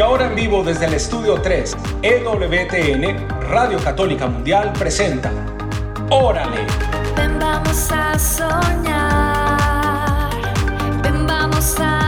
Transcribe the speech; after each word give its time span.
Y 0.00 0.02
ahora 0.02 0.28
en 0.28 0.34
vivo 0.34 0.64
desde 0.64 0.86
el 0.86 0.94
estudio 0.94 1.42
3, 1.42 1.76
EWTN, 2.00 3.28
Radio 3.50 3.78
Católica 3.84 4.28
Mundial 4.28 4.72
presenta 4.72 5.30
Órale. 6.08 6.64
Ven, 7.14 7.38
vamos 7.38 7.92
a 7.92 8.18
soñar. 8.18 9.60
Ven, 11.02 11.26
vamos 11.26 11.78
a 11.78 11.99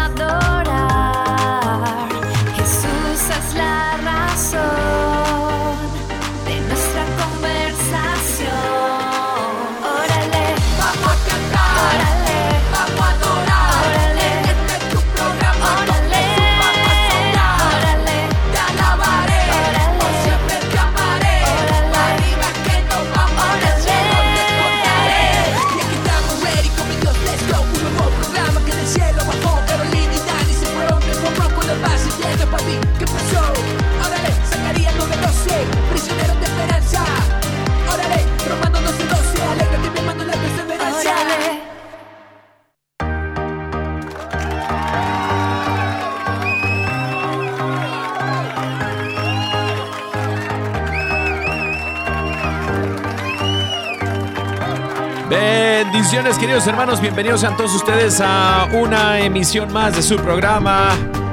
Bendiciones 55.32 56.36
queridos 56.36 56.66
hermanos, 56.66 57.00
bienvenidos 57.00 57.40
sean 57.40 57.56
todos 57.56 57.74
ustedes 57.74 58.20
a 58.22 58.68
una 58.74 59.18
emisión 59.18 59.72
más 59.72 59.96
de 59.96 60.02
su 60.02 60.16
programa. 60.16 60.90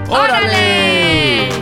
¡Órale! 0.08 1.50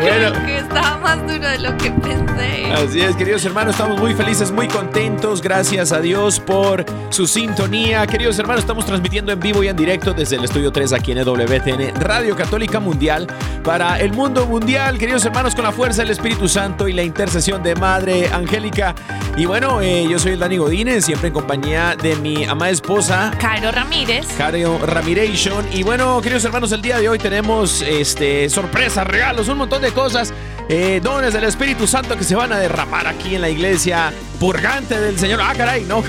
bueno, 0.00 0.32
Creo 0.32 0.46
que 0.46 0.63
estaba 0.74 0.98
más 0.98 1.22
duro 1.22 1.48
de 1.48 1.58
lo 1.58 1.76
que 1.76 1.90
pensé. 1.92 2.72
así 2.72 3.00
es 3.00 3.14
queridos 3.14 3.44
hermanos, 3.44 3.74
estamos 3.74 4.00
muy 4.00 4.12
felices, 4.14 4.50
muy 4.50 4.66
contentos, 4.66 5.40
gracias 5.40 5.92
a 5.92 6.00
Dios 6.00 6.40
por 6.40 6.84
su 7.10 7.26
sintonía. 7.28 8.04
Queridos 8.08 8.38
hermanos, 8.40 8.62
estamos 8.62 8.84
transmitiendo 8.84 9.30
en 9.30 9.38
vivo 9.38 9.62
y 9.62 9.68
en 9.68 9.76
directo 9.76 10.12
desde 10.12 10.36
el 10.36 10.44
estudio 10.44 10.72
3 10.72 10.92
aquí 10.92 11.12
en 11.12 11.18
EWTN, 11.18 12.00
Radio 12.00 12.34
Católica 12.34 12.80
Mundial, 12.80 13.28
para 13.62 14.00
el 14.00 14.12
mundo 14.12 14.46
mundial, 14.46 14.98
queridos 14.98 15.24
hermanos, 15.24 15.54
con 15.54 15.64
la 15.64 15.70
fuerza 15.70 16.02
del 16.02 16.10
Espíritu 16.10 16.48
Santo 16.48 16.88
y 16.88 16.92
la 16.92 17.04
intercesión 17.04 17.62
de 17.62 17.76
Madre 17.76 18.28
Angélica. 18.32 18.96
Y 19.36 19.46
bueno, 19.46 19.80
eh, 19.80 20.06
yo 20.08 20.18
soy 20.18 20.32
el 20.32 20.40
Dani 20.40 20.58
Godínez, 20.58 21.04
siempre 21.04 21.28
en 21.28 21.34
compañía 21.34 21.96
de 22.00 22.16
mi 22.16 22.44
amada 22.44 22.70
esposa, 22.70 23.32
Caro 23.38 23.70
Ramírez. 23.70 24.26
Cario 24.36 24.78
Ramiration. 24.78 25.66
Y 25.72 25.82
bueno, 25.82 26.20
queridos 26.20 26.44
hermanos, 26.44 26.72
el 26.72 26.82
día 26.82 26.98
de 26.98 27.08
hoy 27.08 27.18
tenemos 27.18 27.82
este, 27.82 28.48
sorpresas, 28.48 29.06
regalos, 29.06 29.48
un 29.48 29.58
montón 29.58 29.82
de 29.82 29.92
cosas. 29.92 30.32
Eh, 30.68 31.00
dones 31.02 31.32
del 31.32 31.44
Espíritu 31.44 31.86
Santo 31.86 32.16
que 32.16 32.24
se 32.24 32.34
van 32.34 32.52
a 32.52 32.58
derramar 32.58 33.06
aquí 33.06 33.34
en 33.34 33.40
la 33.40 33.50
iglesia 33.50 34.12
purgante 34.40 34.98
del 34.98 35.18
Señor. 35.18 35.40
Ah, 35.42 35.54
caray, 35.56 35.84
no. 35.84 36.02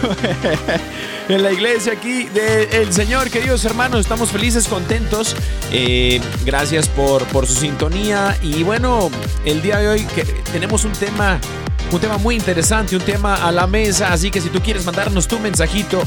en 1.30 1.44
la 1.44 1.52
iglesia 1.52 1.94
aquí 1.94 2.24
del 2.26 2.94
Señor, 2.94 3.30
queridos 3.30 3.66
hermanos, 3.66 4.02
estamos 4.02 4.32
felices, 4.32 4.68
contentos. 4.68 5.36
Eh, 5.72 6.22
gracias 6.46 6.88
por, 6.88 7.24
por 7.26 7.48
su 7.48 7.56
sintonía. 7.56 8.38
Y 8.42 8.64
bueno, 8.64 9.10
el 9.44 9.62
día 9.62 9.78
de 9.78 9.90
hoy 9.90 10.08
tenemos 10.52 10.86
un 10.86 10.94
tema 10.94 11.40
un 11.92 12.00
tema 12.00 12.18
muy 12.18 12.36
interesante, 12.36 12.96
un 12.96 13.02
tema 13.02 13.36
a 13.36 13.52
la 13.52 13.68
mesa, 13.68 14.12
así 14.12 14.32
que 14.32 14.42
si 14.42 14.50
tú 14.50 14.60
quieres 14.62 14.86
mandarnos 14.86 15.28
tu 15.28 15.38
mensajito 15.40 16.02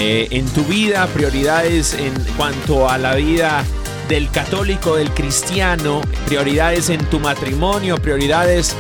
eh, 0.02 0.30
en 0.32 0.46
tu 0.46 0.64
vida, 0.64 1.06
prioridades 1.08 1.94
en 1.94 2.14
cuanto 2.38 2.90
a 2.90 2.98
la 2.98 3.16
vida 3.16 3.66
del 4.08 4.32
católico, 4.32 4.96
del 4.96 5.12
cristiano, 5.12 6.00
prioridades 6.26 6.90
en 6.90 7.04
tu 7.10 7.20
matrimonio, 7.20 7.98
prioridades, 7.98 8.78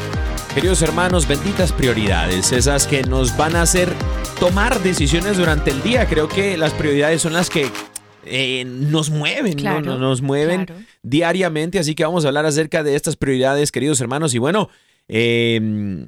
queridos 0.56 0.82
hermanos, 0.82 1.28
benditas 1.28 1.74
prioridades, 1.74 2.54
esas 2.54 2.88
que 2.88 3.04
nos 3.04 3.36
van 3.36 3.58
a 3.58 3.64
hacer 3.64 3.92
tomar 4.40 4.82
decisiones 4.82 5.36
durante 5.36 5.72
el 5.72 5.84
día. 5.84 6.08
Creo 6.08 6.30
que 6.30 6.56
las 6.56 6.74
prioridades 6.74 7.22
son 7.22 7.34
las 7.34 7.50
que 7.50 7.70
eh, 8.24 8.64
nos 8.66 9.10
mueven, 9.10 9.58
¿no? 9.62 9.82
Nos 9.82 10.22
mueven 10.22 10.68
claro. 10.68 10.82
diariamente, 11.04 11.80
así 11.80 11.96
que 11.96 12.06
vamos 12.06 12.24
a 12.24 12.30
hablar 12.30 12.46
acerca 12.46 12.82
de 12.82 12.96
estas 12.96 13.18
prioridades, 13.18 13.74
queridos 13.74 14.00
hermanos. 14.00 14.34
Y 14.36 14.38
bueno, 14.38 14.70
eh, 15.10 16.08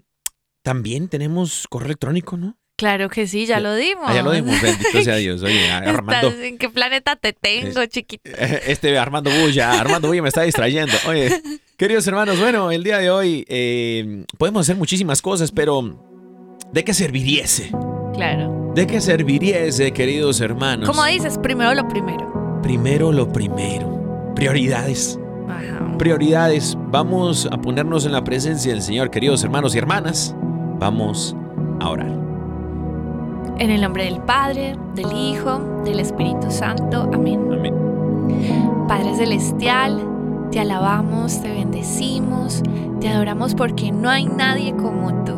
también 0.61 1.09
tenemos 1.09 1.67
correo 1.69 1.87
electrónico, 1.87 2.37
¿no? 2.37 2.55
Claro 2.81 3.09
que 3.09 3.27
sí, 3.27 3.45
ya 3.45 3.59
lo 3.59 3.75
dimos. 3.75 4.05
Ah, 4.07 4.15
ya 4.15 4.23
lo 4.23 4.31
dimos, 4.31 4.59
bendito 4.59 5.03
sea 5.03 5.15
Dios. 5.17 5.43
Oye, 5.43 5.69
Armando, 5.71 6.31
¿En 6.41 6.57
qué 6.57 6.67
planeta 6.67 7.15
te 7.15 7.31
tengo, 7.31 7.85
chiquito? 7.85 8.23
este 8.65 8.97
Armando 8.97 9.29
Bulla, 9.29 9.79
Armando 9.79 10.07
Bulla 10.07 10.23
me 10.23 10.29
está 10.29 10.41
distrayendo. 10.41 10.91
Oye, 11.07 11.43
queridos 11.77 12.07
hermanos, 12.07 12.39
bueno, 12.39 12.71
el 12.71 12.83
día 12.83 12.97
de 12.97 13.11
hoy 13.11 13.45
eh, 13.49 14.25
podemos 14.35 14.61
hacer 14.61 14.77
muchísimas 14.77 15.21
cosas, 15.21 15.51
pero 15.51 16.03
¿de 16.73 16.83
qué 16.83 16.95
serviría 16.95 17.43
ese? 17.43 17.69
Claro. 18.15 18.71
¿De 18.73 18.87
qué 18.87 18.99
serviría 18.99 19.59
ese, 19.59 19.91
queridos 19.91 20.41
hermanos? 20.41 20.89
Como 20.89 21.05
dices, 21.05 21.37
primero 21.37 21.75
lo 21.75 21.87
primero. 21.87 22.59
Primero 22.63 23.11
lo 23.11 23.31
primero. 23.31 24.33
Prioridades. 24.35 25.19
Ajá. 25.47 25.99
Prioridades. 25.99 26.75
Vamos 26.87 27.47
a 27.51 27.61
ponernos 27.61 28.07
en 28.07 28.13
la 28.13 28.23
presencia 28.23 28.73
del 28.73 28.81
Señor, 28.81 29.11
queridos 29.11 29.43
hermanos 29.43 29.75
y 29.75 29.77
hermanas. 29.77 30.33
Vamos 30.79 31.35
a 31.79 31.87
orar. 31.87 32.30
En 33.61 33.69
el 33.69 33.81
nombre 33.81 34.05
del 34.05 34.17
Padre, 34.21 34.75
del 34.95 35.13
Hijo, 35.15 35.83
del 35.85 35.99
Espíritu 35.99 36.49
Santo. 36.49 37.07
Amén. 37.13 37.47
Amén. 37.53 37.75
Padre 38.87 39.13
Celestial, 39.13 40.01
Te 40.49 40.59
alabamos, 40.59 41.43
te 41.43 41.51
bendecimos, 41.51 42.63
te 42.99 43.07
adoramos 43.07 43.53
porque 43.53 43.91
no 43.91 44.09
hay 44.09 44.25
nadie 44.25 44.75
como 44.75 45.13
tú, 45.25 45.35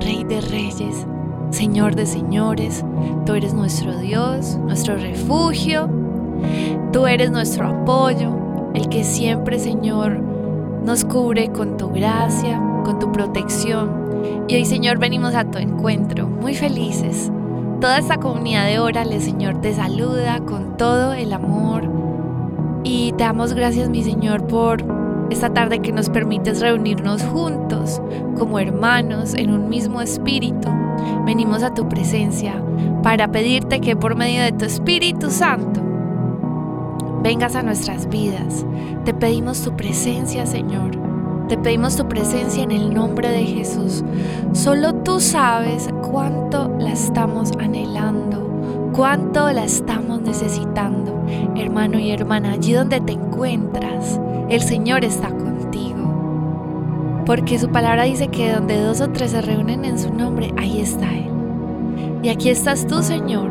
Rey 0.00 0.24
de 0.24 0.40
Reyes, 0.40 1.06
Señor 1.50 1.94
de 1.94 2.06
Señores. 2.06 2.84
Tú 3.24 3.34
eres 3.34 3.54
nuestro 3.54 3.96
Dios, 3.98 4.56
nuestro 4.56 4.96
refugio. 4.96 5.88
Tú 6.92 7.06
eres 7.06 7.30
nuestro 7.30 7.68
apoyo, 7.68 8.32
el 8.74 8.88
que 8.88 9.04
siempre, 9.04 9.60
Señor, 9.60 10.18
nos 10.84 11.04
cubre 11.04 11.52
con 11.52 11.76
tu 11.76 11.88
gracia, 11.90 12.60
con 12.84 12.98
tu 12.98 13.12
protección. 13.12 14.44
Y 14.48 14.56
hoy, 14.56 14.64
Señor, 14.64 14.98
venimos 14.98 15.36
a 15.36 15.44
tu 15.44 15.58
encuentro, 15.58 16.26
muy 16.26 16.56
felices. 16.56 17.30
Toda 17.80 17.96
esta 17.96 18.18
comunidad 18.18 18.66
de 18.66 18.78
órale, 18.78 19.20
Señor, 19.20 19.62
te 19.62 19.72
saluda 19.72 20.40
con 20.40 20.76
todo 20.76 21.14
el 21.14 21.32
amor. 21.32 21.88
Y 22.84 23.12
te 23.12 23.24
damos 23.24 23.54
gracias, 23.54 23.88
mi 23.88 24.02
Señor, 24.02 24.46
por 24.46 24.84
esta 25.30 25.54
tarde 25.54 25.80
que 25.80 25.90
nos 25.90 26.10
permites 26.10 26.60
reunirnos 26.60 27.22
juntos 27.22 28.02
como 28.36 28.58
hermanos 28.58 29.32
en 29.32 29.50
un 29.50 29.70
mismo 29.70 30.02
espíritu. 30.02 30.68
Venimos 31.24 31.62
a 31.62 31.72
tu 31.72 31.88
presencia 31.88 32.62
para 33.02 33.28
pedirte 33.28 33.80
que 33.80 33.96
por 33.96 34.14
medio 34.14 34.42
de 34.42 34.52
tu 34.52 34.66
Espíritu 34.66 35.30
Santo 35.30 35.80
vengas 37.22 37.54
a 37.56 37.62
nuestras 37.62 38.10
vidas. 38.10 38.66
Te 39.06 39.14
pedimos 39.14 39.62
tu 39.62 39.74
presencia, 39.74 40.44
Señor. 40.44 41.09
Te 41.50 41.58
pedimos 41.58 41.96
tu 41.96 42.06
presencia 42.06 42.62
en 42.62 42.70
el 42.70 42.94
nombre 42.94 43.28
de 43.28 43.42
Jesús. 43.44 44.04
Solo 44.52 44.94
tú 44.94 45.18
sabes 45.18 45.88
cuánto 46.00 46.72
la 46.78 46.92
estamos 46.92 47.50
anhelando, 47.58 48.92
cuánto 48.92 49.50
la 49.50 49.64
estamos 49.64 50.22
necesitando. 50.22 51.24
Hermano 51.56 51.98
y 51.98 52.12
hermana, 52.12 52.52
allí 52.52 52.72
donde 52.72 53.00
te 53.00 53.14
encuentras, 53.14 54.20
el 54.48 54.60
Señor 54.60 55.04
está 55.04 55.30
contigo. 55.30 57.24
Porque 57.26 57.58
su 57.58 57.68
palabra 57.68 58.04
dice 58.04 58.28
que 58.28 58.52
donde 58.52 58.80
dos 58.80 59.00
o 59.00 59.10
tres 59.10 59.32
se 59.32 59.42
reúnen 59.42 59.84
en 59.84 59.98
su 59.98 60.14
nombre, 60.14 60.54
ahí 60.56 60.80
está 60.80 61.12
Él. 61.12 61.32
Y 62.22 62.28
aquí 62.28 62.50
estás 62.50 62.86
tú, 62.86 63.02
Señor, 63.02 63.50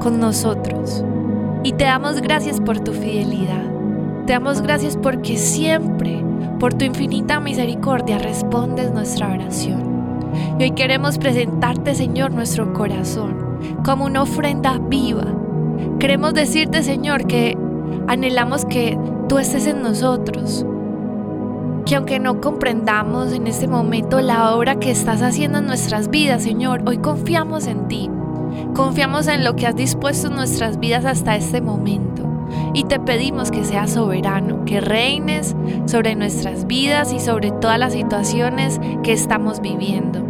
con 0.00 0.20
nosotros. 0.20 1.02
Y 1.62 1.72
te 1.72 1.84
damos 1.84 2.20
gracias 2.20 2.60
por 2.60 2.78
tu 2.80 2.92
fidelidad. 2.92 3.64
Te 4.26 4.34
damos 4.34 4.60
gracias 4.60 4.98
porque 4.98 5.38
siempre, 5.38 6.22
por 6.62 6.74
tu 6.74 6.84
infinita 6.84 7.40
misericordia, 7.40 8.18
respondes 8.18 8.92
nuestra 8.92 9.32
oración. 9.32 10.30
Y 10.60 10.62
hoy 10.62 10.70
queremos 10.70 11.18
presentarte, 11.18 11.96
Señor, 11.96 12.30
nuestro 12.30 12.72
corazón 12.72 13.58
como 13.84 14.04
una 14.04 14.22
ofrenda 14.22 14.78
viva. 14.78 15.24
Queremos 15.98 16.34
decirte, 16.34 16.84
Señor, 16.84 17.26
que 17.26 17.58
anhelamos 18.06 18.64
que 18.64 18.96
tú 19.28 19.40
estés 19.40 19.66
en 19.66 19.82
nosotros. 19.82 20.64
Que 21.84 21.96
aunque 21.96 22.20
no 22.20 22.40
comprendamos 22.40 23.32
en 23.32 23.48
este 23.48 23.66
momento 23.66 24.20
la 24.20 24.54
obra 24.54 24.76
que 24.76 24.92
estás 24.92 25.20
haciendo 25.20 25.58
en 25.58 25.66
nuestras 25.66 26.10
vidas, 26.10 26.44
Señor, 26.44 26.84
hoy 26.86 26.98
confiamos 26.98 27.66
en 27.66 27.88
ti 27.88 28.08
Confiamos 28.72 29.26
en 29.26 29.42
lo 29.42 29.56
que 29.56 29.66
has 29.66 29.74
dispuesto 29.74 30.28
en 30.28 30.36
nuestras 30.36 30.78
vidas 30.78 31.06
hasta 31.06 31.34
este 31.34 31.60
momento 31.60 32.31
y 32.74 32.84
te 32.84 32.98
pedimos 32.98 33.50
que 33.50 33.64
seas 33.64 33.92
soberano, 33.92 34.64
que 34.64 34.80
reines 34.80 35.54
sobre 35.86 36.14
nuestras 36.14 36.66
vidas 36.66 37.12
y 37.12 37.20
sobre 37.20 37.50
todas 37.50 37.78
las 37.78 37.92
situaciones 37.92 38.80
que 39.02 39.12
estamos 39.12 39.60
viviendo. 39.60 40.20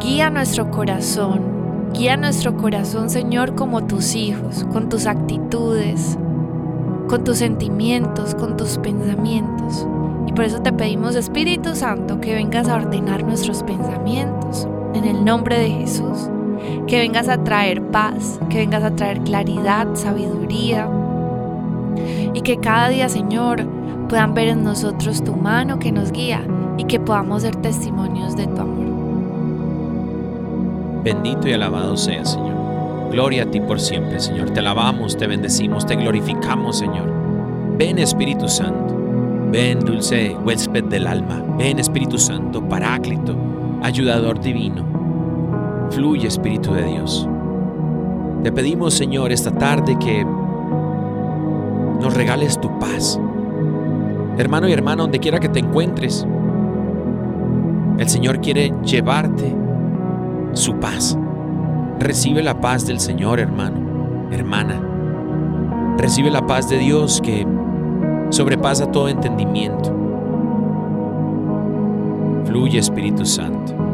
Guía 0.00 0.30
nuestro 0.30 0.70
corazón, 0.70 1.90
guía 1.92 2.16
nuestro 2.16 2.56
corazón 2.56 3.10
Señor 3.10 3.54
como 3.54 3.84
tus 3.84 4.14
hijos, 4.14 4.64
con 4.72 4.88
tus 4.88 5.06
actitudes, 5.06 6.18
con 7.08 7.24
tus 7.24 7.38
sentimientos, 7.38 8.34
con 8.34 8.56
tus 8.56 8.78
pensamientos. 8.78 9.86
Y 10.26 10.32
por 10.32 10.44
eso 10.44 10.62
te 10.62 10.72
pedimos 10.72 11.16
Espíritu 11.16 11.74
Santo 11.74 12.20
que 12.20 12.34
vengas 12.34 12.68
a 12.68 12.76
ordenar 12.76 13.24
nuestros 13.24 13.62
pensamientos 13.62 14.68
en 14.94 15.04
el 15.04 15.24
nombre 15.24 15.58
de 15.58 15.70
Jesús 15.70 16.30
que 16.86 16.98
vengas 16.98 17.28
a 17.28 17.42
traer 17.42 17.82
paz, 17.82 18.40
que 18.48 18.58
vengas 18.58 18.82
a 18.82 18.94
traer 18.94 19.20
claridad, 19.20 19.88
sabiduría 19.94 20.88
y 22.34 22.40
que 22.42 22.58
cada 22.58 22.88
día, 22.88 23.08
Señor, 23.08 23.66
puedan 24.08 24.34
ver 24.34 24.48
en 24.48 24.64
nosotros 24.64 25.22
tu 25.22 25.34
mano 25.34 25.78
que 25.78 25.92
nos 25.92 26.12
guía 26.12 26.42
y 26.78 26.84
que 26.84 27.00
podamos 27.00 27.42
ser 27.42 27.56
testimonios 27.56 28.36
de 28.36 28.46
tu 28.46 28.60
amor. 28.60 28.90
Bendito 31.04 31.48
y 31.48 31.52
alabado 31.52 31.96
sea, 31.96 32.24
Señor. 32.24 33.10
Gloria 33.10 33.44
a 33.44 33.50
ti 33.50 33.60
por 33.60 33.80
siempre, 33.80 34.20
Señor. 34.20 34.50
Te 34.50 34.60
alabamos, 34.60 35.16
te 35.16 35.26
bendecimos, 35.26 35.86
te 35.86 35.96
glorificamos, 35.96 36.78
Señor. 36.78 37.10
Ven 37.76 37.98
Espíritu 37.98 38.48
Santo. 38.48 38.96
Ven 39.50 39.80
dulce 39.80 40.36
huésped 40.44 40.84
del 40.84 41.06
alma. 41.06 41.42
Ven 41.58 41.78
Espíritu 41.78 42.18
Santo, 42.18 42.62
paráclito, 42.68 43.36
ayudador 43.82 44.40
divino. 44.40 44.99
Fluye 45.90 46.28
Espíritu 46.28 46.72
de 46.72 46.84
Dios. 46.84 47.28
Te 48.42 48.52
pedimos, 48.52 48.94
Señor, 48.94 49.32
esta 49.32 49.50
tarde 49.50 49.98
que 49.98 50.24
nos 52.00 52.14
regales 52.14 52.60
tu 52.60 52.78
paz. 52.78 53.20
Hermano 54.38 54.68
y 54.68 54.72
hermana, 54.72 55.02
donde 55.02 55.18
quiera 55.18 55.40
que 55.40 55.48
te 55.48 55.58
encuentres, 55.58 56.26
el 57.98 58.08
Señor 58.08 58.40
quiere 58.40 58.72
llevarte 58.84 59.54
su 60.52 60.76
paz. 60.76 61.18
Recibe 61.98 62.42
la 62.42 62.60
paz 62.60 62.86
del 62.86 63.00
Señor, 63.00 63.40
hermano, 63.40 64.28
hermana. 64.30 64.80
Recibe 65.98 66.30
la 66.30 66.46
paz 66.46 66.70
de 66.70 66.78
Dios 66.78 67.20
que 67.20 67.46
sobrepasa 68.30 68.90
todo 68.90 69.08
entendimiento. 69.08 69.94
Fluye 72.46 72.78
Espíritu 72.78 73.26
Santo. 73.26 73.89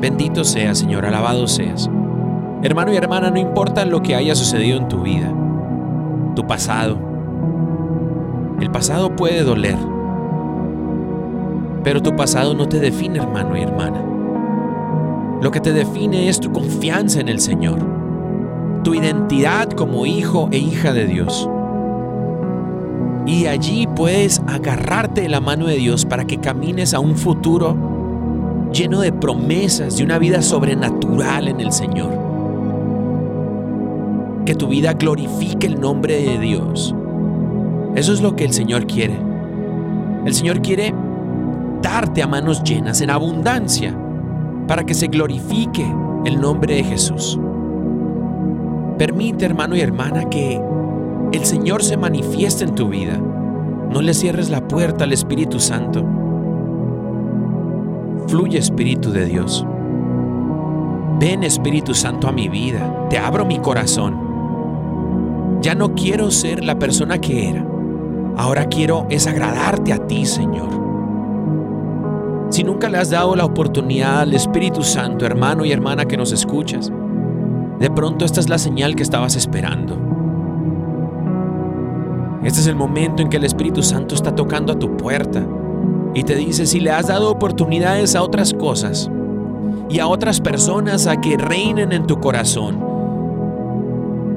Bendito 0.00 0.44
seas, 0.44 0.78
Señor, 0.78 1.06
alabado 1.06 1.48
seas. 1.48 1.88
Hermano 2.62 2.92
y 2.92 2.96
hermana, 2.96 3.30
no 3.30 3.38
importa 3.38 3.84
lo 3.84 4.02
que 4.02 4.14
haya 4.14 4.34
sucedido 4.34 4.76
en 4.78 4.88
tu 4.88 5.02
vida, 5.02 5.32
tu 6.34 6.46
pasado. 6.46 6.98
El 8.60 8.70
pasado 8.70 9.16
puede 9.16 9.42
doler, 9.42 9.76
pero 11.82 12.02
tu 12.02 12.14
pasado 12.14 12.54
no 12.54 12.66
te 12.68 12.78
define, 12.78 13.18
hermano 13.18 13.56
y 13.56 13.62
hermana. 13.62 14.02
Lo 15.40 15.50
que 15.50 15.60
te 15.60 15.72
define 15.72 16.28
es 16.28 16.40
tu 16.40 16.52
confianza 16.52 17.20
en 17.20 17.28
el 17.28 17.40
Señor, 17.40 17.78
tu 18.84 18.94
identidad 18.94 19.70
como 19.70 20.04
hijo 20.04 20.48
e 20.50 20.58
hija 20.58 20.92
de 20.92 21.06
Dios. 21.06 21.48
Y 23.26 23.46
allí 23.46 23.86
puedes 23.86 24.42
agarrarte 24.46 25.22
de 25.22 25.28
la 25.28 25.40
mano 25.40 25.66
de 25.66 25.76
Dios 25.76 26.04
para 26.04 26.26
que 26.26 26.38
camines 26.38 26.92
a 26.94 27.00
un 27.00 27.16
futuro 27.16 27.95
lleno 28.72 29.00
de 29.00 29.12
promesas, 29.12 29.96
de 29.96 30.04
una 30.04 30.18
vida 30.18 30.42
sobrenatural 30.42 31.48
en 31.48 31.60
el 31.60 31.72
Señor. 31.72 32.10
Que 34.44 34.54
tu 34.54 34.68
vida 34.68 34.92
glorifique 34.92 35.66
el 35.66 35.80
nombre 35.80 36.22
de 36.22 36.38
Dios. 36.38 36.94
Eso 37.94 38.12
es 38.12 38.20
lo 38.20 38.36
que 38.36 38.44
el 38.44 38.52
Señor 38.52 38.86
quiere. 38.86 39.18
El 40.24 40.34
Señor 40.34 40.60
quiere 40.60 40.94
darte 41.82 42.22
a 42.22 42.26
manos 42.26 42.62
llenas, 42.62 43.00
en 43.00 43.10
abundancia, 43.10 43.96
para 44.66 44.84
que 44.84 44.94
se 44.94 45.06
glorifique 45.06 45.86
el 46.24 46.40
nombre 46.40 46.74
de 46.74 46.84
Jesús. 46.84 47.38
Permite, 48.98 49.44
hermano 49.44 49.76
y 49.76 49.80
hermana, 49.80 50.28
que 50.28 50.60
el 51.32 51.44
Señor 51.44 51.82
se 51.82 51.96
manifieste 51.96 52.64
en 52.64 52.74
tu 52.74 52.88
vida. 52.88 53.20
No 53.90 54.02
le 54.02 54.14
cierres 54.14 54.50
la 54.50 54.66
puerta 54.66 55.04
al 55.04 55.12
Espíritu 55.12 55.60
Santo. 55.60 56.04
Fluye 58.28 58.58
Espíritu 58.58 59.12
de 59.12 59.24
Dios. 59.24 59.64
Ven 61.20 61.44
Espíritu 61.44 61.94
Santo 61.94 62.26
a 62.26 62.32
mi 62.32 62.48
vida. 62.48 63.06
Te 63.08 63.18
abro 63.18 63.44
mi 63.44 63.60
corazón. 63.60 65.60
Ya 65.62 65.76
no 65.76 65.94
quiero 65.94 66.32
ser 66.32 66.64
la 66.64 66.76
persona 66.76 67.20
que 67.20 67.50
era. 67.50 67.64
Ahora 68.36 68.66
quiero 68.66 69.06
es 69.10 69.28
agradarte 69.28 69.92
a 69.92 70.08
ti, 70.08 70.26
Señor. 70.26 70.70
Si 72.50 72.64
nunca 72.64 72.88
le 72.88 72.98
has 72.98 73.10
dado 73.10 73.36
la 73.36 73.44
oportunidad 73.44 74.20
al 74.20 74.34
Espíritu 74.34 74.82
Santo, 74.82 75.24
hermano 75.24 75.64
y 75.64 75.70
hermana 75.70 76.06
que 76.06 76.16
nos 76.16 76.32
escuchas, 76.32 76.92
de 77.78 77.90
pronto 77.90 78.24
esta 78.24 78.40
es 78.40 78.48
la 78.48 78.58
señal 78.58 78.96
que 78.96 79.04
estabas 79.04 79.36
esperando. 79.36 79.96
Este 82.42 82.58
es 82.58 82.66
el 82.66 82.74
momento 82.74 83.22
en 83.22 83.28
que 83.28 83.36
el 83.36 83.44
Espíritu 83.44 83.84
Santo 83.84 84.16
está 84.16 84.34
tocando 84.34 84.72
a 84.72 84.78
tu 84.78 84.96
puerta 84.96 85.46
y 86.14 86.22
te 86.22 86.34
dice, 86.34 86.66
si 86.66 86.80
le 86.80 86.90
has 86.90 87.08
dado 87.08 87.30
oportunidades 87.30 88.14
a 88.14 88.22
otras 88.22 88.54
cosas 88.54 89.10
y 89.88 89.98
a 89.98 90.06
otras 90.06 90.40
personas 90.40 91.06
a 91.06 91.20
que 91.20 91.36
reinen 91.36 91.92
en 91.92 92.06
tu 92.06 92.20
corazón, 92.20 92.82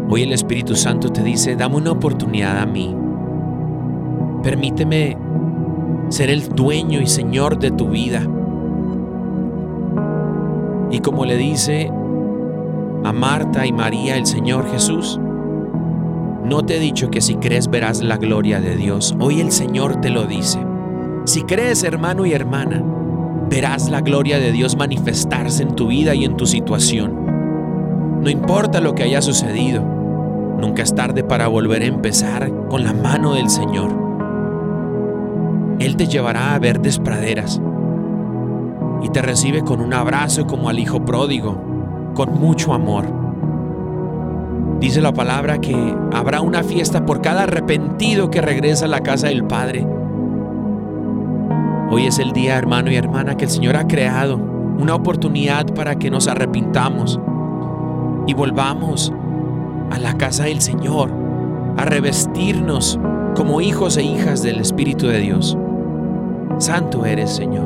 hoy 0.10 0.24
el 0.24 0.34
Espíritu 0.34 0.76
Santo 0.76 1.10
te 1.10 1.24
dice, 1.24 1.56
dame 1.56 1.78
una 1.78 1.92
oportunidad 1.92 2.60
a 2.60 2.66
mí. 2.66 2.96
Permíteme 4.44 5.18
ser 6.10 6.30
el 6.30 6.50
dueño 6.50 7.02
y 7.02 7.08
señor 7.08 7.60
de 7.60 7.72
tu 7.72 7.90
vida. 7.90 8.28
Y 10.92 11.00
como 11.00 11.26
le 11.26 11.38
dice 11.38 11.92
a 13.04 13.14
Marta 13.14 13.66
y 13.66 13.72
María 13.72 14.18
el 14.18 14.26
Señor 14.26 14.70
Jesús, 14.72 15.20
No 16.44 16.64
te 16.64 16.78
he 16.78 16.80
dicho 16.80 17.12
que 17.12 17.22
si 17.22 17.36
crees 17.36 17.70
verás 17.70 18.02
la 18.02 18.18
gloria 18.18 18.60
de 18.60 18.76
Dios. 18.76 19.16
Hoy 19.20 19.40
el 19.40 19.52
Señor 19.52 20.02
te 20.02 20.10
lo 20.10 20.26
dice. 20.26 20.60
Si 21.26 21.44
crees, 21.44 21.84
hermano 21.84 22.26
y 22.26 22.34
hermana, 22.34 22.84
verás 23.50 23.90
la 23.90 24.02
gloria 24.02 24.40
de 24.40 24.52
Dios 24.52 24.76
manifestarse 24.76 25.64
en 25.64 25.76
tu 25.76 25.88
vida 25.88 26.16
y 26.16 26.26
en 26.26 26.38
tu 26.38 26.46
situación. 26.46 28.22
No 28.22 28.30
importa 28.30 28.82
lo 28.82 28.96
que 28.96 29.04
haya 29.04 29.22
sucedido, 29.22 29.82
nunca 30.60 30.84
es 30.84 30.94
tarde 30.94 31.24
para 31.24 31.48
volver 31.48 31.82
a 31.82 31.86
empezar 31.86 32.52
con 32.68 32.84
la 32.84 32.94
mano 32.94 33.34
del 33.34 33.50
Señor. 33.50 33.92
Él 35.80 35.96
te 35.96 36.08
llevará 36.08 36.54
a 36.54 36.60
verdes 36.60 37.00
praderas 37.00 37.62
y 39.02 39.10
te 39.10 39.22
recibe 39.22 39.62
con 39.62 39.80
un 39.80 39.94
abrazo 39.94 40.46
como 40.46 40.70
al 40.70 40.80
hijo 40.80 41.06
pródigo, 41.06 42.12
con 42.14 42.40
mucho 42.40 42.74
amor. 42.74 43.06
Dice 44.80 45.02
la 45.02 45.14
palabra 45.14 45.60
que 45.60 45.76
habrá 46.14 46.42
una 46.42 46.64
fiesta 46.64 47.06
por 47.06 47.22
cada 47.22 47.44
arrepentido 47.44 48.30
que 48.30 48.42
regresa 48.42 48.86
a 48.86 48.90
la 48.90 49.02
casa 49.02 49.28
del 49.28 49.46
Padre. 49.46 49.86
Hoy 51.92 52.06
es 52.06 52.20
el 52.20 52.34
día, 52.34 52.56
hermano 52.56 52.92
y 52.92 52.96
hermana, 52.98 53.36
que 53.36 53.46
el 53.46 53.50
Señor 53.50 53.76
ha 53.76 53.88
creado 53.88 54.36
una 54.36 54.94
oportunidad 54.94 55.74
para 55.74 55.96
que 55.96 56.12
nos 56.12 56.28
arrepintamos 56.28 57.20
y 58.28 58.34
volvamos 58.36 59.12
a 59.90 59.98
la 59.98 60.16
casa 60.16 60.44
del 60.44 60.62
Señor, 60.62 61.12
a 61.78 61.86
revestirnos 61.86 63.00
como 63.36 63.60
hijos 63.60 63.98
e 63.98 64.04
hijas 64.04 64.44
del 64.44 64.60
Espíritu 64.60 65.08
de 65.08 65.20
Dios. 65.20 65.58
Santo 66.60 67.08
eres, 67.08 67.32
Señor. 67.32 67.66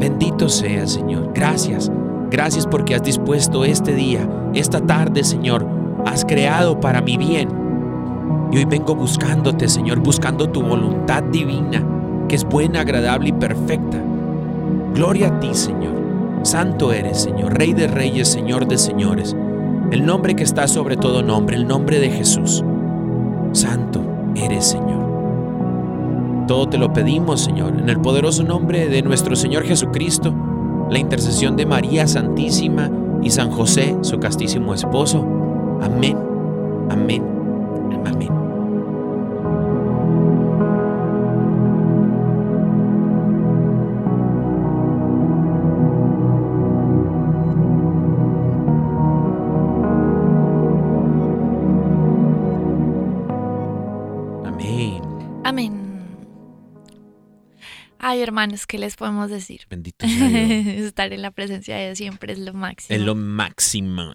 Bendito 0.00 0.48
sea, 0.48 0.88
Señor. 0.88 1.30
Gracias. 1.32 1.88
Gracias 2.32 2.66
porque 2.66 2.96
has 2.96 3.02
dispuesto 3.04 3.64
este 3.64 3.94
día, 3.94 4.28
esta 4.54 4.80
tarde, 4.80 5.22
Señor. 5.22 5.68
Has 6.04 6.24
creado 6.24 6.80
para 6.80 7.00
mi 7.00 7.16
bien. 7.16 7.48
Y 8.50 8.56
hoy 8.56 8.64
vengo 8.64 8.96
buscándote, 8.96 9.68
Señor, 9.68 10.00
buscando 10.00 10.48
tu 10.48 10.62
voluntad 10.62 11.22
divina, 11.22 11.84
que 12.30 12.36
es 12.36 12.44
buena, 12.44 12.82
agradable 12.82 13.30
y 13.30 13.32
perfecta. 13.32 14.00
Gloria 14.94 15.26
a 15.26 15.40
ti, 15.40 15.52
Señor. 15.52 15.94
Santo 16.44 16.92
eres, 16.92 17.22
Señor, 17.22 17.58
Rey 17.58 17.72
de 17.72 17.88
reyes, 17.88 18.28
Señor 18.28 18.68
de 18.68 18.78
señores. 18.78 19.34
El 19.90 20.06
nombre 20.06 20.36
que 20.36 20.44
está 20.44 20.68
sobre 20.68 20.96
todo 20.96 21.24
nombre, 21.24 21.56
el 21.56 21.66
nombre 21.66 21.98
de 21.98 22.08
Jesús. 22.08 22.64
Santo 23.50 24.00
eres, 24.36 24.64
Señor. 24.64 26.44
Todo 26.46 26.68
te 26.68 26.78
lo 26.78 26.92
pedimos, 26.92 27.40
Señor, 27.40 27.74
en 27.76 27.88
el 27.88 28.00
poderoso 28.00 28.44
nombre 28.44 28.88
de 28.88 29.02
nuestro 29.02 29.34
Señor 29.34 29.64
Jesucristo, 29.64 30.32
la 30.88 31.00
intercesión 31.00 31.56
de 31.56 31.66
María 31.66 32.06
Santísima 32.06 32.88
y 33.24 33.30
San 33.30 33.50
José, 33.50 33.96
su 34.02 34.20
castísimo 34.20 34.72
esposo. 34.72 35.26
Amén, 35.82 36.16
amén, 36.90 37.24
amén. 38.06 38.39
Ay, 58.10 58.22
hermanos, 58.22 58.66
¿qué 58.66 58.76
les 58.76 58.96
podemos 58.96 59.30
decir? 59.30 59.60
Bendito 59.70 60.04
sea 60.08 60.28
Dios. 60.28 60.84
Estar 60.84 61.12
en 61.12 61.22
la 61.22 61.30
presencia 61.30 61.76
de 61.76 61.84
Dios 61.86 61.98
siempre 61.98 62.32
es 62.32 62.40
lo 62.40 62.52
máximo. 62.52 62.96
Es 62.98 63.00
lo 63.04 63.14
máximo. 63.14 64.14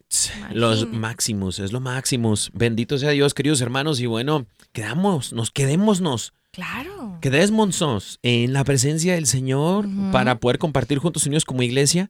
Los 0.51 0.81
Máximo. 0.81 0.99
máximos, 0.99 1.59
es 1.59 1.71
lo 1.71 1.79
máximos. 1.79 2.51
Bendito 2.53 2.97
sea 2.97 3.11
Dios, 3.11 3.33
queridos 3.33 3.61
hermanos. 3.61 4.01
Y 4.01 4.05
bueno, 4.05 4.47
quedamos, 4.73 5.31
nos 5.31 5.49
quedémonos, 5.49 6.33
Claro. 6.51 7.19
quedémonos 7.21 8.19
en 8.21 8.51
la 8.51 8.65
presencia 8.65 9.13
del 9.15 9.27
Señor 9.27 9.87
para 10.11 10.41
poder 10.41 10.57
compartir 10.57 10.97
juntos 10.97 11.25
unidos 11.25 11.45
como 11.45 11.63
iglesia 11.63 12.09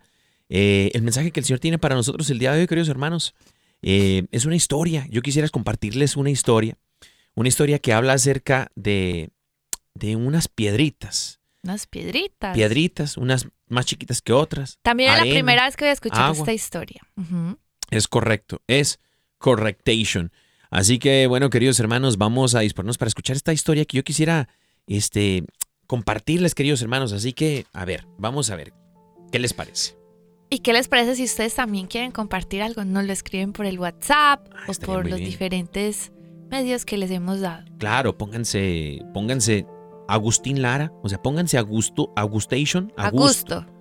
eh, 0.49 0.89
el 0.95 1.03
mensaje 1.03 1.29
que 1.29 1.39
el 1.39 1.45
Señor 1.45 1.59
tiene 1.59 1.77
para 1.77 1.93
nosotros 1.93 2.27
el 2.31 2.39
día 2.39 2.51
de 2.53 2.61
hoy, 2.61 2.67
queridos 2.67 2.89
hermanos. 2.89 3.35
Eh, 3.83 4.25
es 4.31 4.45
una 4.45 4.55
historia. 4.55 5.05
Yo 5.11 5.21
quisiera 5.21 5.49
compartirles 5.49 6.17
una 6.17 6.31
historia. 6.31 6.77
Una 7.35 7.47
historia 7.47 7.77
que 7.77 7.93
habla 7.93 8.13
acerca 8.13 8.71
de, 8.75 9.29
de 9.93 10.15
unas 10.15 10.47
piedritas. 10.47 11.39
Unas 11.65 11.87
piedritas. 11.87 12.53
Piedritas, 12.55 13.17
unas 13.17 13.47
más 13.67 13.87
chiquitas 13.87 14.21
que 14.21 14.33
otras. 14.33 14.77
También 14.83 15.11
es 15.11 15.17
la 15.17 15.23
primera 15.23 15.65
vez 15.65 15.75
que 15.75 15.85
voy 15.85 15.89
a 15.89 15.93
escuchar 15.93 16.21
agua. 16.25 16.37
esta 16.37 16.53
historia. 16.53 17.01
Es 17.89 18.07
correcto, 18.07 18.61
es 18.67 18.99
correctation. 19.39 20.31
Así 20.69 20.99
que, 20.99 21.25
bueno, 21.27 21.49
queridos 21.49 21.79
hermanos, 21.79 22.17
vamos 22.19 22.53
a 22.53 22.59
disponernos 22.59 22.99
para 22.99 23.07
escuchar 23.09 23.35
esta 23.35 23.51
historia 23.51 23.85
que 23.85 23.97
yo 23.97 24.03
quisiera 24.03 24.47
este, 24.85 25.43
compartirles, 25.87 26.53
queridos 26.53 26.81
hermanos. 26.83 27.13
Así 27.13 27.33
que, 27.33 27.65
a 27.73 27.83
ver, 27.83 28.05
vamos 28.19 28.51
a 28.51 28.55
ver, 28.55 28.71
¿qué 29.31 29.39
les 29.39 29.53
parece? 29.53 29.95
¿Y 30.51 30.59
qué 30.59 30.71
les 30.73 30.87
parece 30.87 31.15
si 31.15 31.23
ustedes 31.23 31.55
también 31.55 31.87
quieren 31.87 32.11
compartir 32.11 32.61
algo? 32.61 32.85
Nos 32.85 33.05
lo 33.05 33.11
escriben 33.11 33.53
por 33.53 33.65
el 33.65 33.79
WhatsApp 33.79 34.47
Ah, 34.55 34.65
o 34.67 34.73
por 34.85 35.07
los 35.07 35.17
bien. 35.19 35.31
diferentes 35.31 36.11
medios 36.51 36.85
que 36.85 36.97
les 36.97 37.09
hemos 37.09 37.39
dado. 37.39 37.65
Claro, 37.79 38.15
pónganse, 38.17 39.01
pónganse 39.15 39.65
Agustín 40.07 40.61
Lara, 40.61 40.91
o 41.03 41.09
sea, 41.09 41.21
pónganse 41.21 41.57
Augusto, 41.57 42.11
Augustation, 42.15 42.93
A 42.97 43.07
Augusto. 43.07 43.55
gusto. 43.61 43.71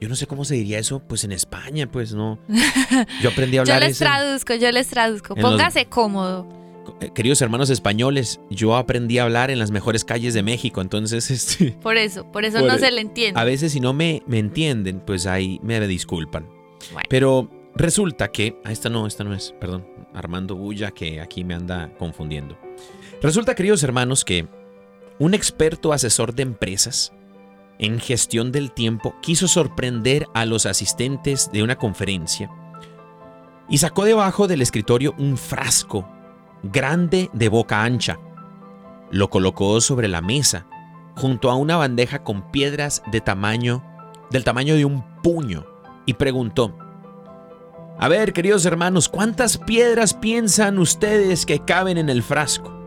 Yo 0.00 0.08
no 0.08 0.16
sé 0.16 0.26
cómo 0.26 0.44
se 0.44 0.54
diría 0.54 0.78
eso, 0.78 1.00
pues 1.00 1.24
en 1.24 1.32
España, 1.32 1.90
pues 1.90 2.14
no. 2.14 2.38
Yo 3.22 3.30
aprendí 3.30 3.56
a 3.58 3.64
Yo 3.64 3.72
hablar 3.74 3.82
les 3.88 3.92
ese- 3.92 4.04
traduzco, 4.04 4.54
yo 4.54 4.70
les 4.72 4.88
traduzco. 4.88 5.34
los- 5.34 5.42
Póngase 5.42 5.86
cómodo. 5.86 6.46
eh, 7.00 7.10
Queridos 7.14 7.40
hermanos 7.40 7.70
españoles, 7.70 8.40
yo 8.50 8.76
aprendí 8.76 9.18
a 9.18 9.22
hablar 9.22 9.50
en 9.50 9.58
las 9.58 9.70
mejores 9.70 10.04
calles 10.04 10.34
de 10.34 10.42
México, 10.42 10.80
entonces, 10.82 11.30
este, 11.30 11.72
Por 11.80 11.96
eso, 11.96 12.30
por 12.30 12.44
eso 12.44 12.58
Por 12.58 12.68
no 12.68 12.74
e- 12.74 12.78
se 12.80 12.90
le 12.90 13.00
entiende. 13.00 13.40
A 13.40 13.44
veces 13.44 13.72
si 13.72 13.80
no 13.80 13.92
me, 13.94 14.22
me 14.26 14.38
entienden, 14.38 15.00
pues 15.00 15.26
ahí 15.26 15.58
me 15.62 15.80
disculpan. 15.86 16.46
Bueno. 16.92 17.06
Pero 17.08 17.50
resulta 17.74 18.28
que... 18.28 18.58
Ah, 18.64 18.72
esta 18.72 18.90
no, 18.90 19.06
esta 19.06 19.24
no 19.24 19.32
es, 19.32 19.54
perdón. 19.58 19.86
Armando 20.12 20.54
Bulla 20.54 20.90
que 20.90 21.20
aquí 21.20 21.44
me 21.44 21.54
anda 21.54 21.90
confundiendo. 21.98 22.58
Resulta, 23.22 23.54
queridos 23.54 23.82
hermanos, 23.82 24.24
que 24.24 24.46
un 25.18 25.34
experto 25.34 25.92
asesor 25.92 26.34
de 26.34 26.42
empresas 26.42 27.12
en 27.78 28.00
gestión 28.00 28.52
del 28.52 28.72
tiempo 28.72 29.14
quiso 29.20 29.48
sorprender 29.48 30.26
a 30.34 30.44
los 30.44 30.66
asistentes 30.66 31.50
de 31.52 31.62
una 31.62 31.76
conferencia 31.76 32.50
y 33.68 33.78
sacó 33.78 34.04
debajo 34.04 34.46
del 34.46 34.62
escritorio 34.62 35.14
un 35.18 35.36
frasco 35.36 36.08
grande 36.62 37.30
de 37.32 37.48
boca 37.48 37.82
ancha. 37.82 38.18
Lo 39.10 39.30
colocó 39.30 39.80
sobre 39.80 40.08
la 40.08 40.20
mesa 40.20 40.66
junto 41.16 41.50
a 41.50 41.56
una 41.56 41.76
bandeja 41.76 42.24
con 42.24 42.50
piedras 42.50 43.02
de 43.10 43.20
tamaño 43.20 43.84
del 44.30 44.44
tamaño 44.44 44.74
de 44.74 44.84
un 44.84 45.04
puño 45.22 45.64
y 46.06 46.14
preguntó: 46.14 46.76
A 47.98 48.08
ver, 48.08 48.32
queridos 48.32 48.66
hermanos, 48.66 49.08
¿cuántas 49.08 49.58
piedras 49.58 50.12
piensan 50.14 50.78
ustedes 50.78 51.46
que 51.46 51.60
caben 51.60 51.98
en 51.98 52.10
el 52.10 52.22
frasco? 52.22 52.83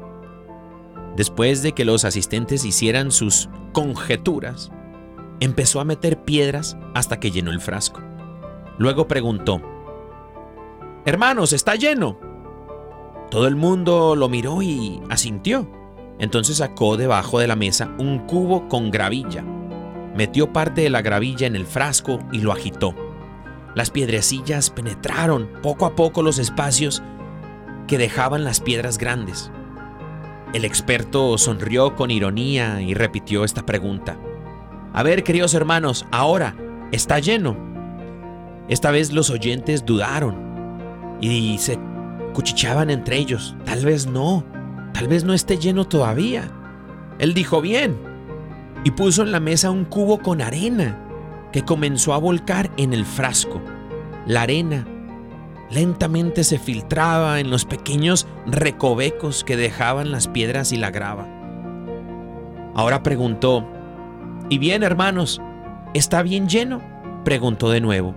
Después 1.18 1.64
de 1.64 1.72
que 1.72 1.84
los 1.84 2.06
asistentes 2.06 2.64
hicieran 2.64 3.12
sus 3.12 3.50
conjeturas, 3.74 4.72
empezó 5.40 5.80
a 5.80 5.84
meter 5.84 6.24
piedras 6.24 6.78
hasta 6.94 7.20
que 7.20 7.32
llenó 7.32 7.50
el 7.50 7.60
frasco. 7.60 8.02
Luego 8.78 9.08
preguntó: 9.08 9.60
Hermanos, 11.06 11.54
¿está 11.54 11.74
lleno? 11.74 12.20
Todo 13.32 13.48
el 13.48 13.56
mundo 13.56 14.16
lo 14.16 14.30
miró 14.30 14.62
y 14.62 15.02
asintió. 15.10 15.68
Entonces 16.20 16.58
sacó 16.58 16.98
debajo 16.98 17.40
de 17.40 17.48
la 17.48 17.56
mesa 17.56 17.96
un 17.98 18.20
cubo 18.20 18.70
con 18.70 18.92
gravilla. 18.92 19.44
Metió 20.16 20.54
parte 20.54 20.82
de 20.82 20.92
la 20.92 21.02
gravilla 21.02 21.48
en 21.48 21.56
el 21.56 21.66
frasco 21.66 22.20
y 22.32 22.42
lo 22.42 22.52
agitó. 22.52 22.94
Las 23.74 23.90
piedrecillas 23.90 24.70
penetraron 24.70 25.50
poco 25.64 25.88
a 25.88 25.96
poco 25.96 26.22
los 26.22 26.38
espacios 26.38 27.02
que 27.88 27.98
dejaban 27.98 28.44
las 28.44 28.60
piedras 28.60 29.00
grandes. 29.00 29.52
El 30.58 30.66
experto 30.66 31.38
sonrió 31.38 31.96
con 31.96 32.10
ironía 32.10 32.82
y 32.82 32.96
repitió 32.96 33.44
esta 33.44 33.64
pregunta. 33.64 34.18
A 34.92 35.04
ver, 35.04 35.24
queridos 35.24 35.54
hermanos, 35.54 36.08
ahora, 36.12 36.56
¿está 36.92 37.20
lleno? 37.20 37.56
Esta 38.68 38.90
vez 38.90 39.12
los 39.12 39.30
oyentes 39.30 39.86
dudaron 39.86 40.36
y 41.22 41.60
se 41.60 41.78
cuchichaban 42.34 42.90
entre 42.90 43.18
ellos. 43.18 43.56
Tal 43.66 43.86
vez 43.86 44.08
no, 44.08 44.44
tal 44.96 45.08
vez 45.08 45.24
no 45.24 45.36
esté 45.36 45.60
lleno 45.60 45.86
todavía. 45.86 46.50
Él 47.20 47.36
dijo 47.36 47.62
bien 47.62 47.96
y 48.84 48.90
puso 48.90 49.22
en 49.22 49.32
la 49.32 49.40
mesa 49.40 49.70
un 49.70 49.86
cubo 49.86 50.24
con 50.24 50.42
arena 50.42 50.98
que 51.52 51.66
comenzó 51.66 52.16
a 52.16 52.18
volcar 52.18 52.72
en 52.78 52.94
el 52.94 53.06
frasco. 53.06 53.62
La 54.26 54.42
arena 54.42 54.88
lentamente 55.70 56.44
se 56.44 56.60
filtraba 56.60 57.40
en 57.40 57.50
los 57.50 57.66
pequeños 57.66 58.28
recovecos 58.46 59.44
que 59.44 59.58
dejaban 59.58 60.12
las 60.12 60.28
piedras 60.28 60.72
y 60.72 60.78
la 60.78 60.92
grava. 60.92 61.28
Ahora 62.76 63.04
preguntó, 63.04 63.66
¿y 64.50 64.58
bien 64.60 64.84
hermanos? 64.84 65.42
¿Está 65.94 66.22
bien 66.22 66.48
lleno? 66.48 66.82
Preguntó 67.26 67.70
de 67.70 67.82
nuevo. 67.82 68.14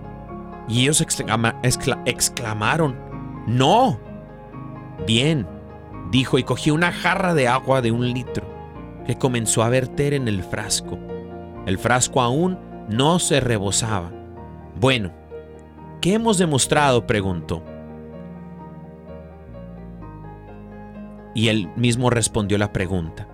Y 0.67 0.81
ellos 0.83 1.01
exclama- 1.01 1.59
excla- 1.63 2.01
exclamaron, 2.05 2.95
no. 3.47 3.99
Bien, 5.07 5.47
dijo 6.11 6.37
y 6.37 6.43
cogió 6.43 6.73
una 6.75 6.91
jarra 6.91 7.33
de 7.33 7.47
agua 7.47 7.81
de 7.81 7.91
un 7.91 8.13
litro 8.13 8.45
que 9.05 9.17
comenzó 9.17 9.63
a 9.63 9.69
verter 9.69 10.13
en 10.13 10.27
el 10.27 10.43
frasco. 10.43 10.99
El 11.65 11.77
frasco 11.79 12.21
aún 12.21 12.59
no 12.87 13.17
se 13.19 13.39
rebosaba. 13.39 14.11
Bueno, 14.79 15.11
¿qué 16.01 16.15
hemos 16.15 16.37
demostrado? 16.37 17.07
preguntó. 17.07 17.63
Y 21.33 21.47
él 21.47 21.69
mismo 21.77 22.09
respondió 22.09 22.57
la 22.57 22.73
pregunta. 22.73 23.27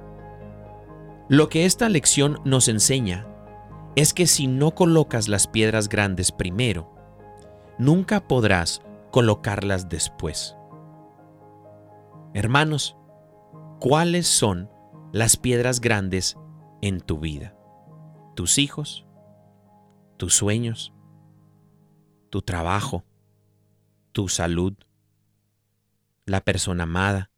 Lo 1.30 1.50
que 1.50 1.66
esta 1.66 1.90
lección 1.90 2.40
nos 2.46 2.68
enseña 2.68 3.28
es 3.96 4.14
que 4.14 4.28
si 4.28 4.48
no 4.48 4.76
colocas 4.76 5.28
las 5.28 5.48
piedras 5.48 5.90
grandes 5.90 6.32
primero, 6.32 6.94
nunca 7.80 8.28
podrás 8.28 8.82
colocarlas 9.12 9.90
después. 9.90 10.56
Hermanos, 12.34 12.96
¿cuáles 13.80 14.28
son 14.28 14.70
las 15.12 15.38
piedras 15.38 15.82
grandes 15.82 16.38
en 16.82 17.02
tu 17.02 17.20
vida? 17.20 17.56
¿Tus 18.36 18.60
hijos? 18.60 19.08
¿Tus 20.18 20.36
sueños? 20.36 20.94
¿Tu 22.30 22.42
trabajo? 22.42 23.06
¿Tu 24.12 24.28
salud? 24.28 24.74
¿La 26.26 26.42
persona 26.42 26.84
amada? 26.84 27.32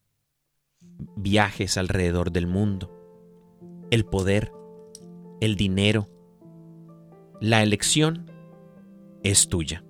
¿Viajes 1.15 1.77
alrededor 1.77 2.31
del 2.31 2.47
mundo? 2.47 2.91
¿El 3.91 4.05
poder? 4.05 4.51
¿El 5.41 5.55
dinero? 5.55 6.09
La 7.39 7.61
elección 7.61 8.31
es 9.23 9.47
tuya. 9.47 9.83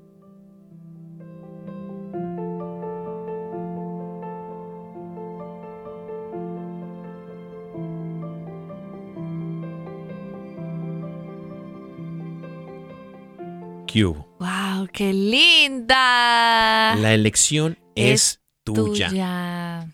¿Qué 13.92 14.06
hubo? 14.06 14.38
¡Wow! 14.40 14.88
¡Qué 14.94 15.12
linda! 15.14 16.96
La 16.96 17.14
elección 17.14 17.78
es, 17.96 18.12
Es 18.12 18.40
tuya. 18.64 19.10
tuya. 19.10 19.88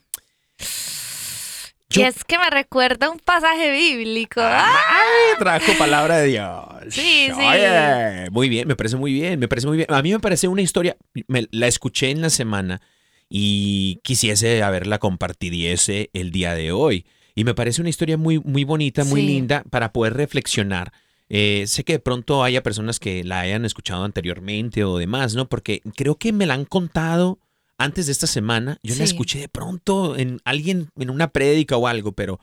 Yo- 1.90 2.02
Y 2.02 2.04
es 2.04 2.24
que 2.25 2.38
me 2.38 2.50
recuerda 2.50 3.10
un 3.10 3.20
pasaje 3.20 3.72
bíblico. 3.72 4.42
¡Ay! 4.44 5.38
Trajo 5.40 5.72
palabra 5.78 6.18
de 6.18 6.28
Dios. 6.28 6.66
Sí, 6.90 7.30
sí. 7.34 7.42
Oye, 7.42 8.30
muy 8.32 8.50
bien, 8.50 8.68
me 8.68 8.75
parece 8.75 8.98
muy 8.98 9.14
bien, 9.14 9.40
me 9.40 9.48
parece 9.48 9.68
muy 9.68 9.78
bien. 9.78 9.88
A 9.94 10.02
mí 10.02 10.12
me 10.12 10.20
parece 10.20 10.48
una 10.50 10.62
historia, 10.62 10.98
me- 11.28 11.48
la 11.52 11.68
escuché 11.68 12.10
en 12.12 12.22
la 12.22 12.30
semana 12.30 12.82
y 13.30 14.02
quisiese 14.04 14.62
haberla 14.62 14.98
compartidiese 15.00 16.10
el 16.14 16.32
día 16.32 16.54
de 16.54 16.74
hoy. 16.74 17.06
Y 17.34 17.44
me 17.46 17.54
parece 17.54 17.80
una 17.82 17.90
historia 17.90 18.18
muy, 18.18 18.40
muy 18.40 18.66
bonita, 18.66 19.04
muy 19.06 19.22
Sí. 19.22 19.28
linda 19.28 19.64
para 19.70 19.94
poder 19.94 20.16
reflexionar. 20.16 20.92
Eh, 21.29 21.65
sé 21.67 21.84
que 21.84 21.94
de 21.94 22.00
pronto 22.00 22.44
haya 22.44 22.62
personas 22.63 23.00
que 23.00 23.24
la 23.24 23.39
hayan 23.39 23.65
escuchado 23.65 24.03
anteriormente 24.03 24.84
o 24.84 24.98
demás, 24.98 25.34
¿no? 25.36 25.50
Porque 25.50 25.82
creo 25.96 26.15
que 26.17 26.32
me 26.34 26.46
la 26.46 26.53
han 26.53 26.65
contado 26.65 27.39
antes 27.77 28.05
de 28.05 28.12
esta 28.12 28.27
semana. 28.27 28.77
Yo 28.84 28.96
la 28.96 29.03
escuché 29.03 29.39
de 29.39 29.50
pronto 29.50 30.15
en 30.17 30.39
alguien, 30.46 30.89
en 30.98 31.10
una 31.10 31.29
prédica 31.29 31.77
o 31.77 31.88
algo, 31.88 32.12
pero, 32.12 32.39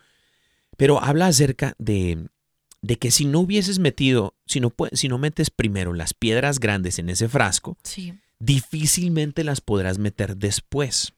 pero 0.77 1.03
habla 1.03 1.29
acerca 1.29 1.75
de, 1.79 2.27
de 2.83 2.97
que 2.99 3.11
si 3.13 3.25
no 3.25 3.41
hubieses 3.41 3.79
metido, 3.79 4.35
si 4.47 4.59
no, 4.61 4.75
si 4.93 5.09
no 5.09 5.17
metes 5.17 5.51
primero 5.51 5.95
las 5.95 6.13
piedras 6.13 6.59
grandes 6.59 6.99
en 6.99 7.09
ese 7.09 7.29
frasco, 7.29 7.79
Sí. 7.85 8.15
difícilmente 8.41 9.45
las 9.45 9.61
podrás 9.61 9.99
meter 9.99 10.37
después 10.37 11.13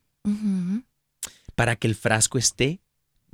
para 1.55 1.77
que 1.77 1.87
el 1.87 1.95
frasco 1.95 2.37
esté 2.39 2.81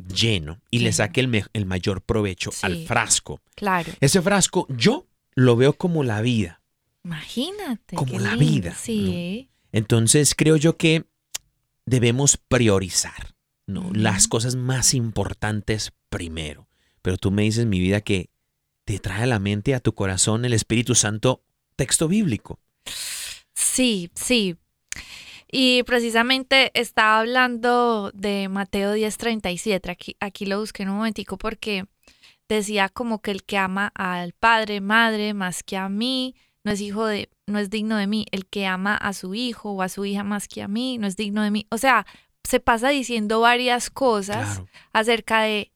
lleno 0.08 0.60
y 0.70 0.80
le 0.80 0.92
saque 0.92 1.20
el, 1.20 1.44
el 1.52 1.66
mayor 1.66 2.02
provecho 2.02 2.50
al 2.62 2.86
frasco. 2.86 3.40
Claro. 3.54 3.92
Ese 4.00 4.20
frasco 4.22 4.66
yo 4.68 5.06
lo 5.34 5.56
veo 5.56 5.72
como 5.74 6.04
la 6.04 6.20
vida. 6.20 6.62
Imagínate. 7.04 7.96
Como 7.96 8.18
la 8.18 8.34
lindo. 8.36 8.60
vida, 8.60 8.74
Sí. 8.74 9.50
Entonces 9.72 10.34
creo 10.34 10.56
yo 10.56 10.76
que 10.76 11.04
debemos 11.86 12.36
priorizar 12.36 13.34
¿no? 13.70 13.90
Las 13.94 14.28
cosas 14.28 14.56
más 14.56 14.94
importantes 14.94 15.92
primero. 16.08 16.68
Pero 17.02 17.16
tú 17.16 17.30
me 17.30 17.42
dices, 17.42 17.66
mi 17.66 17.80
vida, 17.80 18.00
que 18.02 18.30
te 18.84 18.98
trae 18.98 19.22
a 19.22 19.26
la 19.26 19.38
mente, 19.38 19.74
a 19.74 19.80
tu 19.80 19.94
corazón, 19.94 20.44
el 20.44 20.52
Espíritu 20.52 20.94
Santo, 20.94 21.44
texto 21.76 22.08
bíblico. 22.08 22.60
Sí, 23.54 24.10
sí. 24.14 24.56
Y 25.52 25.82
precisamente 25.82 26.70
estaba 26.74 27.20
hablando 27.20 28.10
de 28.14 28.48
Mateo 28.48 28.94
10:37. 28.94 29.90
Aquí, 29.90 30.16
aquí 30.20 30.46
lo 30.46 30.60
busqué 30.60 30.82
en 30.84 30.90
un 30.90 30.96
momentico 30.96 31.36
porque 31.38 31.86
decía 32.48 32.88
como 32.88 33.20
que 33.20 33.30
el 33.32 33.42
que 33.44 33.58
ama 33.58 33.92
al 33.94 34.32
padre, 34.32 34.80
madre, 34.80 35.34
más 35.34 35.62
que 35.62 35.76
a 35.76 35.88
mí, 35.88 36.34
no 36.64 36.72
es 36.72 36.80
hijo 36.80 37.06
de, 37.06 37.28
no 37.46 37.58
es 37.58 37.70
digno 37.70 37.96
de 37.96 38.06
mí. 38.06 38.26
El 38.32 38.46
que 38.46 38.66
ama 38.66 38.94
a 38.96 39.12
su 39.12 39.34
hijo 39.34 39.72
o 39.72 39.82
a 39.82 39.88
su 39.88 40.04
hija 40.04 40.22
más 40.24 40.46
que 40.48 40.62
a 40.62 40.68
mí, 40.68 40.98
no 40.98 41.06
es 41.06 41.16
digno 41.16 41.42
de 41.42 41.50
mí. 41.50 41.66
O 41.70 41.78
sea, 41.78 42.06
se 42.44 42.60
pasa 42.60 42.88
diciendo 42.90 43.40
varias 43.40 43.90
cosas 43.90 44.56
Claro. 44.56 44.68
acerca 44.92 45.42
de 45.42 45.72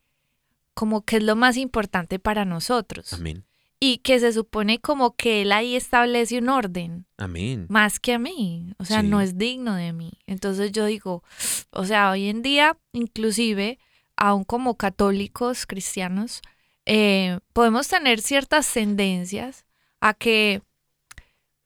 como 0.74 1.02
que 1.02 1.16
es 1.18 1.22
lo 1.22 1.36
más 1.36 1.56
importante 1.56 2.18
para 2.18 2.44
nosotros. 2.44 3.12
Amén. 3.12 3.44
Y 3.86 3.98
que 3.98 4.18
se 4.18 4.32
supone 4.32 4.78
como 4.80 5.14
que 5.14 5.42
él 5.42 5.52
ahí 5.52 5.76
establece 5.76 6.38
un 6.38 6.48
orden 6.48 7.04
Amén. 7.18 7.66
más 7.68 8.00
que 8.00 8.14
a 8.14 8.18
mí, 8.18 8.72
o 8.78 8.84
sea, 8.86 9.02
Sí. 9.02 9.08
no 9.08 9.20
es 9.20 9.36
digno 9.36 9.74
de 9.74 9.92
mí. 9.92 10.12
Entonces 10.26 10.72
yo 10.72 10.86
digo, 10.86 11.22
o 11.70 11.84
sea, 11.84 12.10
hoy 12.10 12.28
en 12.28 12.40
día, 12.40 12.78
inclusive, 12.92 13.78
aún 14.16 14.44
como 14.44 14.76
católicos 14.78 15.66
cristianos, 15.66 16.40
eh, 16.86 17.40
podemos 17.52 17.86
tener 17.88 18.20
ciertas 18.22 18.72
tendencias 18.72 19.66
a 20.00 20.14
que, 20.14 20.62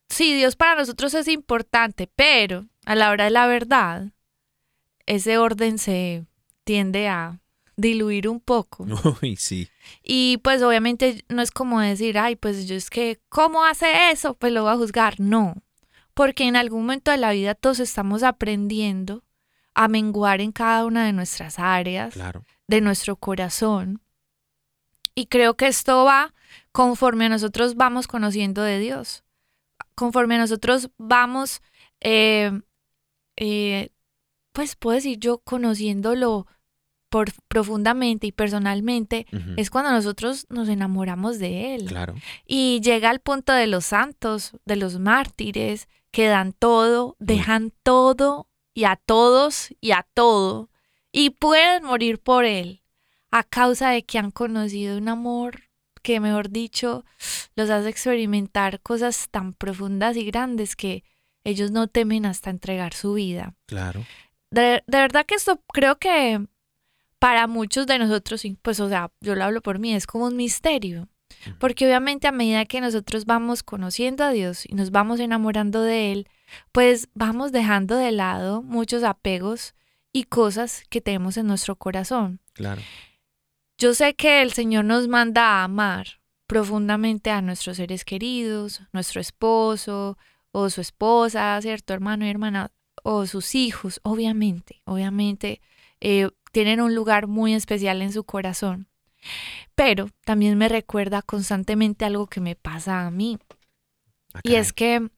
sí, 0.09 0.35
Dios 0.35 0.57
para 0.57 0.75
nosotros 0.75 1.15
es 1.15 1.29
importante, 1.29 2.09
pero 2.17 2.67
a 2.85 2.97
la 2.97 3.11
hora 3.11 3.25
de 3.25 3.31
la 3.31 3.47
verdad, 3.47 4.13
ese 5.07 5.39
orden 5.39 5.79
se 5.79 6.25
tiende 6.65 7.07
a 7.07 7.39
diluir 7.79 8.29
un 8.29 8.41
poco. 8.41 8.85
Uy, 9.23 9.37
sí. 9.37 9.69
Y 10.03 10.39
pues 10.43 10.63
obviamente 10.63 11.25
no 11.29 11.41
es 11.41 11.51
como 11.51 11.81
decir, 11.81 12.19
ay, 12.19 12.37
pues 12.37 12.67
yo 12.69 12.75
es 12.75 12.91
que, 12.91 13.21
¿cómo 13.31 13.65
hace 13.65 14.11
eso? 14.11 14.35
Pues 14.35 14.53
lo 14.53 14.65
voy 14.65 14.73
a 14.73 14.77
juzgar. 14.77 15.19
No, 15.21 15.55
porque 16.13 16.45
en 16.45 16.57
algún 16.57 16.81
momento 16.83 17.11
de 17.13 17.17
la 17.17 17.33
vida 17.33 17.55
todos 17.55 17.79
estamos 17.81 18.23
aprendiendo 18.25 19.23
a 19.75 19.87
menguar 19.87 20.41
en 20.41 20.51
cada 20.51 20.85
una 20.85 21.07
de 21.07 21.13
nuestras 21.13 21.59
áreas, 21.61 22.15
Claro. 22.15 22.45
de 22.67 22.81
nuestro 22.81 23.15
corazón. 23.17 24.03
Y 25.15 25.27
creo 25.27 25.55
que 25.57 25.69
esto 25.69 26.05
va 26.05 26.35
conforme 26.73 27.27
a 27.27 27.29
nosotros 27.29 27.77
vamos 27.77 28.09
conociendo 28.09 28.63
de 28.63 28.79
Dios, 28.81 29.23
conforme 29.95 30.35
a 30.35 30.39
nosotros 30.39 30.91
vamos, 30.99 31.61
eh, 32.01 32.51
eh, 33.37 33.91
pues 34.53 34.75
puedo 34.75 34.97
decir 34.97 35.19
yo, 35.19 35.39
conociéndolo 35.39 36.47
por, 37.09 37.33
profundamente 37.49 38.27
y 38.27 38.33
personalmente, 38.33 39.27
es 39.57 39.71
cuando 39.71 39.91
nosotros 39.91 40.47
nos 40.51 40.69
enamoramos 40.69 41.39
de 41.39 41.75
Él. 41.75 41.87
Claro. 41.87 42.15
Y 42.47 42.81
llega 42.83 43.11
al 43.11 43.21
punto 43.21 43.53
de 43.53 43.67
los 43.67 43.87
santos, 43.87 44.53
de 44.65 44.77
los 44.77 44.99
mártires, 44.99 45.89
que 46.11 46.27
dan 46.27 46.53
todo, 46.53 47.17
dejan 47.19 47.73
todo 47.83 48.49
y 48.75 48.85
a 48.85 48.97
todos 48.97 49.75
y 49.81 49.93
a 49.93 50.07
todo, 50.15 50.71
y 51.13 51.31
pueden 51.31 51.85
morir 51.85 52.19
por 52.21 52.45
Él, 52.45 52.83
a 53.31 53.43
causa 53.43 53.91
de 53.91 54.05
que 54.05 54.19
han 54.19 54.31
conocido 54.31 54.99
un 54.99 55.09
amor 55.09 55.65
que, 56.03 56.21
mejor 56.21 56.51
dicho, 56.51 57.05
los 57.57 57.71
hace 57.71 57.89
experimentar 57.89 58.81
cosas 58.81 59.29
tan 59.31 59.53
profundas 59.53 60.17
y 60.17 60.25
grandes 60.25 60.77
que 60.77 61.05
ellos 61.45 61.71
no 61.71 61.89
temen 61.89 62.27
hasta 62.27 62.51
entregar 62.51 62.95
su 62.95 63.15
vida. 63.15 63.55
Claro. 63.67 64.05
De, 64.51 64.83
de 64.87 64.99
verdad 64.99 65.27
que 65.27 65.35
esto 65.35 65.63
creo 65.73 65.99
que 65.99 66.47
para 67.19 67.47
muchos 67.47 67.87
de 67.87 67.99
nosotros, 67.99 68.43
pues 68.63 68.81
o 68.81 68.89
sea, 68.89 69.11
yo 69.21 69.35
lo 69.35 69.45
hablo 69.45 69.61
por 69.61 69.79
mí, 69.79 69.95
es 69.95 70.07
como 70.07 70.27
un 70.27 70.37
misterio. 70.37 71.09
Porque 71.59 71.87
obviamente 71.87 72.27
a 72.27 72.33
medida 72.33 72.65
que 72.65 72.81
nosotros 72.81 73.25
vamos 73.27 73.63
conociendo 73.63 74.25
a 74.25 74.31
Dios 74.31 74.65
y 74.67 74.75
nos 74.75 74.91
vamos 74.91 75.21
enamorando 75.21 75.83
de 75.83 76.13
Él, 76.13 76.29
pues 76.73 77.09
vamos 77.15 77.53
dejando 77.53 77.97
de 77.97 78.13
lado 78.13 78.63
muchos 78.63 79.03
apegos 79.05 79.75
y 80.13 80.25
cosas 80.25 80.85
que 80.89 81.01
tenemos 81.01 81.37
en 81.37 81.47
nuestro 81.47 81.77
corazón. 81.77 82.41
Claro. 82.55 82.83
Yo 83.77 83.95
sé 83.95 84.15
que 84.15 84.43
el 84.43 84.53
Señor 84.53 84.85
nos 84.85 85.07
manda 85.07 85.45
a 85.45 85.65
amar 85.65 86.21
profundamente 86.47 87.31
a 87.31 87.43
nuestros 87.43 87.77
seres 87.77 88.05
queridos, 88.05 88.81
nuestro 88.93 89.21
esposo 89.21 90.19
o 90.51 90.71
su 90.71 90.81
esposa, 90.81 91.61
¿cierto? 91.61 91.93
Hermano 91.93 92.25
y 92.25 92.31
hermana, 92.31 92.73
o 93.05 93.27
sus 93.27 93.55
hijos, 93.55 94.01
obviamente, 94.03 94.83
obviamente 94.85 95.61
eh, 96.01 96.29
tienen 96.53 96.81
un 96.81 96.95
lugar 96.95 97.27
muy 97.27 97.55
especial 97.55 98.03
en 98.03 98.13
su 98.13 98.25
corazón. 98.25 98.89
Pero 99.75 100.09
también 100.25 100.57
me 100.59 100.69
recuerda 100.69 101.23
constantemente 101.23 102.05
algo 102.05 102.27
que 102.27 102.41
me 102.41 102.55
pasa 102.57 103.07
a 103.07 103.11
mí. 103.11 103.39
Ah, 104.35 104.41
Y 104.45 104.55
es 104.57 104.73
que 104.73 105.09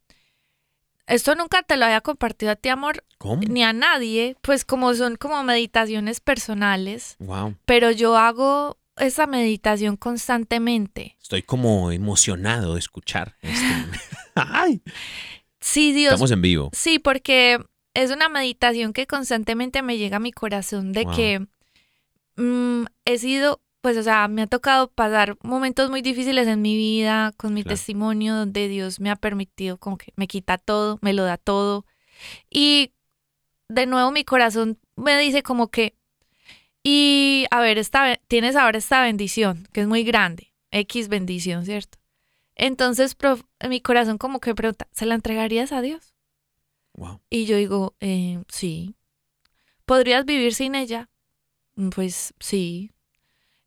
Esto 1.07 1.35
nunca 1.35 1.62
te 1.64 1.77
lo 1.77 1.87
había 1.87 2.01
compartido 2.03 2.53
a 2.53 2.57
ti, 2.57 2.69
amor, 2.69 3.05
¿Cómo? 3.19 3.43
ni 3.43 3.64
a 3.64 3.73
nadie, 3.73 4.37
pues 4.43 4.64
como 4.64 4.95
son 4.95 5.16
como 5.16 5.43
meditaciones 5.43 6.21
personales, 6.21 7.16
Wow. 7.19 7.57
pero 7.64 7.90
yo 7.90 8.16
hago 8.16 8.79
esa 8.97 9.27
meditación 9.27 9.97
constantemente. 9.97 11.16
Estoy 11.21 11.43
como 11.43 11.90
emocionado 11.90 12.75
de 12.75 12.79
escuchar 12.81 13.37
esto. 13.43 13.66
Ay, 14.37 14.83
Sí, 15.62 15.93
Dios. 15.93 16.12
estamos 16.14 16.31
en 16.31 16.43
vivo. 16.43 16.71
Sí, 16.73 16.99
porque 17.01 17.59
es 17.94 18.11
una 18.11 18.29
meditación 18.29 18.92
que 18.92 19.07
constantemente 19.07 19.83
me 19.83 19.98
llega 19.98 20.18
a 20.18 20.20
mi 20.20 20.33
corazón 20.33 20.92
de 20.92 21.05
Wow. 21.05 21.14
que 21.16 21.46
mm, 22.37 22.85
he 23.05 23.18
sido, 23.18 23.61
pues, 23.81 23.96
o 23.96 24.03
sea, 24.03 24.29
me 24.29 24.42
ha 24.42 24.46
tocado 24.46 24.90
pasar 24.90 25.37
momentos 25.42 25.90
muy 25.90 26.03
difíciles 26.03 26.46
en 26.48 26.62
mi 26.62 26.76
vida 26.76 27.33
con 27.37 27.55
mi 27.55 27.62
Claro. 27.62 27.76
testimonio 27.76 28.35
donde 28.35 28.68
Dios 28.68 29.00
me 29.00 29.11
ha 29.11 29.16
permitido 29.16 29.79
como 29.79 29.98
que 29.98 30.12
me 30.16 30.26
quita 30.29 30.59
todo, 30.59 30.98
me 31.03 31.12
lo 31.12 31.24
da 31.24 31.37
todo. 31.37 31.85
Y 32.50 32.92
de 33.68 33.87
nuevo 33.87 34.11
mi 34.11 34.24
corazón 34.24 34.79
me 34.96 35.18
dice 35.18 35.42
como 35.42 35.68
que, 35.68 35.94
y 36.83 37.46
a 37.50 37.61
ver, 37.61 37.79
esta, 37.79 38.16
tienes 38.29 38.57
ahora 38.57 38.79
esta 38.79 39.03
bendición, 39.03 39.68
que 39.72 39.83
es 39.83 39.87
muy 39.87 40.03
grande, 40.03 40.53
X 40.70 41.09
bendición, 41.09 41.64
¿cierto? 41.66 41.98
Entonces 42.55 43.14
prof- 43.14 43.44
mi 43.68 43.81
corazón 43.81 44.18
como 44.18 44.40
que 44.40 44.55
pregunta, 44.55 44.87
¿se 44.92 45.07
la 45.07 45.14
entregarías 45.14 45.72
a 45.72 45.83
Dios? 45.83 46.10
Y 47.31 47.47
yo 47.47 47.57
digo, 47.57 47.95
eh, 48.01 48.43
sí. 48.49 48.97
¿Podrías 49.87 50.25
vivir 50.25 50.55
sin 50.55 50.75
ella? 50.75 51.11
"Mm, 51.77 51.91
Pues 51.91 52.35
sí. 52.41 52.91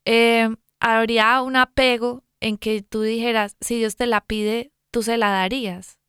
Eh, 0.05 0.49
¿Habría 0.79 1.41
un 1.41 1.55
apego 1.55 2.23
en 2.39 2.57
que 2.57 2.81
tú 2.81 3.01
dijeras, 3.01 3.55
si 3.61 3.77
Dios 3.77 3.95
te 3.95 4.05
la 4.07 4.21
pide, 4.25 4.71
tú 4.91 5.01
se 5.03 5.17
la 5.17 5.29
darías? 5.29 5.99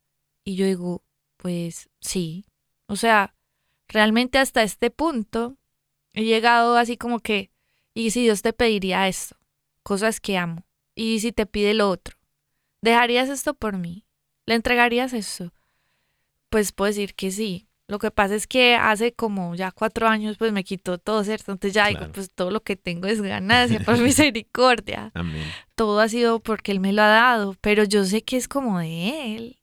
Y 0.44 0.56
yo 0.56 0.66
digo, 0.66 1.04
pues 1.36 1.88
sí. 2.00 2.44
O 2.86 2.96
sea, 2.96 3.34
realmente 3.88 4.38
hasta 4.38 4.62
este 4.62 4.90
punto 4.90 5.56
he 6.12 6.24
llegado 6.24 6.76
así 6.76 6.96
como 6.96 7.20
que, 7.20 7.50
¿y 7.94 8.10
si 8.10 8.22
Dios 8.22 8.42
te 8.42 8.52
pediría 8.52 9.08
esto? 9.08 9.36
Cosas 9.82 10.20
que 10.20 10.36
amo. 10.38 10.66
¿Y 10.94 11.20
si 11.20 11.32
te 11.32 11.46
pide 11.46 11.74
lo 11.74 11.88
otro? 11.90 12.16
¿Dejarías 12.82 13.28
esto 13.28 13.54
por 13.54 13.76
mí? 13.78 14.06
¿Le 14.46 14.54
entregarías 14.54 15.12
esto? 15.12 15.52
Pues 16.54 16.70
puedo 16.70 16.86
decir 16.86 17.16
que 17.16 17.32
sí. 17.32 17.66
Lo 17.88 17.98
que 17.98 18.12
pasa 18.12 18.36
es 18.36 18.46
que 18.46 18.76
hace 18.76 19.12
como 19.12 19.56
ya 19.56 19.72
cuatro 19.72 20.06
años 20.06 20.36
pues 20.38 20.52
me 20.52 20.62
quitó 20.62 20.98
todo, 20.98 21.24
¿cierto? 21.24 21.50
Entonces 21.50 21.74
ya 21.74 21.88
digo, 21.88 22.06
pues 22.12 22.30
todo 22.30 22.52
lo 22.52 22.62
que 22.62 22.76
tengo 22.76 23.08
es 23.08 23.20
ganancia 23.20 23.80
por 23.80 23.98
misericordia. 24.00 25.10
Amén. 25.14 25.42
Todo 25.74 25.98
ha 25.98 26.08
sido 26.08 26.38
porque 26.38 26.70
Él 26.70 26.78
me 26.78 26.92
lo 26.92 27.02
ha 27.02 27.08
dado, 27.08 27.56
pero 27.60 27.82
yo 27.82 28.04
sé 28.04 28.22
que 28.22 28.36
es 28.36 28.46
como 28.46 28.78
de 28.78 29.34
Él. 29.34 29.58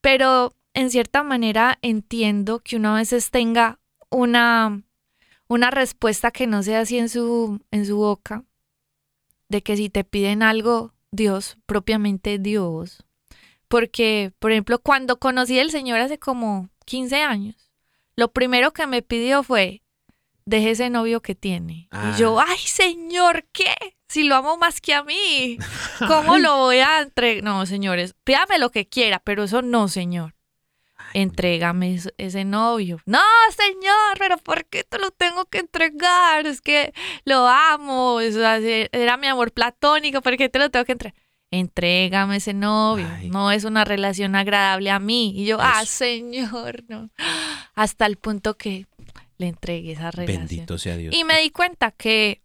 Pero 0.00 0.54
en 0.74 0.90
cierta 0.90 1.24
manera 1.24 1.76
entiendo 1.82 2.60
que 2.60 2.76
uno 2.76 2.94
a 2.94 2.98
veces 2.98 3.32
tenga 3.32 3.80
una, 4.08 4.80
una 5.48 5.72
respuesta 5.72 6.30
que 6.30 6.46
no 6.46 6.62
sea 6.62 6.82
así 6.82 6.98
en 6.98 7.08
su, 7.08 7.60
en 7.72 7.84
su 7.84 7.96
boca, 7.96 8.44
de 9.48 9.60
que 9.60 9.76
si 9.76 9.90
te 9.90 10.04
piden 10.04 10.44
algo, 10.44 10.94
Dios, 11.10 11.58
propiamente 11.66 12.38
Dios. 12.38 13.05
Porque, 13.68 14.32
por 14.38 14.52
ejemplo, 14.52 14.78
cuando 14.78 15.18
conocí 15.18 15.58
al 15.58 15.70
Señor 15.70 16.00
hace 16.00 16.18
como 16.18 16.70
15 16.84 17.22
años, 17.22 17.56
lo 18.14 18.32
primero 18.32 18.72
que 18.72 18.86
me 18.86 19.02
pidió 19.02 19.42
fue, 19.42 19.82
deje 20.44 20.70
ese 20.70 20.90
novio 20.90 21.20
que 21.20 21.34
tiene. 21.34 21.88
Ah. 21.90 22.12
Y 22.14 22.20
yo, 22.20 22.38
ay, 22.40 22.58
Señor, 22.58 23.44
¿qué? 23.52 23.74
Si 24.08 24.22
lo 24.22 24.36
amo 24.36 24.56
más 24.56 24.80
que 24.80 24.94
a 24.94 25.02
mí, 25.02 25.58
¿cómo 26.06 26.38
lo 26.38 26.56
voy 26.58 26.78
a 26.78 27.00
entregar? 27.02 27.42
No, 27.42 27.66
señores, 27.66 28.14
pídame 28.24 28.58
lo 28.58 28.70
que 28.70 28.86
quiera, 28.88 29.18
pero 29.18 29.44
eso 29.44 29.62
no, 29.62 29.88
Señor. 29.88 30.34
Entrégame 31.12 31.94
es- 31.94 32.12
ese 32.18 32.44
novio. 32.44 33.00
No, 33.06 33.20
señor, 33.56 34.18
pero 34.18 34.38
¿por 34.38 34.64
qué 34.66 34.84
te 34.84 34.98
lo 34.98 35.10
tengo 35.10 35.46
que 35.46 35.58
entregar? 35.58 36.46
Es 36.46 36.60
que 36.60 36.92
lo 37.24 37.46
amo, 37.46 38.20
era 38.20 39.16
mi 39.16 39.26
amor 39.26 39.52
platónico, 39.52 40.20
¿por 40.20 40.36
qué 40.36 40.48
te 40.48 40.58
lo 40.58 40.70
tengo 40.70 40.84
que 40.84 40.92
entregar? 40.92 41.25
Entrégame 41.58 42.36
ese 42.36 42.54
novio. 42.54 43.08
Ay. 43.10 43.28
No 43.30 43.50
es 43.50 43.64
una 43.64 43.84
relación 43.84 44.34
agradable 44.36 44.90
a 44.90 44.98
mí. 44.98 45.32
Y 45.36 45.44
yo, 45.46 45.58
ah, 45.60 45.84
señor, 45.86 46.84
no. 46.88 47.10
Hasta 47.74 48.06
el 48.06 48.16
punto 48.16 48.56
que 48.56 48.86
le 49.38 49.48
entregué 49.48 49.92
esa 49.92 50.10
relación. 50.10 50.46
Bendito 50.46 50.78
sea 50.78 50.96
Dios. 50.96 51.14
Y 51.14 51.24
me 51.24 51.40
di 51.40 51.50
cuenta 51.50 51.90
que, 51.90 52.42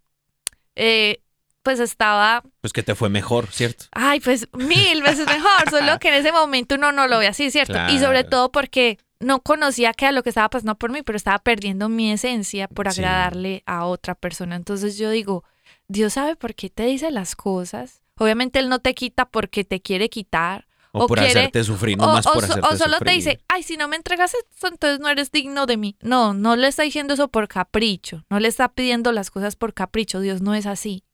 eh, 0.75 1.21
pues 1.63 1.79
estaba, 1.79 2.43
Pues 2.61 2.73
que 2.73 2.83
te 2.83 2.95
fue 2.95 3.09
mejor, 3.09 3.47
¿cierto? 3.51 3.85
ay, 3.91 4.19
pues 4.19 4.47
mil 4.53 5.03
veces 5.03 5.27
mejor, 5.27 5.69
solo 5.69 5.99
que 5.99 6.07
en 6.09 6.15
ese 6.15 6.31
momento 6.31 6.75
uno 6.75 6.91
no 6.91 7.07
lo 7.07 7.19
ve 7.19 7.27
así, 7.27 7.51
¿cierto? 7.51 7.77
Y 7.89 7.99
sobre 7.99 8.23
todo 8.23 8.51
porque 8.51 8.97
no 9.19 9.41
conocía 9.41 9.93
que 9.93 10.05
era 10.05 10.11
lo 10.11 10.23
que 10.23 10.29
estaba 10.29 10.49
pasando 10.49 10.75
por 10.75 10.91
mí, 10.91 11.03
pero 11.03 11.17
estaba 11.17 11.37
perdiendo 11.37 11.87
mi 11.87 12.11
esencia 12.11 12.67
por 12.67 12.91
Sí. 12.91 13.01
agradarle 13.01 13.61
a 13.67 13.85
otra 13.85 14.15
persona. 14.15 14.55
Entonces 14.55 14.97
yo 14.97 15.11
digo, 15.11 15.43
Dios 15.87 16.13
sabe 16.13 16.35
por 16.35 16.55
qué 16.55 16.69
te 16.71 16.85
dice 16.85 17.11
las 17.11 17.35
cosas. 17.35 18.00
Obviamente 18.21 18.59
Él 18.59 18.69
no 18.69 18.79
te 18.79 18.93
quita 18.93 19.25
porque 19.25 19.63
te 19.63 19.81
quiere 19.81 20.09
quitar. 20.09 20.67
O, 20.93 21.05
O 21.05 21.07
por 21.07 21.17
quiere- 21.19 21.39
hacerte 21.39 21.63
sufrir, 21.63 21.97
O, 21.99 22.05
no 22.05 22.13
más 22.13 22.27
o 22.27 22.33
por 22.33 22.43
hacerte 22.43 22.67
o 22.67 22.75
solo 22.77 22.93
sufrir. 22.97 23.07
te 23.07 23.11
dice, 23.13 23.39
ay, 23.47 23.63
si 23.63 23.77
no 23.77 23.87
me 23.87 23.95
entregas 23.95 24.33
esto, 24.33 24.67
entonces 24.67 24.99
no 24.99 25.07
eres 25.07 25.31
digno 25.31 25.65
de 25.65 25.77
mí. 25.77 25.95
No, 26.01 26.33
no 26.33 26.55
le 26.57 26.67
está 26.67 26.83
diciendo 26.83 27.13
eso 27.13 27.29
por 27.29 27.47
capricho. 27.47 28.25
No 28.29 28.39
le 28.39 28.47
está 28.49 28.73
pidiendo 28.73 29.11
las 29.13 29.31
cosas 29.31 29.55
por 29.55 29.73
capricho. 29.73 30.19
Dios 30.19 30.41
no 30.41 30.53
es 30.53 30.65
así. 30.65 31.05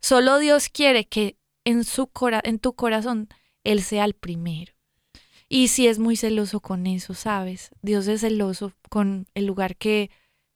Solo 0.00 0.38
Dios 0.38 0.68
quiere 0.68 1.06
que 1.06 1.36
en, 1.64 1.84
su 1.84 2.08
cora 2.08 2.40
en 2.44 2.58
tu 2.58 2.74
corazón 2.74 3.28
Él 3.64 3.82
sea 3.82 4.04
el 4.04 4.14
primero. 4.14 4.72
Y 5.48 5.68
si 5.68 5.86
es 5.86 5.98
muy 5.98 6.16
celoso 6.16 6.60
con 6.60 6.86
eso, 6.86 7.14
¿sabes? 7.14 7.70
Dios 7.80 8.08
es 8.08 8.22
celoso 8.22 8.72
con 8.88 9.26
el 9.34 9.46
lugar 9.46 9.76
que, 9.76 10.10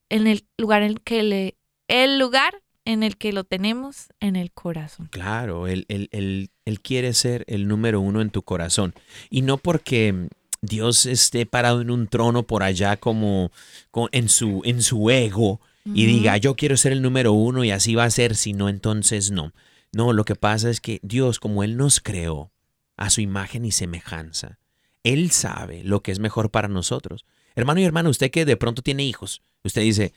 en 0.09 0.26
el 0.26 0.44
lugar 0.59 0.82
en 0.82 0.96
que 0.96 1.22
le, 1.22 1.56
el 1.87 2.18
lugar 2.18 2.62
en 2.87 3.03
el 3.03 3.16
que 3.18 3.33
lo 3.35 3.44
tenemos 3.44 4.07
en 4.20 4.37
el 4.37 4.51
corazón. 4.53 5.09
Claro, 5.11 5.66
él, 5.66 5.85
él- 5.88 6.09
él- 6.12 6.51
él 6.64 6.81
quiere 6.81 7.12
ser 7.12 7.44
el 7.49 7.68
número 7.68 8.01
uno 8.01 8.20
en 8.22 8.31
tu 8.31 8.42
corazón. 8.42 8.94
Y 9.29 9.42
no 9.42 9.59
porque 9.59 10.12
mm, 10.12 10.27
Dios 10.62 11.05
esté 11.05 11.44
parado 11.46 11.83
en 11.83 11.90
un 11.90 12.09
trono 12.09 12.44
por 12.44 12.62
allá 12.62 12.96
como, 12.96 13.51
co- 13.90 14.09
en, 14.12 14.29
su, 14.31 14.62
en 14.64 14.83
su 14.83 15.11
ego 15.11 15.61
y 15.85 16.07
diga, 16.07 16.37
yo 16.38 16.57
quiero 16.57 16.77
ser 16.77 16.90
el 16.92 17.03
número 17.03 17.33
uno 17.33 17.62
y 17.62 17.70
así 17.70 17.94
va 17.94 18.05
a 18.05 18.11
ser, 18.11 18.35
si 18.35 18.53
no, 18.55 18.68
entonces 18.68 19.31
no. 19.31 19.53
No, 19.92 20.12
lo 20.12 20.25
que 20.25 20.35
pasa 20.35 20.68
es 20.68 20.81
que 20.81 20.99
Dios, 21.03 21.38
como 21.38 21.62
Él 21.62 21.77
nos 21.77 22.01
creó 22.01 22.51
a 22.96 23.09
su 23.11 23.20
imagen 23.20 23.64
y 23.64 23.70
semejanza, 23.72 24.59
Él 25.05 25.31
sabe 25.31 25.85
lo 25.85 26.03
que 26.03 26.11
es 26.11 26.18
mejor 26.18 26.51
para 26.51 26.66
nosotros. 26.68 27.25
Hermano 27.55 27.81
y 27.81 27.85
hermana, 27.85 28.09
usted 28.09 28.31
que 28.33 28.44
de 28.44 28.57
pronto 28.57 28.83
tiene 28.83 29.05
hijos, 29.05 29.42
usted 29.62 29.83
dice, 29.83 30.12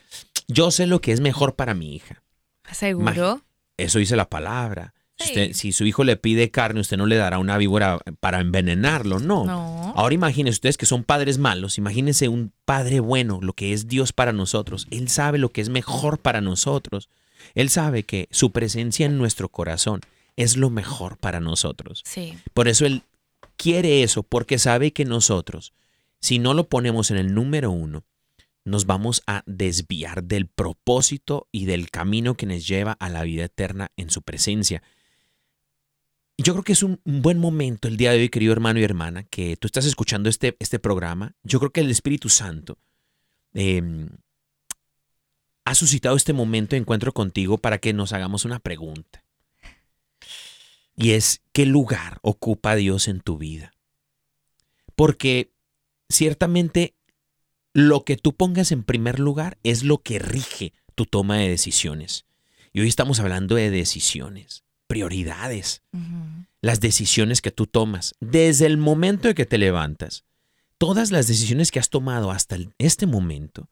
yo 0.48 0.72
sé 0.72 0.88
lo 0.88 1.02
que 1.02 1.12
es 1.12 1.20
mejor 1.22 1.56
para 1.56 1.74
mi 1.76 1.94
hija. 1.96 2.24
¿Seguro? 2.72 3.42
Eso 3.78 4.00
dice 4.00 4.16
la 4.16 4.30
palabra. 4.30 4.94
Si, 5.18 5.26
Sí. 5.26 5.32
usted- 5.32 5.54
si 5.54 5.72
su 5.74 5.86
hijo 5.86 6.04
le 6.06 6.16
pide 6.16 6.50
carne, 6.50 6.80
usted 6.80 6.96
no 6.98 7.06
le 7.06 7.18
dará 7.18 7.40
una 7.40 7.58
víbora 7.58 8.00
para 8.22 8.40
envenenarlo, 8.40 9.20
no. 9.20 9.44
No. 9.46 9.94
Ahora 9.96 10.16
imagínense 10.16 10.56
ustedes 10.58 10.78
que 10.78 10.86
son 10.86 11.04
padres 11.04 11.38
malos, 11.38 11.78
imagínense 11.78 12.30
un 12.30 12.54
padre 12.66 13.00
bueno, 13.02 13.40
lo 13.42 13.52
que 13.54 13.74
es 13.74 13.88
Dios 13.88 14.14
para 14.14 14.32
nosotros. 14.32 14.88
Él 14.92 15.10
sabe 15.10 15.38
lo 15.38 15.50
que 15.50 15.60
es 15.62 15.68
mejor 15.70 16.20
para 16.20 16.40
nosotros. 16.40 17.10
Él 17.54 17.70
sabe 17.70 18.04
que 18.04 18.28
su 18.32 18.52
presencia 18.52 19.06
en 19.06 19.18
nuestro 19.18 19.50
corazón 19.50 20.00
es 20.38 20.56
lo 20.56 20.70
mejor 20.70 21.18
para 21.18 21.42
nosotros. 21.42 22.02
Sí. 22.06 22.38
Por 22.54 22.70
eso 22.70 22.86
Él 22.86 23.04
quiere 23.58 24.04
eso, 24.04 24.24
porque 24.24 24.58
sabe 24.58 24.92
que 24.94 25.04
nosotros, 25.04 25.74
si 26.22 26.40
no 26.40 26.54
lo 26.54 26.70
ponemos 26.70 27.12
en 27.12 27.18
el 27.18 27.34
número 27.34 27.72
uno, 27.72 28.04
nos 28.70 28.86
vamos 28.86 29.24
a 29.28 29.44
desviar 29.46 30.24
del 30.24 30.48
propósito 30.48 31.48
y 31.52 31.66
del 31.66 31.90
camino 31.90 32.36
que 32.36 32.46
nos 32.46 32.68
lleva 32.68 32.94
a 32.94 33.10
la 33.10 33.24
vida 33.24 33.46
eterna 33.46 33.92
en 33.98 34.10
su 34.10 34.22
presencia. 34.22 34.84
Yo 36.38 36.54
creo 36.54 36.64
que 36.64 36.74
es 36.74 36.84
un 36.84 37.02
buen 37.04 37.38
momento 37.38 37.88
el 37.88 37.98
día 37.98 38.12
de 38.12 38.20
hoy, 38.20 38.30
querido 38.30 38.54
hermano 38.54 38.80
y 38.80 38.84
hermana, 38.84 39.24
que 39.24 39.58
tú 39.58 39.68
estás 39.68 39.86
escuchando 39.86 40.30
este, 40.30 40.56
este 40.60 40.80
programa. 40.80 41.36
Yo 41.44 41.60
creo 41.60 41.72
que 41.72 41.82
el 41.82 41.92
Espíritu 41.92 42.30
Santo 42.30 42.78
eh, 43.54 43.82
ha 45.66 45.76
suscitado 45.76 46.16
este 46.16 46.34
momento 46.34 46.72
de 46.76 46.82
encuentro 46.82 47.14
contigo 47.14 47.58
para 47.58 47.80
que 47.80 47.94
nos 47.94 48.14
hagamos 48.14 48.46
una 48.46 48.60
pregunta. 48.60 49.26
Y 50.96 51.12
es, 51.12 51.42
¿qué 51.54 51.66
lugar 51.66 52.20
ocupa 52.22 52.76
Dios 52.76 53.08
en 53.08 53.22
tu 53.22 53.38
vida? 53.38 53.74
Porque 54.96 55.54
ciertamente 56.10 56.96
lo 57.74 58.04
que 58.04 58.18
tú 58.18 58.34
pongas 58.36 58.72
en 58.72 58.84
primer 58.84 59.20
lugar 59.20 59.58
es 59.64 59.84
lo 59.84 60.00
que 60.00 60.20
rige 60.20 60.74
tu 60.96 61.06
toma 61.06 61.38
de 61.38 61.50
decisiones. 61.50 62.26
Y 62.74 62.82
hoy 62.82 62.88
estamos 62.88 63.20
hablando 63.20 63.56
de 63.56 63.70
decisiones, 63.70 64.64
prioridades, 64.88 65.82
las 66.62 66.80
decisiones 66.80 67.42
que 67.42 67.52
tú 67.52 67.68
tomas 67.68 68.16
desde 68.20 68.66
el 68.66 68.78
momento 68.78 69.28
de 69.28 69.36
que 69.36 69.46
te 69.46 69.58
levantas. 69.58 70.26
Todas 70.78 71.12
las 71.12 71.28
decisiones 71.28 71.72
que 71.72 71.80
has 71.80 71.90
tomado 71.90 72.32
hasta 72.32 72.58
este 72.78 73.06
momento 73.06 73.70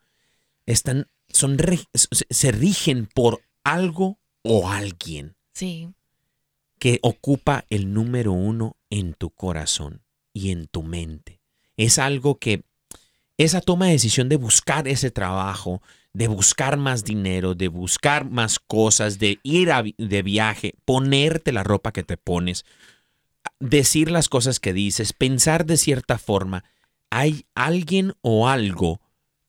están, 0.65 1.07
son, 1.29 1.57
se- 1.93 2.07
se 2.29 2.51
rigen 2.51 3.07
por 3.13 3.41
algo 3.63 4.19
o 4.43 4.69
alguien 4.69 5.36
Sí. 5.53 5.89
que 6.79 6.99
ocupa 7.01 7.65
el 7.69 7.93
número 7.93 8.31
uno 8.33 8.77
en 8.89 9.13
tu 9.13 9.29
corazón 9.31 10.03
y 10.33 10.51
en 10.51 10.67
tu 10.67 10.83
mente. 10.83 11.39
es 11.79 11.99
algo 11.99 12.39
que 12.39 12.63
esa 13.38 13.62
toma 13.62 13.86
de 13.86 13.93
decisión 13.93 14.30
de 14.30 14.36
buscar 14.36 14.88
ese 14.88 15.12
trabajo, 15.12 15.82
de 16.13 16.28
buscar 16.28 16.78
más 16.78 17.04
dinero, 17.04 17.54
de 17.54 17.67
buscar 17.67 18.30
más 18.30 18.60
cosas, 18.60 19.19
de 19.19 19.39
ir 19.43 19.69
de 19.97 20.21
viaje, 20.23 20.76
ponerte 20.86 21.52
la 21.52 21.63
ropa 21.63 21.91
que 21.91 22.04
te 22.04 22.17
pones, 22.17 22.65
decir 23.60 24.10
las 24.10 24.28
cosas 24.30 24.60
que 24.60 24.73
dices, 24.73 25.13
pensar 25.13 25.65
de 25.65 25.78
cierta 25.78 26.17
forma, 26.17 26.63
hay 27.10 27.45
alguien 27.54 28.13
o 28.21 28.47
algo 28.47 29.00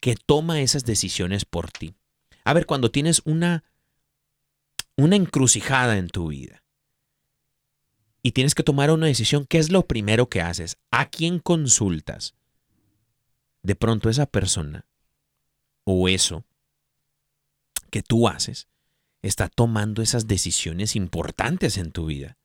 que 0.00 0.14
toma 0.14 0.60
esas 0.60 0.84
decisiones 0.84 1.44
por 1.44 1.70
ti. 1.70 1.94
A 2.44 2.52
ver, 2.52 2.66
cuando 2.66 2.90
tienes 2.90 3.22
una 3.24 3.64
una 4.98 5.14
encrucijada 5.14 5.96
en 5.96 6.08
tu 6.08 6.28
vida 6.28 6.64
y 8.20 8.32
tienes 8.32 8.56
que 8.56 8.64
tomar 8.64 8.90
una 8.90 9.06
decisión, 9.06 9.46
¿qué 9.46 9.58
es 9.58 9.70
lo 9.70 9.86
primero 9.86 10.28
que 10.28 10.42
haces? 10.42 10.76
¿A 10.90 11.08
quién 11.08 11.38
consultas? 11.38 12.34
De 13.62 13.74
pronto 13.74 14.08
esa 14.08 14.26
persona 14.26 14.86
o 15.84 16.08
eso 16.08 16.44
que 17.90 18.02
tú 18.02 18.28
haces 18.28 18.68
está 19.22 19.48
tomando 19.48 20.02
esas 20.02 20.26
decisiones 20.26 20.96
importantes 20.96 21.76
en 21.78 21.90
tu 21.90 22.06
vida. 22.06 22.36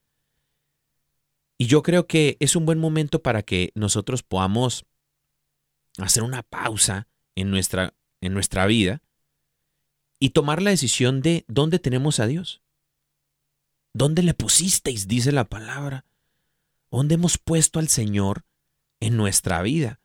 Y 1.58 1.68
yo 1.68 1.84
creo 1.84 2.08
que 2.08 2.38
es 2.40 2.56
un 2.56 2.66
buen 2.66 2.80
momento 2.80 3.22
para 3.22 3.44
que 3.44 3.72
nosotros 3.76 4.24
podamos 4.24 4.86
hacer 5.98 6.24
una 6.24 6.44
pausa 6.44 7.08
en 7.36 7.52
nuestra, 7.52 7.94
en 8.22 8.34
nuestra 8.34 8.66
vida 8.66 9.02
y 10.20 10.32
tomar 10.32 10.62
la 10.62 10.72
decisión 10.72 11.22
de 11.22 11.46
dónde 11.48 11.80
tenemos 11.80 12.20
a 12.20 12.28
Dios. 12.28 12.62
¿Dónde 13.94 14.24
le 14.24 14.34
pusisteis? 14.34 15.08
Dice 15.08 15.32
la 15.32 15.44
palabra. 15.46 16.06
¿Dónde 16.90 17.16
hemos 17.16 17.38
puesto 17.38 17.80
al 17.80 17.88
Señor 17.90 18.46
en 19.00 19.18
nuestra 19.18 19.62
vida? 19.62 20.00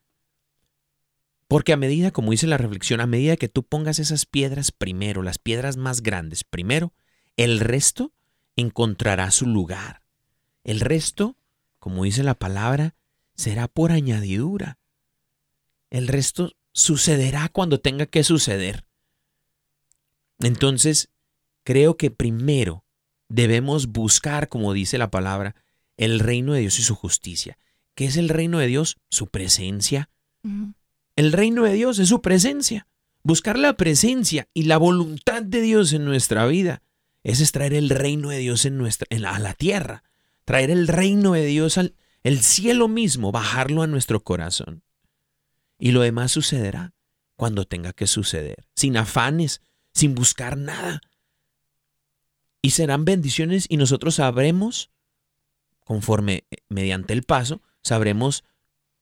Porque 1.49 1.73
a 1.73 1.79
medida, 1.79 2.11
como 2.11 2.31
dice 2.31 2.47
la 2.47 2.59
reflexión, 2.59 3.01
a 3.01 3.07
medida 3.07 3.39
que 3.39 3.49
tú 3.49 3.63
pongas 3.63 3.99
esas 3.99 4.27
piedras 4.27 4.71
primero, 4.71 5.23
las 5.23 5.39
piedras 5.39 5.79
más 5.79 6.03
grandes 6.03 6.45
primero, 6.45 6.93
el 7.37 7.59
resto 7.59 8.13
encontrará 8.55 9.31
su 9.31 9.47
lugar. 9.47 10.03
El 10.63 10.81
resto, 10.81 11.37
como 11.79 12.05
dice 12.05 12.23
la 12.23 12.35
palabra, 12.35 12.95
será 13.35 13.67
por 13.67 13.93
añadidura. 13.93 14.79
El 15.89 16.07
resto 16.09 16.53
sucederá 16.73 17.49
cuando 17.49 17.81
tenga 17.81 18.05
que 18.05 18.25
suceder. 18.25 18.85
Entonces, 20.41 21.09
creo 21.65 21.97
que 21.97 22.11
primero 22.11 22.85
debemos 23.29 23.89
buscar, 23.89 24.49
como 24.49 24.75
dice 24.75 24.99
la 24.99 25.11
palabra, 25.11 25.57
el 25.97 26.21
reino 26.21 26.53
de 26.53 26.61
Dios 26.61 26.79
y 26.79 26.83
su 26.83 26.95
justicia. 26.95 27.59
¿Qué 27.95 28.05
es 28.05 28.17
el 28.17 28.29
reino 28.29 28.59
de 28.59 28.67
Dios? 28.67 28.99
Su 29.09 29.29
presencia. 29.29 30.11
El 31.19 31.33
reino 31.33 31.65
de 31.65 31.73
Dios 31.73 31.99
es 31.99 32.11
su 32.11 32.23
presencia. 32.23 32.87
Buscar 33.25 33.59
la 33.59 33.77
presencia 33.77 34.49
y 34.55 34.63
la 34.63 34.77
voluntad 34.77 35.43
de 35.43 35.61
Dios 35.61 35.93
en 35.93 36.05
nuestra 36.05 36.47
vida. 36.47 36.81
Ese 37.25 37.43
es 37.43 37.51
traer 37.51 37.75
el 37.75 37.91
reino 37.91 38.29
de 38.29 38.39
Dios 38.39 38.65
a 38.65 39.39
la 39.41 39.55
tierra. 39.55 40.05
Traer 40.45 40.71
el 40.71 40.87
reino 40.87 41.33
de 41.33 41.45
Dios 41.45 41.77
al 41.77 41.97
el 42.23 42.39
cielo 42.39 42.87
mismo, 42.87 43.33
bajarlo 43.33 43.83
a 43.83 43.89
nuestro 43.89 44.23
corazón. 44.23 44.85
Y 45.77 45.91
lo 45.91 46.03
demás 46.03 46.31
sucederá 46.31 46.95
cuando 47.35 47.65
tenga 47.65 47.93
que 47.93 48.07
suceder, 48.07 48.69
sin 48.77 48.97
afanes, 48.97 49.61
sin 49.93 50.15
buscar 50.15 50.57
nada. 50.57 51.01
Y 52.63 52.71
serán 52.71 53.05
bendiciones 53.05 53.67
y 53.69 53.77
nosotros 53.77 54.15
sabremos, 54.15 54.93
conforme 55.81 56.45
eh, 56.53 56.59
mediante 56.69 57.13
el 57.13 57.25
paso, 57.25 57.61
sabremos 57.83 58.45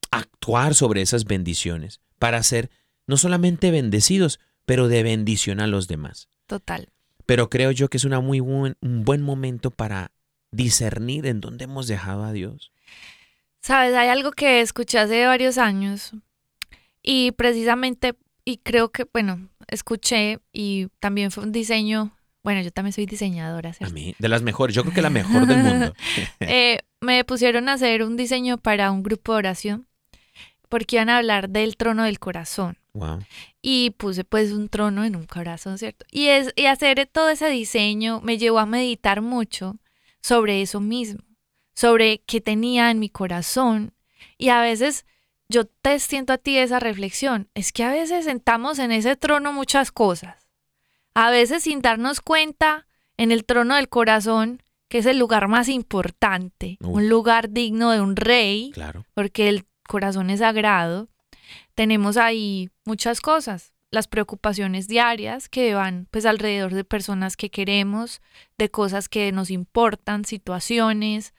actuar 0.09 0.73
sobre 0.73 1.03
esas 1.03 1.25
bendiciones 1.25 2.01
para 2.19 2.41
ser 2.43 2.69
no 3.05 3.17
solamente 3.17 3.71
bendecidos, 3.71 4.39
pero 4.65 4.87
de 4.87 5.03
bendición 5.03 5.59
a 5.59 5.67
los 5.67 5.87
demás. 5.87 6.29
Total. 6.45 6.89
Pero 7.25 7.49
creo 7.49 7.71
yo 7.71 7.89
que 7.89 7.97
es 7.97 8.05
una 8.05 8.19
muy 8.19 8.39
buen, 8.39 8.77
un 8.81 9.03
buen 9.03 9.21
momento 9.21 9.71
para 9.71 10.11
discernir 10.51 11.25
en 11.25 11.41
dónde 11.41 11.65
hemos 11.65 11.87
dejado 11.87 12.23
a 12.23 12.31
Dios. 12.31 12.71
Sabes, 13.61 13.95
hay 13.95 14.09
algo 14.09 14.31
que 14.31 14.61
escuché 14.61 14.99
hace 14.99 15.25
varios 15.25 15.57
años 15.57 16.13
y 17.01 17.31
precisamente, 17.31 18.15
y 18.45 18.57
creo 18.57 18.91
que, 18.91 19.05
bueno, 19.11 19.49
escuché 19.67 20.39
y 20.51 20.87
también 20.99 21.31
fue 21.31 21.43
un 21.43 21.51
diseño, 21.51 22.11
bueno, 22.43 22.61
yo 22.61 22.71
también 22.71 22.93
soy 22.93 23.05
diseñadora, 23.05 23.73
A 23.81 23.89
mí, 23.89 24.15
de 24.19 24.27
las 24.29 24.41
mejores, 24.41 24.75
yo 24.75 24.83
creo 24.83 24.93
que 24.93 25.01
la 25.01 25.09
mejor 25.09 25.45
del 25.47 25.57
mundo. 25.57 25.93
Eh, 26.39 26.79
me 27.01 27.23
pusieron 27.25 27.69
a 27.69 27.73
hacer 27.73 28.03
un 28.03 28.15
diseño 28.17 28.57
para 28.57 28.91
un 28.91 29.03
grupo 29.03 29.33
de 29.33 29.37
oración 29.37 29.86
porque 30.69 30.97
iban 30.97 31.09
a 31.09 31.17
hablar 31.17 31.49
del 31.49 31.77
trono 31.77 32.03
del 32.03 32.19
corazón. 32.19 32.77
Wow. 32.93 33.19
y 33.61 33.91
puse 33.91 34.23
pues 34.23 34.51
un 34.51 34.69
trono 34.69 35.03
en 35.03 35.15
un 35.15 35.27
corazón, 35.27 35.77
¿cierto? 35.77 36.03
Y, 36.09 36.29
es, 36.29 36.51
y 36.55 36.65
hacer 36.65 37.07
todo 37.11 37.29
ese 37.29 37.47
diseño 37.49 38.21
me 38.21 38.39
llevó 38.39 38.57
a 38.57 38.65
meditar 38.65 39.21
mucho 39.21 39.75
sobre 40.19 40.63
eso 40.63 40.79
mismo, 40.79 41.21
sobre 41.75 42.23
qué 42.25 42.41
tenía 42.41 42.89
en 42.89 42.97
mi 42.97 43.09
corazón. 43.09 43.93
Y 44.39 44.49
a 44.49 44.61
veces 44.61 45.05
yo 45.47 45.65
te 45.65 45.99
siento 45.99 46.33
a 46.33 46.37
ti 46.39 46.57
esa 46.57 46.79
reflexión, 46.79 47.49
es 47.53 47.71
que 47.71 47.83
a 47.83 47.91
veces 47.91 48.25
sentamos 48.25 48.79
en 48.79 48.91
ese 48.91 49.15
trono 49.15 49.53
muchas 49.53 49.91
cosas. 49.91 50.47
A 51.13 51.29
veces 51.29 51.61
sin 51.63 51.81
darnos 51.83 52.19
cuenta, 52.19 52.87
en 53.15 53.31
el 53.31 53.45
trono 53.45 53.75
del 53.75 53.89
corazón, 53.89 54.63
que 54.89 54.97
es 54.99 55.05
el 55.05 55.19
lugar 55.19 55.47
más 55.49 55.69
importante, 55.69 56.77
Uf. 56.81 56.95
un 56.95 57.09
lugar 57.09 57.51
digno 57.51 57.91
de 57.91 58.01
un 58.01 58.15
rey, 58.15 58.71
Claro. 58.73 59.05
porque 59.13 59.49
el 59.49 59.65
corazón 59.87 60.29
es 60.29 60.39
sagrado, 60.39 61.09
tenemos 61.75 62.17
ahí 62.17 62.69
muchas 62.85 63.21
cosas, 63.21 63.73
las 63.89 64.07
preocupaciones 64.07 64.87
diarias 64.87 65.49
que 65.49 65.73
van 65.73 66.07
pues 66.11 66.25
alrededor 66.25 66.73
de 66.73 66.83
personas 66.83 67.37
que 67.37 67.49
queremos, 67.49 68.21
de 68.57 68.69
cosas 68.69 69.09
que 69.09 69.31
nos 69.31 69.49
importan, 69.49 70.25
situaciones, 70.25 71.33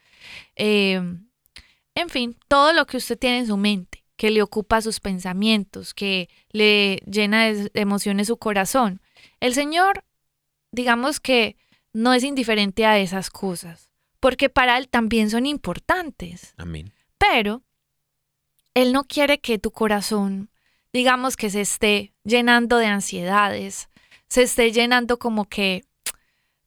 eh, 0.57 1.01
en 1.95 2.09
fin, 2.09 2.37
todo 2.47 2.73
lo 2.73 2.87
que 2.87 2.97
usted 2.97 3.19
tiene 3.19 3.39
en 3.39 3.47
su 3.47 3.57
mente, 3.57 4.05
que 4.17 4.31
le 4.31 4.41
ocupa 4.41 4.81
sus 4.81 5.01
pensamientos, 5.01 5.95
que 5.95 6.29
le 6.51 7.03
llena 7.07 7.47
de 7.47 7.71
emociones 7.75 8.29
su 8.29 8.37
corazón. 8.37 9.01
El 9.41 9.53
Señor, 9.55 10.05
digamos 10.71 11.19
que 11.19 11.57
no 11.93 12.15
es 12.15 12.23
indiferente 12.23 12.87
a 12.87 12.99
esas 12.99 13.31
cosas, 13.31 13.91
porque 14.21 14.49
para 14.49 14.79
Él 14.79 14.89
también 14.89 15.29
son 15.29 15.45
importantes. 15.45 16.55
Amén. 16.57 16.93
Pero 17.19 17.63
Él 18.79 18.93
no 18.93 19.03
quiere 19.03 19.41
que 19.41 19.59
tu 19.59 19.73
corazón, 19.73 20.51
digamos 20.93 21.37
que 21.37 21.51
se 21.51 21.63
esté 21.63 22.13
llenando 22.23 22.79
de 22.79 22.87
ansiedades, 22.87 23.89
se 24.29 24.43
esté 24.43 24.71
llenando 24.71 25.19
como 25.19 25.47
que 25.47 25.83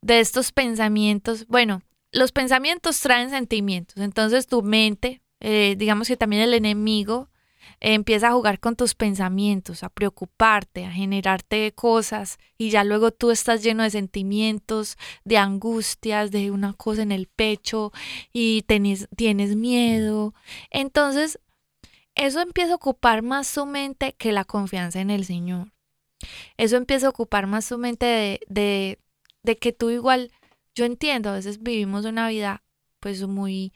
de 0.02 0.19
estos 0.19 0.52
pensamientos. 0.52 1.47
Bueno, 1.47 1.84
los 2.12 2.34
pensamientos 2.34 3.00
traen 3.00 3.30
sentimientos, 3.30 3.95
entonces 3.95 4.45
tu 4.47 4.62
mente, 4.62 5.21
eh, 5.39 5.76
digamos 5.78 6.10
que 6.10 6.17
también 6.17 6.41
el 6.41 6.54
enemigo, 6.54 7.30
eh, 7.80 7.93
empieza 7.93 8.28
a 8.28 8.34
jugar 8.34 8.60
con 8.60 8.76
tus 8.76 8.93
pensamientos, 8.93 9.82
a 9.82 9.88
preocuparte, 9.88 10.84
a 10.84 10.91
generarte 10.91 11.71
cosas 11.71 12.39
y 12.58 12.71
ya 12.71 12.84
luego 12.84 13.12
tú 13.12 13.32
estás 13.32 13.63
lleno 13.63 13.84
de 13.84 13.89
sentimientos, 13.89 14.97
de 15.24 15.38
angustias, 15.38 16.30
de 16.32 16.52
una 16.52 16.74
cosa 16.74 17.04
en 17.04 17.13
el 17.13 17.28
pecho 17.28 17.93
y 18.34 18.63
tienes 18.63 19.56
miedo. 19.56 20.34
Entonces, 20.71 21.39
eso 22.15 22.41
empieza 22.41 22.74
a 22.74 22.76
ocupar 22.76 23.21
más 23.21 23.54
tu 23.54 23.65
mente 23.65 24.13
que 24.17 24.32
la 24.32 24.45
confianza 24.45 25.00
en 25.02 25.10
el 25.10 25.26
Señor. 25.26 25.71
Eso 26.58 26.78
empieza 26.78 27.08
a 27.08 27.10
ocupar 27.10 27.47
más 27.47 27.67
tu 27.67 27.78
mente 27.78 28.06
de, 28.06 28.39
de, 28.47 29.00
de 29.43 29.58
que 29.58 29.71
tú 29.74 29.89
igual, 29.89 30.32
yo 30.76 30.86
entiendo, 30.86 31.30
a 31.30 31.34
veces 31.34 31.62
vivimos 31.62 32.06
una 32.06 32.28
vida 32.30 32.63
pues 33.00 33.26
muy 33.28 33.74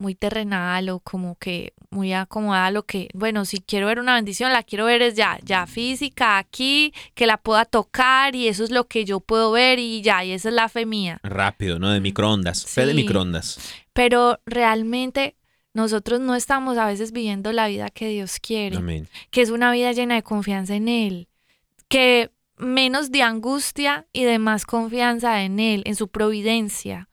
muy 0.00 0.14
terrenal 0.14 0.90
o 0.90 1.00
como 1.00 1.34
que 1.38 1.72
muy 1.90 2.12
acomodada 2.12 2.66
a 2.66 2.70
lo 2.70 2.84
que, 2.86 3.08
bueno, 3.14 3.44
si 3.44 3.58
quiero 3.58 3.88
ver 3.88 3.98
una 3.98 4.14
bendición, 4.14 4.52
la 4.52 4.62
quiero 4.62 4.84
ver 4.84 5.02
es 5.02 5.16
ya, 5.16 5.40
ya 5.42 5.66
física, 5.66 6.38
aquí, 6.38 6.94
que 7.16 7.26
la 7.26 7.36
pueda 7.36 7.64
tocar 7.64 8.36
y 8.36 8.46
eso 8.46 8.62
es 8.62 8.70
lo 8.70 8.86
que 8.86 9.04
yo 9.04 9.18
puedo 9.18 9.50
ver 9.50 9.80
y 9.80 10.00
ya, 10.02 10.24
y 10.24 10.30
esa 10.30 10.50
es 10.50 10.54
la 10.54 10.68
fe 10.68 10.86
mía. 10.86 11.18
Rápido, 11.24 11.80
¿no? 11.80 11.90
De 11.90 12.00
microondas. 12.00 12.64
Fe 12.64 12.86
de 12.86 12.92
Sí. 12.92 12.96
microondas. 12.98 13.58
Pero 13.92 14.38
realmente 14.46 15.34
nosotros 15.74 16.20
no 16.20 16.34
estamos 16.34 16.78
a 16.78 16.86
veces 16.86 17.12
viviendo 17.12 17.52
la 17.52 17.68
vida 17.68 17.88
que 17.88 18.08
Dios 18.08 18.38
quiere, 18.40 18.76
Amén. 18.76 19.08
que 19.30 19.42
es 19.42 19.50
una 19.50 19.70
vida 19.72 19.92
llena 19.92 20.14
de 20.14 20.22
confianza 20.22 20.74
en 20.74 20.88
Él, 20.88 21.28
que 21.88 22.30
menos 22.56 23.10
de 23.10 23.22
angustia 23.22 24.06
y 24.12 24.24
de 24.24 24.38
más 24.38 24.66
confianza 24.66 25.42
en 25.42 25.60
Él, 25.60 25.82
en 25.86 25.94
su 25.94 26.08
providencia. 26.08 27.08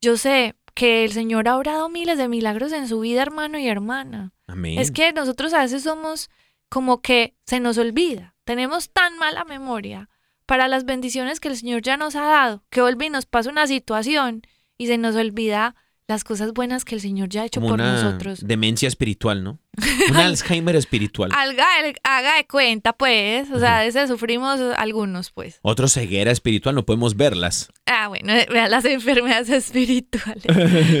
Yo 0.00 0.16
sé 0.16 0.56
que 0.74 1.04
el 1.04 1.12
Señor 1.12 1.48
ha 1.48 1.56
obrado 1.56 1.88
miles 1.88 2.18
de 2.18 2.28
milagros 2.28 2.72
en 2.72 2.88
su 2.88 3.00
vida, 3.00 3.22
hermano 3.22 3.58
y 3.58 3.68
hermana. 3.68 4.32
Amén. 4.46 4.78
Es 4.78 4.90
que 4.90 5.12
nosotros 5.12 5.52
a 5.52 5.60
veces 5.60 5.82
somos 5.82 6.30
como 6.68 7.02
que 7.02 7.34
se 7.46 7.60
nos 7.60 7.78
olvida, 7.78 8.34
tenemos 8.44 8.90
tan 8.90 9.18
mala 9.18 9.44
memoria 9.44 10.08
para 10.46 10.66
las 10.66 10.84
bendiciones 10.84 11.38
que 11.38 11.48
el 11.48 11.56
Señor 11.56 11.82
ya 11.82 11.96
nos 11.96 12.16
ha 12.16 12.22
dado, 12.22 12.64
que 12.70 12.80
vuelve 12.80 13.06
y 13.06 13.10
nos 13.10 13.26
pasa 13.26 13.50
una 13.50 13.66
situación 13.66 14.42
y 14.78 14.86
se 14.86 14.98
nos 14.98 15.14
olvida 15.14 15.76
las 16.10 16.24
cosas 16.24 16.52
buenas 16.52 16.84
que 16.84 16.96
el 16.96 17.00
Señor 17.00 17.28
ya 17.28 17.42
ha 17.42 17.44
hecho 17.46 17.60
Como 17.60 17.72
por 17.72 17.80
una 17.80 17.94
nosotros. 18.02 18.46
demencia 18.46 18.88
espiritual, 18.88 19.44
¿no? 19.44 19.60
Un 20.10 20.16
Alzheimer 20.16 20.74
espiritual. 20.74 21.30
Haga, 21.32 21.64
haga 22.02 22.36
de 22.36 22.46
cuenta, 22.48 22.92
pues. 22.92 23.48
O 23.52 23.60
sea, 23.60 23.78
de 23.78 23.86
ese 23.86 24.06
sufrimos 24.08 24.58
algunos, 24.76 25.30
pues. 25.30 25.60
Otro 25.62 25.86
ceguera 25.86 26.32
espiritual, 26.32 26.74
no 26.74 26.84
podemos 26.84 27.16
verlas. 27.16 27.70
Ah, 27.86 28.08
bueno, 28.08 28.32
vean 28.50 28.70
las 28.72 28.84
enfermedades 28.84 29.48
espirituales. 29.64 30.44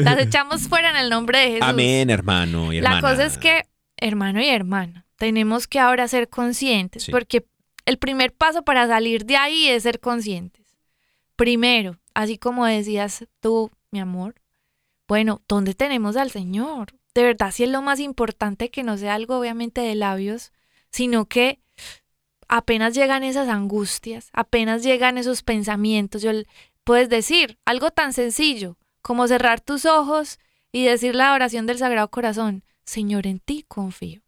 las 0.04 0.18
echamos 0.26 0.68
fuera 0.68 0.90
en 0.90 0.96
el 0.96 1.10
nombre 1.10 1.38
de 1.40 1.46
Jesús. 1.48 1.62
Amén, 1.62 2.08
hermano 2.08 2.72
y 2.72 2.78
hermana. 2.78 2.94
La 2.96 3.00
cosa 3.02 3.24
es 3.26 3.36
que, 3.36 3.64
hermano 3.96 4.40
y 4.40 4.48
hermana, 4.48 5.06
tenemos 5.16 5.66
que 5.66 5.80
ahora 5.80 6.06
ser 6.06 6.28
conscientes, 6.28 7.02
Sí. 7.02 7.10
porque 7.10 7.44
el 7.84 7.98
primer 7.98 8.32
paso 8.32 8.62
para 8.62 8.86
salir 8.86 9.26
de 9.26 9.36
ahí 9.36 9.66
es 9.66 9.82
ser 9.82 9.98
conscientes. 9.98 10.64
Primero, 11.34 11.98
así 12.14 12.38
como 12.38 12.64
decías 12.64 13.24
tú, 13.40 13.70
mi 13.90 13.98
amor, 13.98 14.34
bueno, 15.10 15.42
¿dónde 15.48 15.74
tenemos 15.74 16.16
al 16.16 16.30
Señor? 16.30 16.94
De 17.14 17.24
verdad, 17.24 17.50
si 17.50 17.64
es 17.64 17.68
lo 17.68 17.82
más 17.82 17.98
importante 17.98 18.70
que 18.70 18.84
no 18.84 18.96
sea 18.96 19.14
algo 19.14 19.40
obviamente 19.40 19.80
de 19.80 19.96
labios, 19.96 20.52
sino 20.92 21.24
que 21.24 21.58
apenas 22.46 22.94
llegan 22.94 23.24
esas 23.24 23.48
angustias, 23.48 24.30
apenas 24.32 24.84
llegan 24.84 25.18
esos 25.18 25.42
pensamientos, 25.42 26.22
yo, 26.22 26.30
puedes 26.84 27.08
decir 27.08 27.58
algo 27.64 27.90
tan 27.90 28.12
sencillo 28.12 28.78
como 29.02 29.26
cerrar 29.26 29.60
tus 29.60 29.84
ojos 29.84 30.38
y 30.70 30.84
decir 30.84 31.16
la 31.16 31.34
oración 31.34 31.66
del 31.66 31.78
Sagrado 31.78 32.08
Corazón, 32.08 32.62
Señor, 32.84 33.26
en 33.26 33.40
ti 33.40 33.64
confío. 33.66 34.22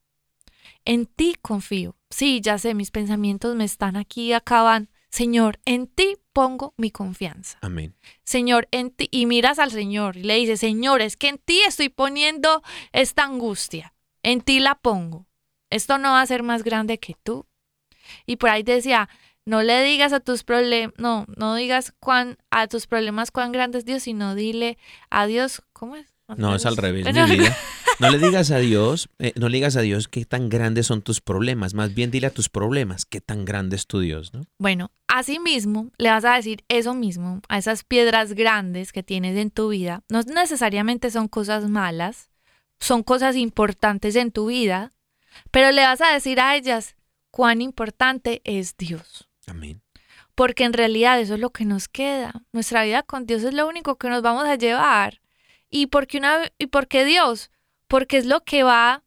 En 0.84 1.06
ti 1.06 1.36
confío. 1.40 1.94
Sí, 2.10 2.40
ya 2.40 2.58
sé, 2.58 2.74
mis 2.74 2.90
pensamientos 2.90 3.54
me 3.54 3.62
están 3.62 3.94
aquí 3.94 4.32
acabando. 4.32 4.90
Señor, 5.12 5.60
en 5.66 5.88
ti 5.88 6.16
pongo 6.32 6.72
mi 6.78 6.90
confianza. 6.90 7.58
Amén. 7.60 7.94
Señor, 8.24 8.66
en 8.70 8.90
ti, 8.90 9.08
y 9.10 9.26
miras 9.26 9.58
al 9.58 9.70
Señor 9.70 10.16
y 10.16 10.22
le 10.22 10.36
dices, 10.36 10.60
Señor, 10.60 11.02
es 11.02 11.18
que 11.18 11.28
en 11.28 11.36
ti 11.36 11.60
estoy 11.68 11.90
poniendo 11.90 12.62
esta 12.92 13.24
angustia, 13.24 13.92
en 14.22 14.40
ti 14.40 14.58
la 14.58 14.74
pongo. 14.74 15.26
Esto 15.68 15.98
no 15.98 16.12
va 16.12 16.22
a 16.22 16.26
ser 16.26 16.42
más 16.42 16.64
grande 16.64 16.98
que 16.98 17.14
tú. 17.22 17.46
Y 18.24 18.36
por 18.36 18.48
ahí 18.48 18.62
decía, 18.62 19.10
no 19.44 19.62
le 19.62 19.82
digas 19.82 20.14
a 20.14 20.20
tus 20.20 20.44
problemas, 20.44 20.94
no, 20.96 21.26
no 21.36 21.54
digas 21.56 21.92
cuán, 22.00 22.38
a 22.50 22.66
tus 22.66 22.86
problemas 22.86 23.30
cuán 23.30 23.52
grande 23.52 23.78
es 23.78 23.84
Dios, 23.84 24.04
sino 24.04 24.34
dile 24.34 24.78
a 25.10 25.26
Dios, 25.26 25.62
¿cómo 25.74 25.96
es? 25.96 26.06
No, 26.38 26.54
es 26.54 26.64
al 26.64 26.78
revés, 26.78 27.04
mi 27.14 27.36
vida. 27.36 27.56
No 27.98 28.10
le 28.10 28.18
digas 28.18 28.50
a 28.50 28.58
Dios, 28.58 29.08
eh, 29.18 29.32
no 29.36 29.48
le 29.48 29.58
digas 29.58 29.76
a 29.76 29.80
Dios 29.80 30.08
qué 30.08 30.24
tan 30.24 30.48
grandes 30.48 30.86
son 30.86 31.02
tus 31.02 31.20
problemas. 31.20 31.74
Más 31.74 31.94
bien 31.94 32.10
dile 32.10 32.26
a 32.26 32.30
tus 32.30 32.48
problemas 32.48 33.04
qué 33.04 33.20
tan 33.20 33.44
grande 33.44 33.76
es 33.76 33.86
tu 33.86 34.00
Dios, 34.00 34.32
¿no? 34.34 34.44
Bueno, 34.58 34.90
así 35.06 35.38
mismo 35.38 35.90
le 35.98 36.10
vas 36.10 36.24
a 36.24 36.34
decir 36.34 36.64
eso 36.68 36.94
mismo 36.94 37.40
a 37.48 37.58
esas 37.58 37.84
piedras 37.84 38.32
grandes 38.32 38.92
que 38.92 39.02
tienes 39.02 39.36
en 39.36 39.50
tu 39.50 39.68
vida. 39.68 40.02
No 40.08 40.22
necesariamente 40.22 41.10
son 41.10 41.28
cosas 41.28 41.68
malas, 41.68 42.30
son 42.80 43.02
cosas 43.02 43.36
importantes 43.36 44.16
en 44.16 44.32
tu 44.32 44.46
vida, 44.46 44.90
pero 45.50 45.70
le 45.70 45.82
vas 45.82 46.00
a 46.00 46.12
decir 46.12 46.40
a 46.40 46.56
ellas 46.56 46.96
cuán 47.30 47.60
importante 47.60 48.42
es 48.44 48.76
Dios. 48.76 49.28
Amén. 49.46 49.82
Porque 50.34 50.64
en 50.64 50.72
realidad 50.72 51.20
eso 51.20 51.34
es 51.34 51.40
lo 51.40 51.50
que 51.50 51.64
nos 51.64 51.88
queda. 51.88 52.42
Nuestra 52.52 52.84
vida 52.84 53.02
con 53.02 53.26
Dios 53.26 53.44
es 53.44 53.54
lo 53.54 53.68
único 53.68 53.96
que 53.96 54.08
nos 54.08 54.22
vamos 54.22 54.44
a 54.44 54.56
llevar. 54.56 55.20
Y 55.70 55.86
porque, 55.86 56.18
una, 56.18 56.50
y 56.58 56.66
porque 56.66 57.04
Dios, 57.04 57.51
porque 57.92 58.16
es 58.16 58.24
lo 58.24 58.42
que 58.42 58.62
va, 58.62 59.02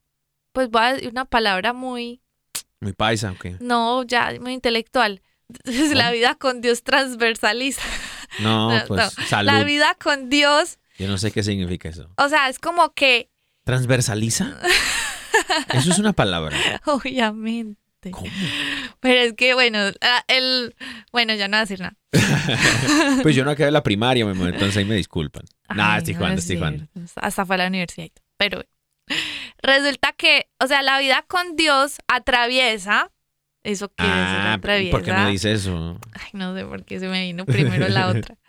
pues 0.52 0.70
voy 0.70 0.84
a 0.84 0.94
decir 0.94 1.10
una 1.10 1.26
palabra 1.26 1.74
muy, 1.74 2.22
Muy 2.80 2.94
paisa, 2.94 3.32
ok. 3.32 3.60
no, 3.60 4.04
ya 4.04 4.32
muy 4.40 4.54
intelectual. 4.54 5.24
La 5.66 6.12
vida 6.12 6.36
con 6.36 6.62
Dios 6.62 6.84
transversaliza. 6.84 7.82
No, 8.40 8.72
No, 8.78 8.86
pues 8.86 9.18
no. 9.18 9.24
salud. 9.26 9.52
La 9.52 9.64
vida 9.64 9.98
con 10.00 10.30
Dios, 10.30 10.78
Yo 11.00 11.08
no 11.08 11.18
sé 11.18 11.32
qué 11.32 11.42
significa 11.42 11.90
eso. 11.90 12.12
o 12.18 12.30
sea, 12.30 12.48
es 12.48 12.60
como 12.60 12.94
que, 12.94 13.32
¿Transversaliza? 13.64 14.60
Eso 15.74 15.92
es 15.92 15.98
una 15.98 16.14
palabra. 16.14 16.56
obviamente. 16.86 18.12
¿Cómo? 18.12 18.28
Pero 19.00 19.22
es 19.22 19.34
que, 19.34 19.56
bueno, 19.56 19.80
el, 20.28 20.76
bueno, 21.12 21.34
ya 21.34 21.48
no 21.48 21.58
voy 21.58 21.62
a 21.62 21.66
decir 21.66 21.80
nada. 21.80 21.96
Pues 23.24 23.36
yo 23.36 23.44
no 23.44 23.50
acabé 23.50 23.72
la 23.72 23.82
primaria, 23.82 24.26
mi 24.26 24.32
amor, 24.32 24.50
entonces 24.50 24.78
ahí 24.78 24.86
me 24.86 24.96
disculpan. 24.96 25.44
Nada, 25.70 25.94
Ay, 25.94 25.98
estoy 26.00 26.14
no 26.14 26.20
jugando, 26.20 26.36
es 26.38 26.44
estoy 26.44 26.58
jugando. 26.58 26.86
Hasta 27.16 27.46
fue 27.48 27.56
a 27.56 27.58
la 27.58 27.68
universidad. 27.68 28.12
Pero 28.38 28.58
bueno. 28.58 28.75
resulta 29.62 30.12
que, 30.14 30.50
o 30.60 30.68
sea, 30.68 30.82
la 30.82 31.00
vida 31.00 31.24
con 31.28 31.56
Dios 31.56 31.98
atraviesa. 32.08 33.12
Eso 33.64 33.88
decir 33.88 34.06
Ah, 34.14 34.54
atraviesa. 34.54 34.92
¿por 34.92 35.04
qué 35.04 35.12
no 35.12 35.28
dice 35.28 35.52
eso? 35.52 36.00
Ay, 36.14 36.30
no 36.34 36.56
sé 36.56 36.66
por 36.66 36.84
qué 36.86 37.00
se 37.00 37.08
me 37.08 37.24
vino 37.24 37.46
primero 37.46 37.88
la 37.88 38.08
otra. 38.08 38.38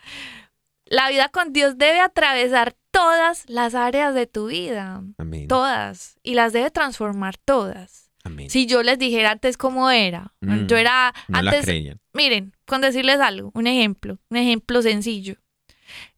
La 0.89 1.09
vida 1.09 1.27
con 1.27 1.51
Dios 1.51 1.77
debe 1.77 1.99
atravesar 1.99 2.73
todas 2.91 3.43
las 3.49 3.75
áreas 3.75 4.15
de 4.15 4.25
tu 4.25 4.47
vida. 4.47 5.03
Amén. 5.17 5.45
Todas. 5.49 6.17
Y 6.23 6.33
las 6.35 6.53
debe 6.53 6.71
transformar 6.71 7.35
todas. 7.35 8.09
Amén. 8.23 8.49
Si 8.49 8.67
yo 8.67 8.83
les 8.83 8.97
dijera 8.97 9.31
antes 9.31 9.57
cómo 9.57 9.89
era. 9.91 10.33
Mm, 10.39 10.67
yo 10.67 10.77
era 10.77 11.13
no 11.27 11.41
la 11.41 11.51
antes. 11.51 11.65
creían. 11.65 11.99
Miren, 12.13 12.55
con 12.65 12.79
decirles 12.79 13.19
algo, 13.19 13.51
un 13.53 13.67
ejemplo, 13.67 14.17
un 14.29 14.37
ejemplo 14.37 14.81
sencillo. 14.81 15.35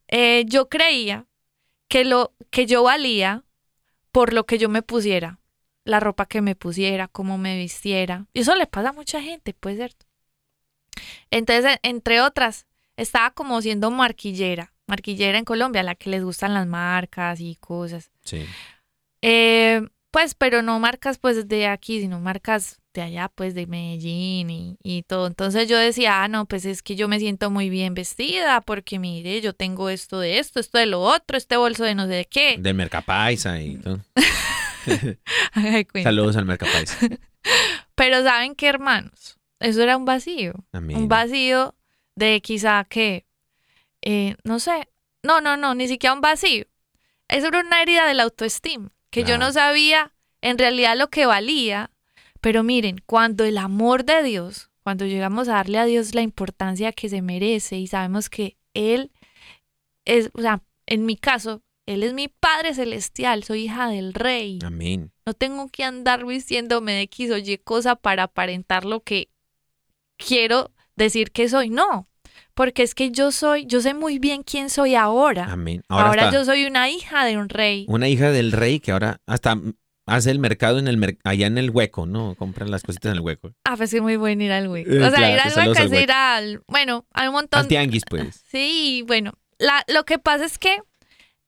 Eh, 0.06 0.44
yo 0.46 0.68
creía 0.68 1.26
que 1.88 2.04
lo 2.04 2.32
que 2.50 2.66
yo 2.66 2.84
valía 2.84 3.42
por 4.12 4.32
lo 4.32 4.44
que 4.44 4.58
yo 4.58 4.68
me 4.68 4.82
pusiera, 4.82 5.38
la 5.84 6.00
ropa 6.00 6.26
que 6.26 6.40
me 6.40 6.54
pusiera, 6.54 7.08
cómo 7.08 7.38
me 7.38 7.56
vistiera. 7.56 8.26
Y 8.32 8.40
eso 8.40 8.54
le 8.54 8.66
pasa 8.66 8.90
a 8.90 8.92
mucha 8.92 9.20
gente, 9.22 9.54
pues 9.54 9.76
cierto. 9.76 10.06
Entonces, 11.30 11.78
entre 11.82 12.20
otras, 12.20 12.66
estaba 12.96 13.30
como 13.30 13.62
siendo 13.62 13.90
marquillera, 13.90 14.74
marquillera 14.86 15.38
en 15.38 15.44
Colombia, 15.44 15.82
la 15.82 15.94
que 15.94 16.10
les 16.10 16.22
gustan 16.22 16.54
las 16.54 16.66
marcas 16.66 17.40
y 17.40 17.56
cosas. 17.56 18.10
Sí. 18.24 18.44
Eh, 19.22 19.82
pues, 20.10 20.34
pero 20.34 20.62
no 20.62 20.78
marcas 20.80 21.18
pues 21.18 21.46
de 21.48 21.66
aquí, 21.66 22.00
sino 22.00 22.20
marcas 22.20 22.79
de 22.92 23.02
allá, 23.02 23.28
pues 23.28 23.54
de 23.54 23.66
Medellín 23.66 24.50
y, 24.50 24.78
y 24.82 25.02
todo. 25.02 25.26
Entonces 25.26 25.68
yo 25.68 25.78
decía, 25.78 26.22
ah, 26.22 26.28
no, 26.28 26.46
pues 26.46 26.64
es 26.64 26.82
que 26.82 26.96
yo 26.96 27.08
me 27.08 27.18
siento 27.18 27.50
muy 27.50 27.70
bien 27.70 27.94
vestida 27.94 28.60
porque 28.60 28.98
mire, 28.98 29.40
yo 29.40 29.52
tengo 29.52 29.88
esto 29.90 30.18
de 30.18 30.38
esto, 30.38 30.60
esto 30.60 30.78
de 30.78 30.86
lo 30.86 31.00
otro, 31.00 31.36
este 31.36 31.56
bolso 31.56 31.84
de 31.84 31.94
no 31.94 32.06
sé 32.06 32.14
de 32.14 32.24
qué. 32.24 32.56
Del 32.58 32.74
Mercapaisa 32.74 33.60
y 33.60 33.76
todo. 33.76 34.00
Saludos 36.02 36.36
al 36.36 36.46
Mercapaisa. 36.46 36.98
Pero 37.94 38.22
¿saben 38.22 38.54
qué, 38.54 38.68
hermanos? 38.68 39.38
Eso 39.60 39.82
era 39.82 39.96
un 39.96 40.04
vacío. 40.04 40.54
Un 40.72 41.08
vacío 41.08 41.74
de 42.16 42.40
quizá 42.40 42.84
que, 42.84 43.26
eh, 44.02 44.36
no 44.42 44.58
sé, 44.58 44.88
no, 45.22 45.40
no, 45.40 45.56
no, 45.56 45.74
ni 45.74 45.86
siquiera 45.86 46.14
un 46.14 46.20
vacío. 46.20 46.64
Eso 47.28 47.48
era 47.48 47.60
una 47.60 47.82
herida 47.82 48.06
de 48.06 48.14
la 48.14 48.24
autoestima, 48.24 48.90
que 49.10 49.24
yo 49.24 49.38
no 49.38 49.52
sabía 49.52 50.12
en 50.40 50.58
realidad 50.58 50.96
lo 50.96 51.10
que 51.10 51.26
valía. 51.26 51.90
Pero 52.40 52.62
miren, 52.62 53.00
cuando 53.06 53.44
el 53.44 53.58
amor 53.58 54.04
de 54.04 54.22
Dios, 54.22 54.70
cuando 54.82 55.04
llegamos 55.06 55.48
a 55.48 55.52
darle 55.54 55.78
a 55.78 55.84
Dios 55.84 56.14
la 56.14 56.22
importancia 56.22 56.92
que 56.92 57.08
se 57.08 57.22
merece 57.22 57.76
y 57.76 57.86
sabemos 57.86 58.30
que 58.30 58.56
Él 58.74 59.12
es, 60.04 60.30
o 60.34 60.40
sea, 60.40 60.62
en 60.86 61.04
mi 61.04 61.16
caso, 61.16 61.62
Él 61.86 62.02
es 62.02 62.14
mi 62.14 62.28
Padre 62.28 62.74
Celestial, 62.74 63.44
soy 63.44 63.64
hija 63.64 63.88
del 63.88 64.14
Rey. 64.14 64.58
Amén. 64.64 65.12
No 65.26 65.34
tengo 65.34 65.68
que 65.68 65.84
andar 65.84 66.24
vistiéndome 66.24 66.92
de 66.92 67.02
X 67.02 67.30
o 67.30 67.36
Y 67.36 67.58
cosa 67.58 67.94
para 67.96 68.24
aparentar 68.24 68.84
lo 68.84 69.02
que 69.02 69.28
quiero 70.16 70.70
decir 70.96 71.30
que 71.32 71.48
soy. 71.48 71.70
No, 71.70 72.08
porque 72.54 72.82
es 72.82 72.94
que 72.94 73.10
yo 73.10 73.32
soy, 73.32 73.66
yo 73.66 73.80
sé 73.80 73.94
muy 73.94 74.18
bien 74.18 74.42
quién 74.42 74.70
soy 74.70 74.94
ahora. 74.94 75.44
Amén. 75.52 75.82
Ahora, 75.88 76.08
Ahora, 76.08 76.32
yo 76.32 76.44
soy 76.44 76.64
una 76.64 76.90
hija 76.90 77.24
de 77.24 77.36
un 77.36 77.48
rey. 77.48 77.84
una 77.88 78.08
hija 78.08 78.30
del 78.30 78.52
rey 78.52 78.80
que 78.80 78.92
ahora 78.92 79.20
hasta 79.26 79.60
hace 80.10 80.30
el 80.30 80.38
mercado 80.38 80.78
en 80.78 80.88
el 80.88 80.96
mer- 80.96 81.18
allá 81.24 81.46
en 81.46 81.56
el 81.58 81.70
hueco, 81.70 82.06
¿no? 82.06 82.34
Compran 82.34 82.70
las 82.70 82.82
cositas 82.82 83.10
en 83.12 83.16
el 83.18 83.20
hueco. 83.22 83.52
Ah, 83.64 83.76
pues 83.76 83.92
es 83.94 84.02
muy 84.02 84.16
bueno 84.16 84.42
ir 84.44 84.52
al 84.52 84.68
hueco. 84.68 84.90
Eh, 84.90 84.98
O 84.98 85.10
sea, 85.10 85.10
claro, 85.10 85.32
ir 85.34 85.40
al 85.40 85.68
hueco 85.68 85.82
es 85.82 86.02
ir 86.02 86.12
al, 86.12 86.62
bueno, 86.68 87.06
hay 87.12 87.28
un 87.28 87.34
montón. 87.34 87.60
Al 87.60 87.68
tianguis, 87.68 88.02
pues. 88.08 88.42
Sí, 88.50 89.02
bueno, 89.06 89.32
la, 89.58 89.84
lo 89.88 90.04
que 90.04 90.18
pasa 90.18 90.44
es 90.44 90.58
que 90.58 90.78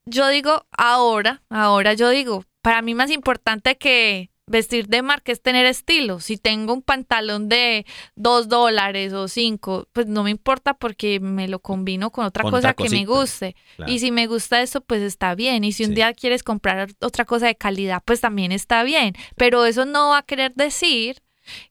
yo 0.05 0.29
digo 0.29 0.67
ahora, 0.77 1.43
ahora 1.51 1.95
yo 1.95 2.09
digo, 2.11 2.45
para 2.61 2.83
mí 2.83 2.95
más 2.95 3.11
importante 3.11 3.77
que 3.77 4.31
vestir 4.53 4.87
de 4.87 5.03
marca 5.03 5.33
es 5.33 5.43
tener 5.43 5.67
estilo. 5.67 6.21
Si 6.21 6.37
tengo 6.37 6.73
un 6.73 6.83
pantalón 6.83 7.49
de 7.49 7.85
dos 8.15 8.49
dólares 8.49 9.13
o 9.15 9.27
cinco, 9.27 9.89
pues 9.93 10.07
no 10.07 10.23
me 10.23 10.31
importa 10.31 10.75
porque 10.75 11.19
me 11.19 11.49
lo 11.49 11.59
combino 11.59 12.11
con 12.11 12.25
otra 12.27 12.43
Con 12.43 12.53
cosa 12.53 12.71
otra 12.71 12.75
que 12.85 12.91
me 12.91 13.05
guste. 13.05 13.57
Claro. 13.77 13.91
Y 13.91 13.99
si 13.99 14.13
me 14.13 14.27
gusta 14.29 14.63
eso, 14.63 14.81
pues 14.83 15.03
está 15.03 15.35
bien. 15.35 15.65
Y 15.65 15.73
si 15.73 15.83
un 15.85 15.91
Sí. 15.91 15.95
día 15.97 16.13
quieres 16.13 16.43
comprar 16.45 16.91
otra 17.01 17.25
cosa 17.25 17.47
de 17.47 17.57
calidad, 17.57 18.03
pues 18.05 18.21
también 18.21 18.53
está 18.53 18.85
bien. 18.85 19.15
Pero 19.37 19.65
eso 19.65 19.85
no 19.87 20.11
va 20.11 20.19
a 20.19 20.23
querer 20.23 20.53
decir 20.55 21.23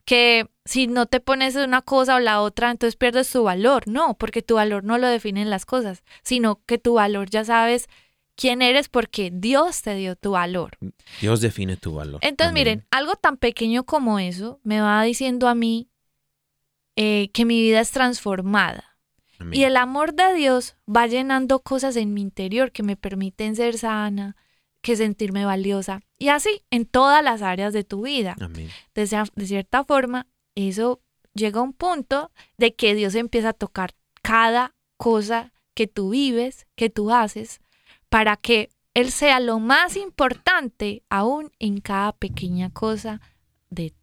que 0.03 0.47
si 0.65 0.87
no 0.87 1.05
te 1.05 1.19
pones 1.21 1.55
una 1.55 1.81
cosa 1.81 2.15
o 2.15 2.19
la 2.19 2.41
otra, 2.41 2.71
entonces 2.71 2.95
pierdes 2.97 3.31
tu 3.31 3.43
valor. 3.43 3.87
No, 3.87 4.15
porque 4.17 4.41
tu 4.41 4.55
valor 4.55 4.83
no 4.83 4.97
lo 4.97 5.07
definen 5.07 5.49
las 5.49 5.65
cosas, 5.65 6.03
sino 6.23 6.59
que 6.65 6.77
tu 6.77 6.95
valor 6.95 7.29
ya 7.29 7.45
sabes 7.45 7.87
quién 8.41 8.61
eres 8.63 8.89
porque 8.89 9.29
Dios 9.31 9.81
te 9.83 9.93
dio 9.95 10.15
tu 10.15 10.31
valor. 10.31 10.77
Dios 11.21 11.41
define 11.41 11.77
tu 11.77 11.93
valor. 11.93 12.19
Entonces, 12.23 12.51
Amén. 12.51 12.61
miren, 12.61 12.85
algo 12.89 13.15
tan 13.15 13.37
pequeño 13.37 13.83
como 13.83 14.17
eso 14.19 14.59
me 14.63 14.81
va 14.81 15.03
diciendo 15.03 15.47
a 15.47 15.53
mí 15.55 15.87
eh, 16.95 17.29
que 17.33 17.45
mi 17.45 17.61
vida 17.61 17.79
es 17.79 17.91
transformada. 17.91 18.97
Amén. 19.39 19.59
Y 19.59 19.63
el 19.63 19.77
amor 19.77 20.13
de 20.13 20.33
Dios 20.33 20.75
va 20.93 21.07
llenando 21.07 21.59
cosas 21.59 21.95
en 21.95 22.13
mi 22.13 22.21
interior 22.21 22.71
que 22.71 22.83
me 22.83 22.95
permiten 22.95 23.55
ser 23.55 23.77
sana, 23.77 24.35
que 24.81 24.95
sentirme 24.95 25.45
valiosa. 25.45 26.01
Y 26.17 26.29
así 26.29 26.63
en 26.69 26.85
todas 26.85 27.23
las 27.23 27.41
áreas 27.41 27.73
de 27.73 27.83
tu 27.83 28.03
vida. 28.03 28.35
Amén. 28.39 28.69
De, 28.95 29.03
cia- 29.07 29.31
de 29.35 29.45
cierta 29.47 29.83
forma, 29.83 30.27
eso 30.55 31.01
llega 31.33 31.59
a 31.59 31.63
un 31.63 31.73
punto 31.73 32.31
de 32.57 32.73
que 32.75 32.93
Dios 32.95 33.15
empieza 33.15 33.49
a 33.49 33.53
tocar 33.53 33.93
cada 34.21 34.75
cosa 34.97 35.53
que 35.73 35.87
tú 35.87 36.09
vives, 36.09 36.67
que 36.75 36.89
tú 36.89 37.11
haces, 37.11 37.61
para 38.11 38.35
que 38.35 38.69
Él 38.93 39.09
sea 39.09 39.39
lo 39.39 39.59
más 39.59 39.95
importante 39.95 41.01
aún 41.09 41.49
en 41.59 41.79
cada 41.79 42.11
pequeña 42.11 42.69
cosa 42.69 43.21
de 43.69 43.93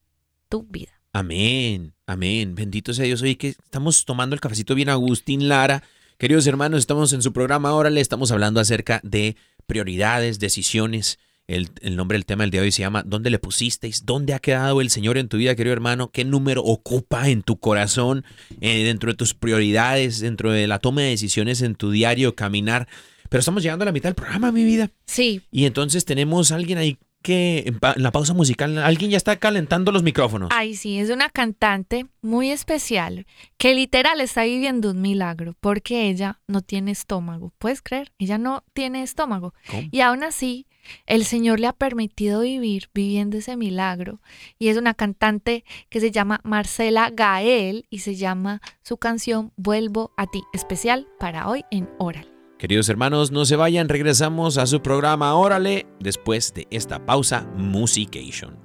tu 0.48 0.62
vida. 0.62 1.02
Amén, 1.12 1.92
amén. 2.06 2.54
Bendito 2.54 2.94
sea 2.94 3.04
Dios. 3.04 3.20
Hoy 3.20 3.36
que 3.36 3.48
estamos 3.48 4.06
tomando 4.06 4.34
el 4.34 4.40
cafecito 4.40 4.74
bien 4.74 4.88
Agustín 4.88 5.46
Lara. 5.46 5.82
Queridos 6.16 6.46
hermanos, 6.46 6.80
estamos 6.80 7.12
en 7.12 7.20
su 7.20 7.34
programa 7.34 7.68
ahora, 7.68 7.90
le 7.90 8.00
estamos 8.00 8.32
hablando 8.32 8.60
acerca 8.60 9.00
de 9.04 9.36
prioridades, 9.66 10.38
decisiones. 10.38 11.18
El, 11.46 11.68
el 11.82 11.94
nombre 11.94 12.16
del 12.16 12.24
tema 12.24 12.44
del 12.44 12.50
día 12.50 12.60
de 12.62 12.66
hoy 12.66 12.72
se 12.72 12.80
llama 12.80 13.02
¿Dónde 13.02 13.28
le 13.28 13.38
pusisteis? 13.38 14.06
¿Dónde 14.06 14.32
ha 14.32 14.38
quedado 14.38 14.80
el 14.80 14.88
Señor 14.88 15.18
en 15.18 15.28
tu 15.28 15.36
vida, 15.36 15.54
querido 15.54 15.74
hermano? 15.74 16.10
¿Qué 16.12 16.24
número 16.24 16.62
ocupa 16.62 17.28
en 17.28 17.42
tu 17.42 17.58
corazón, 17.58 18.24
eh, 18.62 18.84
dentro 18.84 19.10
de 19.10 19.16
tus 19.16 19.34
prioridades, 19.34 20.20
dentro 20.20 20.50
de 20.50 20.66
la 20.66 20.78
toma 20.78 21.02
de 21.02 21.10
decisiones 21.10 21.60
en 21.60 21.74
tu 21.74 21.90
diario 21.90 22.34
caminar? 22.34 22.88
Pero 23.28 23.40
estamos 23.40 23.62
llegando 23.62 23.82
a 23.82 23.86
la 23.86 23.92
mitad 23.92 24.08
del 24.08 24.14
programa, 24.14 24.52
mi 24.52 24.64
vida. 24.64 24.90
Sí, 25.06 25.42
Y 25.50 25.64
entonces 25.66 26.04
tenemos 26.04 26.52
a 26.52 26.56
alguien 26.56 26.78
ahí 26.78 26.98
que 27.20 27.64
en, 27.66 27.80
pa- 27.80 27.94
en 27.96 28.04
la 28.04 28.12
pausa 28.12 28.32
musical, 28.32 28.78
alguien 28.78 29.10
ya 29.10 29.16
está 29.16 29.36
calentando 29.36 29.90
los 29.90 30.04
micrófonos. 30.04 30.50
Ay, 30.52 30.76
sí, 30.76 30.98
es 31.00 31.10
una 31.10 31.28
cantante 31.28 32.06
muy 32.22 32.50
especial 32.52 33.26
que 33.56 33.74
literal 33.74 34.20
está 34.20 34.44
viviendo 34.44 34.92
un 34.92 35.00
milagro 35.02 35.56
porque 35.60 36.08
ella 36.08 36.38
no 36.46 36.62
tiene 36.62 36.92
estómago. 36.92 37.52
¿Puedes 37.58 37.82
creer? 37.82 38.12
Ella 38.18 38.38
no 38.38 38.62
tiene 38.72 39.02
estómago. 39.02 39.52
¿Cómo? 39.68 39.88
Y 39.90 40.00
aún 40.00 40.22
así, 40.22 40.68
el 41.06 41.24
Señor 41.24 41.58
le 41.58 41.66
ha 41.66 41.72
permitido 41.72 42.42
vivir 42.42 42.88
viviendo 42.94 43.36
ese 43.38 43.56
milagro. 43.56 44.20
Y 44.60 44.68
es 44.68 44.76
una 44.78 44.94
cantante 44.94 45.64
que 45.90 45.98
se 45.98 46.12
llama 46.12 46.40
Marcela 46.44 47.10
Gael 47.12 47.86
y 47.90 47.98
se 47.98 48.14
llama 48.14 48.62
su 48.84 48.96
canción 48.96 49.52
Vuelvo 49.56 50.12
a 50.16 50.28
ti, 50.28 50.42
especial 50.54 51.08
para 51.18 51.48
hoy 51.48 51.64
en 51.72 51.90
Oral. 51.98 52.37
Queridos 52.58 52.88
hermanos, 52.88 53.30
no 53.30 53.44
se 53.44 53.54
vayan, 53.54 53.88
regresamos 53.88 54.58
a 54.58 54.66
su 54.66 54.82
programa 54.82 55.32
Órale 55.36 55.86
después 56.00 56.52
de 56.54 56.66
esta 56.72 57.06
pausa 57.06 57.46
Musication. 57.54 58.56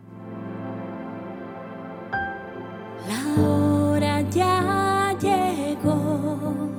La 3.07 3.23
hora 3.43 4.21
ya 4.31 5.15
llegó 5.21 6.71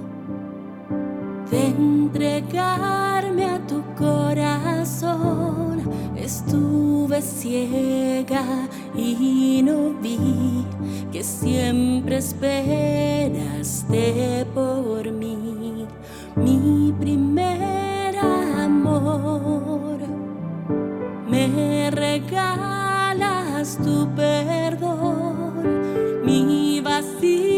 de 1.53 1.67
entregarme 1.69 3.45
a 3.45 3.65
tu 3.65 3.85
corazón. 3.95 5.85
Estuve 6.17 7.23
ciega 7.23 8.69
y 8.97 9.63
no 9.63 9.95
vi 10.03 10.67
que 11.13 11.23
siempre 11.23 12.17
esperaste 12.17 13.65
por 14.53 15.13
mí, 15.13 15.64
mi 16.37 16.93
primer 16.99 18.17
amor. 18.19 19.99
Me 21.29 21.91
regalas 21.91 23.79
tu 23.79 24.09
perdón, 24.15 25.53
mi 26.25 26.81
vasija 26.81 27.54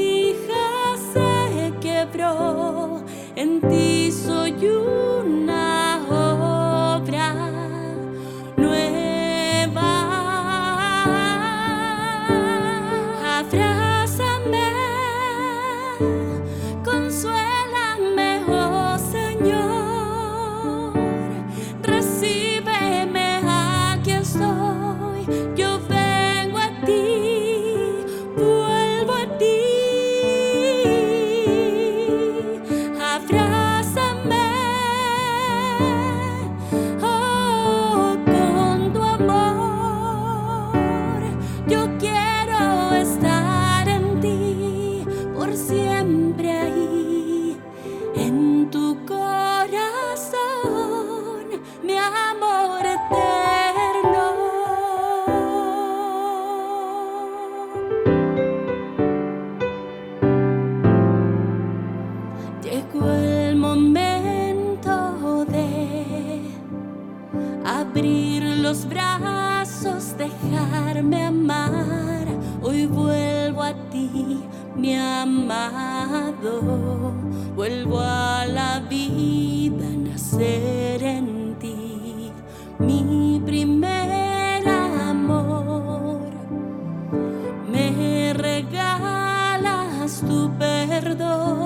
tu 90.21 90.51
perdón, 90.59 91.66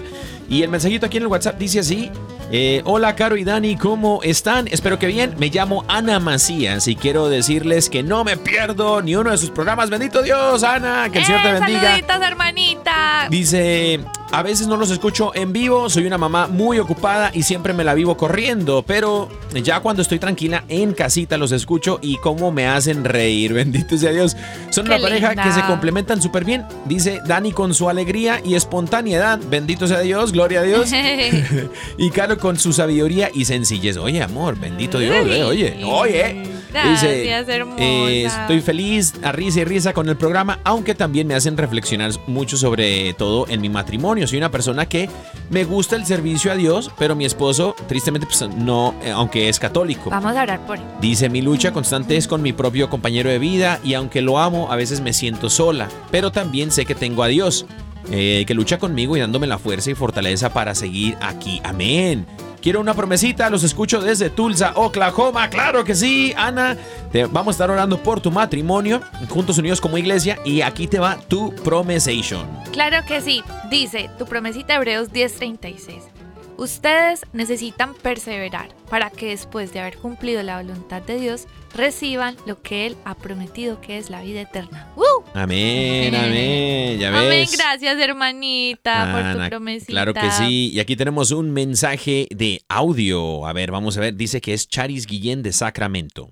Y 0.49 0.63
el 0.63 0.69
mensajito 0.69 1.07
aquí 1.07 1.17
en 1.17 1.23
el 1.23 1.29
WhatsApp 1.29 1.59
dice 1.59 1.81
así. 1.81 2.11
eh, 2.51 2.83
Hola, 2.85 3.17
Caro 3.17 3.37
y 3.37 3.45
Dani, 3.45 3.77
¿cómo 3.77 4.21
están? 4.23 4.69
Espero 4.69 4.99
que 4.99 5.07
bien. 5.07 5.35
Me 5.39 5.49
llamo 5.49 5.85
Ana 5.89 6.21
Macías 6.21 6.87
y 6.89 6.97
quiero 6.97 7.29
decirles 7.31 7.89
que 7.89 8.03
no 8.03 8.23
me 8.25 8.37
pierdo 8.37 9.01
ni 9.01 9.17
uno 9.17 9.31
de 9.31 9.39
sus 9.39 9.51
programas. 9.51 9.89
Bendito 9.89 10.23
Dios, 10.23 10.63
Ana, 10.63 11.09
que 11.11 11.21
el 11.21 11.25
Señor 11.25 11.43
te 11.43 11.49
¡Eh, 11.49 11.53
bendiga. 11.55 11.81
Saluditos, 11.83 12.17
hermanita. 12.23 13.27
Dice, 13.31 14.01
a 14.33 14.43
veces 14.43 14.67
no 14.67 14.79
los 14.79 14.91
escucho 14.91 15.31
en 15.35 15.53
vivo, 15.53 15.91
soy 15.91 16.07
una 16.07 16.17
mamá 16.17 16.47
muy 16.47 16.79
ocupada 16.79 17.31
y 17.35 17.43
siempre 17.43 17.75
me 17.75 17.85
la 17.85 17.93
vivo 17.93 18.17
corriendo, 18.17 18.83
pero 18.83 19.29
ya 19.63 19.81
cuando 19.81 20.01
estoy 20.01 20.19
tranquila 20.19 20.65
en 20.69 20.95
casita 20.95 21.37
los 21.37 21.53
escucho 21.53 21.99
y 22.01 22.17
cómo 22.17 22.51
me 22.51 22.67
hacen 22.67 23.05
reír, 23.05 23.53
bendito 23.53 23.97
sea 23.99 24.11
Dios. 24.11 24.35
Son 24.71 24.87
Qué 24.87 24.93
una 24.93 25.03
pareja 25.03 25.29
linda. 25.29 25.45
que 25.45 25.53
se 25.53 25.63
complementan 25.67 26.23
súper 26.23 26.47
bien, 26.47 26.65
dice 26.87 27.21
Dani 27.27 27.53
con 27.53 27.75
su 27.75 27.91
alegría 27.91 28.41
y 28.43 28.55
espontaneidad, 28.55 29.39
bendito 29.51 29.87
sea 29.87 30.01
Dios, 30.01 30.33
gloria 30.33 30.61
a 30.61 30.63
Dios. 30.63 30.91
y 31.99 32.11
Caro 32.11 32.39
con 32.39 32.59
su 32.59 32.73
sabiduría 32.73 33.31
y 33.35 33.45
sencillez. 33.45 33.99
Oye, 33.99 34.23
amor, 34.23 34.59
bendito 34.59 34.99
Dios, 34.99 35.27
eh, 35.27 35.45
oye, 35.45 35.85
oye. 35.85 36.62
Gracias, 36.73 37.49
hermosa. 37.49 37.83
eh, 37.83 38.25
estoy 38.25 38.61
feliz, 38.61 39.15
a 39.23 39.33
risa 39.33 39.61
y 39.61 39.65
risa 39.65 39.93
con 39.93 40.09
el 40.09 40.17
programa, 40.17 40.59
aunque 40.65 40.95
también 40.95 41.27
me 41.27 41.35
hacen 41.35 41.57
reflexionar 41.57 42.11
mucho 42.27 42.57
sobre 42.57 43.13
todo 43.15 43.47
en 43.49 43.61
mi 43.61 43.69
matrimonio. 43.69 44.27
Soy 44.27 44.39
una 44.39 44.51
persona 44.51 44.87
que 44.87 45.09
me 45.51 45.65
gusta 45.65 45.97
el 45.97 46.07
servicio 46.07 46.51
a 46.51 46.57
Dios, 46.57 46.91
pero 46.99 47.15
mi 47.15 47.25
esposo, 47.25 47.75
tristemente, 47.89 48.27
pues 48.27 48.49
no, 48.57 48.95
eh, 49.03 49.11
aunque 49.11 49.49
es 49.49 49.59
católico. 49.59 50.11
Vamos 50.11 50.37
a 50.37 50.43
orar 50.43 50.67
por 50.67 50.79
él. 50.79 50.85
Dice, 51.01 51.29
mi 51.29 51.43
lucha 51.43 51.73
constante 51.73 52.17
es 52.17 52.27
con 52.27 52.43
mi 52.43 52.53
propio 52.53 52.89
compañero 52.89 53.31
de 53.31 53.39
vida 53.39 53.79
y 53.85 53.95
aunque 53.95 54.23
lo 54.23 54.39
amo, 54.39 54.73
a 54.73 54.77
veces 54.77 55.01
me 55.01 55.13
siento 55.13 55.51
sola, 55.51 55.89
pero 56.11 56.33
también 56.33 56.71
sé 56.71 56.87
que 56.87 56.95
tengo 56.95 57.23
a 57.23 57.29
Dios, 57.29 57.67
eh, 58.11 58.45
que 58.47 58.55
lucha 58.55 58.79
conmigo 58.79 59.17
y 59.17 59.21
dándome 59.21 59.47
la 59.47 59.59
fuerza 59.59 59.91
y 59.91 59.95
fortaleza 59.95 60.53
para 60.53 60.75
seguir 60.75 61.17
aquí. 61.21 61.61
Amén. 61.65 62.27
Quiero 62.63 62.81
una 62.81 62.95
promesita, 62.95 63.51
los 63.51 63.65
escucho 63.65 64.01
desde 64.01 64.31
Tulsa, 64.31 64.73
Oklahoma. 64.77 65.51
Claro 65.51 65.83
que 65.83 65.97
sí, 65.97 66.33
Ana. 66.37 66.77
Te 67.11 67.25
vamos 67.25 67.49
a 67.49 67.57
estar 67.57 67.71
orando 67.73 68.01
por 68.01 68.21
tu 68.21 68.31
matrimonio, 68.31 69.01
juntos 69.29 69.59
unidos 69.59 69.81
como 69.81 69.99
iglesia, 69.99 70.39
y 70.45 70.61
aquí 70.61 70.87
te 70.87 71.01
va 71.01 71.19
tu 71.27 71.53
promesation. 71.57 72.47
Claro 72.71 73.05
que 73.05 73.21
sí. 73.21 73.43
Dice 73.69 74.09
tu 74.17 74.27
promesita 74.27 74.77
Hebreos 74.77 75.11
10:36. 75.11 76.22
Ustedes 76.57 77.23
necesitan 77.33 77.95
perseverar 77.95 78.69
para 78.91 79.11
que 79.11 79.29
después 79.29 79.73
de 79.73 79.81
haber 79.81 79.97
cumplido 79.97 80.43
la 80.43 80.59
voluntad 80.59 81.03
de 81.03 81.19
Dios 81.19 81.47
reciban 81.75 82.37
lo 82.47 82.61
que 82.61 82.87
Él 82.87 82.97
ha 83.05 83.15
prometido 83.15 83.81
que 83.81 83.99
es 83.99 84.11
la 84.11 84.23
vida 84.23 84.43
eterna. 84.43 84.93
¡Uh! 84.97 85.23
Amén, 85.35 86.15
amén. 86.15 86.99
Ya 86.99 87.11
ves. 87.11 87.21
Amén, 87.21 87.49
gracias 87.53 87.99
hermanita 87.99 89.13
por 89.13 89.43
tu 89.43 89.49
promesita. 89.49 89.93
Claro 89.93 90.15
que 90.15 90.31
sí. 90.31 90.71
Y 90.73 90.81
aquí 90.81 90.97
tenemos 90.97 91.31
un 91.31 91.51
mensaje 91.51 92.29
de 92.31 92.63
audio. 92.69 93.47
A 93.47 93.53
ver, 93.53 93.71
vamos 93.71 93.97
a 93.97 94.01
ver. 94.01 94.15
Dice 94.15 94.41
que 94.41 94.53
es 94.53 94.69
Charis 94.69 95.07
Guillén 95.07 95.43
de 95.43 95.53
Sacramento. 95.53 96.31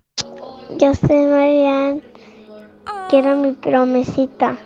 Yo 0.78 0.94
soy 0.94 1.26
Marian. 1.26 2.02
Quiero 3.08 3.36
mi 3.36 3.52
promesita. 3.52 4.56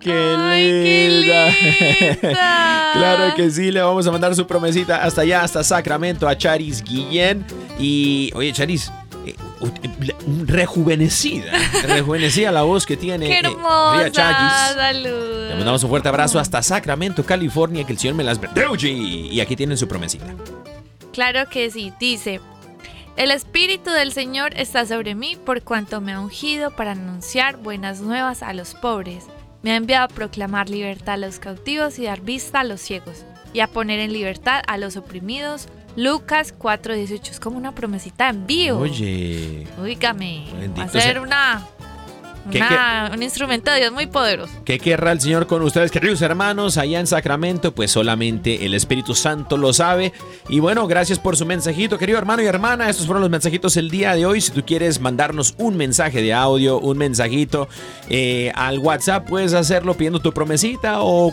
¡Qué 0.00 0.12
Ay, 0.12 0.62
qué 0.62 2.10
linda. 2.12 2.28
claro 2.92 3.34
que 3.34 3.50
sí, 3.50 3.70
le 3.72 3.80
vamos 3.82 4.06
a 4.06 4.12
mandar 4.12 4.34
su 4.34 4.46
promesita 4.46 5.02
hasta 5.02 5.22
allá, 5.22 5.42
hasta 5.42 5.64
Sacramento, 5.64 6.28
a 6.28 6.36
Charis 6.36 6.82
Guillén. 6.84 7.44
Y, 7.78 8.30
oye, 8.34 8.52
Charis, 8.52 8.90
eh, 9.26 9.34
u- 9.60 10.44
rejuvenecida, 10.46 11.52
rejuvenecida 11.86 12.52
la 12.52 12.62
voz 12.62 12.86
que 12.86 12.96
tiene. 12.96 13.26
Qué 13.26 13.34
eh, 13.34 13.40
hermosa. 13.44 13.96
Ria 13.96 14.12
Charis. 14.12 14.76
Le 14.76 14.82
Salud. 15.10 15.48
mandamos 15.56 15.82
un 15.82 15.90
fuerte 15.90 16.08
abrazo 16.08 16.38
hasta 16.38 16.62
Sacramento, 16.62 17.24
California, 17.24 17.84
que 17.84 17.92
el 17.92 17.98
Señor 17.98 18.14
me 18.16 18.24
las 18.24 18.40
bendiga. 18.40 18.68
Y 18.80 19.40
aquí 19.40 19.56
tienen 19.56 19.76
su 19.76 19.88
promesita. 19.88 20.26
Claro 21.12 21.48
que 21.50 21.68
sí, 21.70 21.92
dice, 21.98 22.40
el 23.16 23.32
Espíritu 23.32 23.90
del 23.90 24.12
Señor 24.12 24.52
está 24.54 24.86
sobre 24.86 25.16
mí 25.16 25.36
por 25.44 25.62
cuanto 25.62 26.00
me 26.00 26.12
ha 26.12 26.20
ungido 26.20 26.70
para 26.70 26.92
anunciar 26.92 27.56
buenas 27.56 28.00
nuevas 28.00 28.44
a 28.44 28.52
los 28.52 28.74
pobres. 28.74 29.24
Me 29.62 29.72
ha 29.72 29.76
enviado 29.76 30.04
a 30.04 30.08
proclamar 30.08 30.70
libertad 30.70 31.14
a 31.14 31.16
los 31.16 31.38
cautivos 31.38 31.98
y 31.98 32.04
dar 32.04 32.20
vista 32.20 32.60
a 32.60 32.64
los 32.64 32.80
ciegos, 32.80 33.24
y 33.52 33.60
a 33.60 33.66
poner 33.66 33.98
en 34.00 34.12
libertad 34.12 34.62
a 34.66 34.78
los 34.78 34.96
oprimidos. 34.96 35.68
Lucas 35.96 36.54
4:18 36.56 37.30
es 37.32 37.40
como 37.40 37.56
una 37.56 37.74
promesita 37.74 38.28
en 38.28 38.46
vivo. 38.46 38.78
Oye. 38.78 39.66
Oígame, 39.80 40.44
va 40.54 40.58
Bendito 40.60 40.82
a 40.82 40.88
ser 40.88 41.02
sea- 41.14 41.20
una, 41.22 41.66
¿Qué- 41.77 41.77
una- 42.56 43.10
un 43.14 43.22
instrumento 43.22 43.70
de 43.70 43.78
Dios 43.78 43.92
muy 43.92 44.06
poderoso. 44.06 44.52
¿Qué 44.64 44.78
querrá 44.78 45.12
el 45.12 45.20
Señor 45.20 45.46
con 45.46 45.62
ustedes, 45.62 45.90
queridos 45.90 46.22
hermanos, 46.22 46.78
allá 46.78 47.00
en 47.00 47.06
Sacramento? 47.06 47.74
Pues 47.74 47.90
solamente 47.90 48.64
el 48.64 48.74
Espíritu 48.74 49.14
Santo 49.14 49.56
lo 49.56 49.72
sabe. 49.72 50.12
Y 50.48 50.60
bueno, 50.60 50.86
gracias 50.86 51.18
por 51.18 51.36
su 51.36 51.44
mensajito, 51.46 51.98
querido 51.98 52.18
hermano 52.18 52.42
y 52.42 52.46
hermana. 52.46 52.88
Estos 52.88 53.06
fueron 53.06 53.20
los 53.22 53.30
mensajitos 53.30 53.76
el 53.76 53.90
día 53.90 54.14
de 54.14 54.26
hoy. 54.26 54.40
Si 54.40 54.50
tú 54.52 54.62
quieres 54.64 55.00
mandarnos 55.00 55.54
un 55.58 55.76
mensaje 55.76 56.22
de 56.22 56.32
audio, 56.32 56.78
un 56.78 56.98
mensajito 56.98 57.68
eh, 58.08 58.52
al 58.54 58.78
WhatsApp, 58.78 59.28
puedes 59.28 59.52
hacerlo 59.54 59.94
pidiendo 59.94 60.20
tu 60.20 60.32
promesita 60.32 61.02
o 61.02 61.32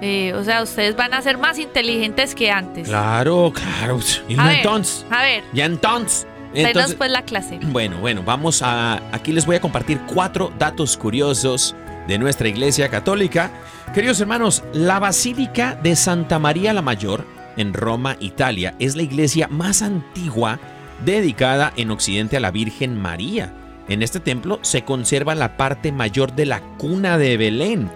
eh, 0.00 0.32
o 0.34 0.44
sea, 0.44 0.62
ustedes 0.62 0.96
van 0.96 1.14
a 1.14 1.22
ser 1.22 1.38
más 1.38 1.58
inteligentes 1.58 2.34
que 2.34 2.50
antes. 2.50 2.88
Claro, 2.88 3.52
claro. 3.54 3.98
Y 4.28 4.34
A 4.34 4.36
no 4.36 4.44
ver, 4.44 4.56
entonces. 4.56 5.04
a 5.10 5.22
ver, 5.22 5.44
Ya 5.52 5.64
entonces. 5.66 6.26
Entonces, 6.54 6.94
pues 6.94 7.10
la 7.10 7.22
clase. 7.22 7.58
Bueno, 7.62 7.98
bueno, 7.98 8.22
vamos 8.24 8.62
a. 8.62 9.02
Aquí 9.12 9.32
les 9.32 9.46
voy 9.46 9.56
a 9.56 9.60
compartir 9.60 10.00
cuatro 10.06 10.52
datos 10.58 10.96
curiosos 10.96 11.74
de 12.06 12.18
nuestra 12.18 12.48
iglesia 12.48 12.88
católica. 12.88 13.50
Queridos 13.92 14.20
hermanos, 14.20 14.62
la 14.72 14.98
Basílica 14.98 15.78
de 15.82 15.96
Santa 15.96 16.38
María 16.38 16.72
la 16.72 16.82
Mayor, 16.82 17.26
en 17.56 17.74
Roma, 17.74 18.16
Italia, 18.20 18.74
es 18.78 18.96
la 18.96 19.02
iglesia 19.02 19.48
más 19.48 19.82
antigua 19.82 20.58
dedicada 21.04 21.72
en 21.76 21.90
Occidente 21.90 22.36
a 22.36 22.40
la 22.40 22.50
Virgen 22.50 23.00
María. 23.00 23.52
En 23.88 24.02
este 24.02 24.20
templo 24.20 24.58
se 24.62 24.82
conserva 24.82 25.34
la 25.34 25.56
parte 25.56 25.92
mayor 25.92 26.34
de 26.34 26.46
la 26.46 26.60
cuna 26.78 27.18
de 27.18 27.36
Belén. 27.36 27.90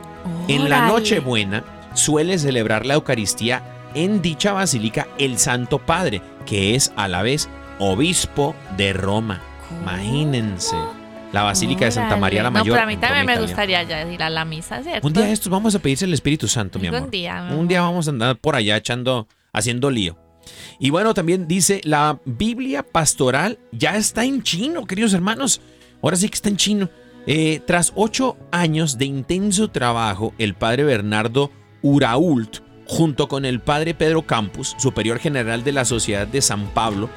En 0.48 0.68
la. 0.68 0.88
Nochebuena 0.88 1.64
suele 1.94 2.38
celebrar 2.38 2.86
la 2.86 2.94
Eucaristía 2.94 3.62
en 3.94 4.20
dicha 4.20 4.52
basílica 4.52 5.08
el 5.18 5.38
Santo 5.38 5.78
Padre, 5.78 6.20
que 6.46 6.74
es 6.74 6.92
a 6.96 7.08
la 7.08 7.22
vez 7.22 7.48
obispo 7.78 8.54
de 8.76 8.92
Roma. 8.92 9.40
Imagínense. 9.82 10.76
La 11.32 11.42
Basílica 11.42 11.84
de 11.84 11.90
Santa. 11.90 12.16
María 12.16 12.42
la 12.42 12.50
No, 12.50 12.60
Mayor. 12.60 12.74
pero 12.74 12.84
a 12.84 12.86
mí 12.86 12.96
también 12.96 13.26
me 13.26 13.32
Italia. 13.32 13.46
gustaría 13.48 13.82
ya 13.82 14.10
ir 14.10 14.22
a 14.22 14.30
la 14.30 14.44
misa, 14.46 14.82
¿cierto? 14.82 15.06
Un 15.06 15.12
día 15.12 15.24
de 15.26 15.32
estos 15.32 15.50
vamos 15.50 15.74
a 15.74 15.78
pedirse 15.78 16.06
el 16.06 16.14
Espíritu 16.14 16.48
Santo, 16.48 16.78
mi 16.78 16.86
amor. 16.88 17.10
día, 17.10 17.42
mi 17.42 17.54
Un 17.56 17.68
día 17.68 17.82
vamos 17.82 18.06
a 18.06 18.10
andar 18.10 18.36
por 18.38 18.56
allá 18.56 18.76
echando, 18.78 19.28
haciendo 19.52 19.90
lío. 19.90 20.16
Y 20.78 20.88
bueno, 20.88 21.12
también 21.12 21.46
dice, 21.46 21.82
la 21.84 22.18
Biblia 22.24 22.82
pastoral 22.82 23.58
ya 23.72 23.96
está 23.96 24.24
en 24.24 24.42
chino, 24.42 24.86
queridos 24.86 25.12
hermanos. 25.12 25.60
Ahora 26.02 26.16
sí 26.16 26.28
que 26.30 26.34
está 26.36 26.48
en 26.48 26.56
chino. 26.56 26.88
Eh, 27.26 27.60
tras 27.66 27.92
ocho 27.94 28.38
años 28.50 28.96
de 28.96 29.04
intenso 29.04 29.68
trabajo, 29.68 30.32
el 30.38 30.54
padre 30.54 30.84
Bernardo 30.84 31.50
Urault, 31.82 32.60
junto 32.86 33.28
con 33.28 33.44
el 33.44 33.60
padre 33.60 33.92
Pedro 33.92 34.22
Campus, 34.22 34.74
superior 34.78 35.18
general 35.18 35.62
de 35.62 35.72
la 35.72 35.84
Sociedad 35.84 36.26
de 36.26 36.40
San 36.40 36.68
Pablo, 36.68 37.10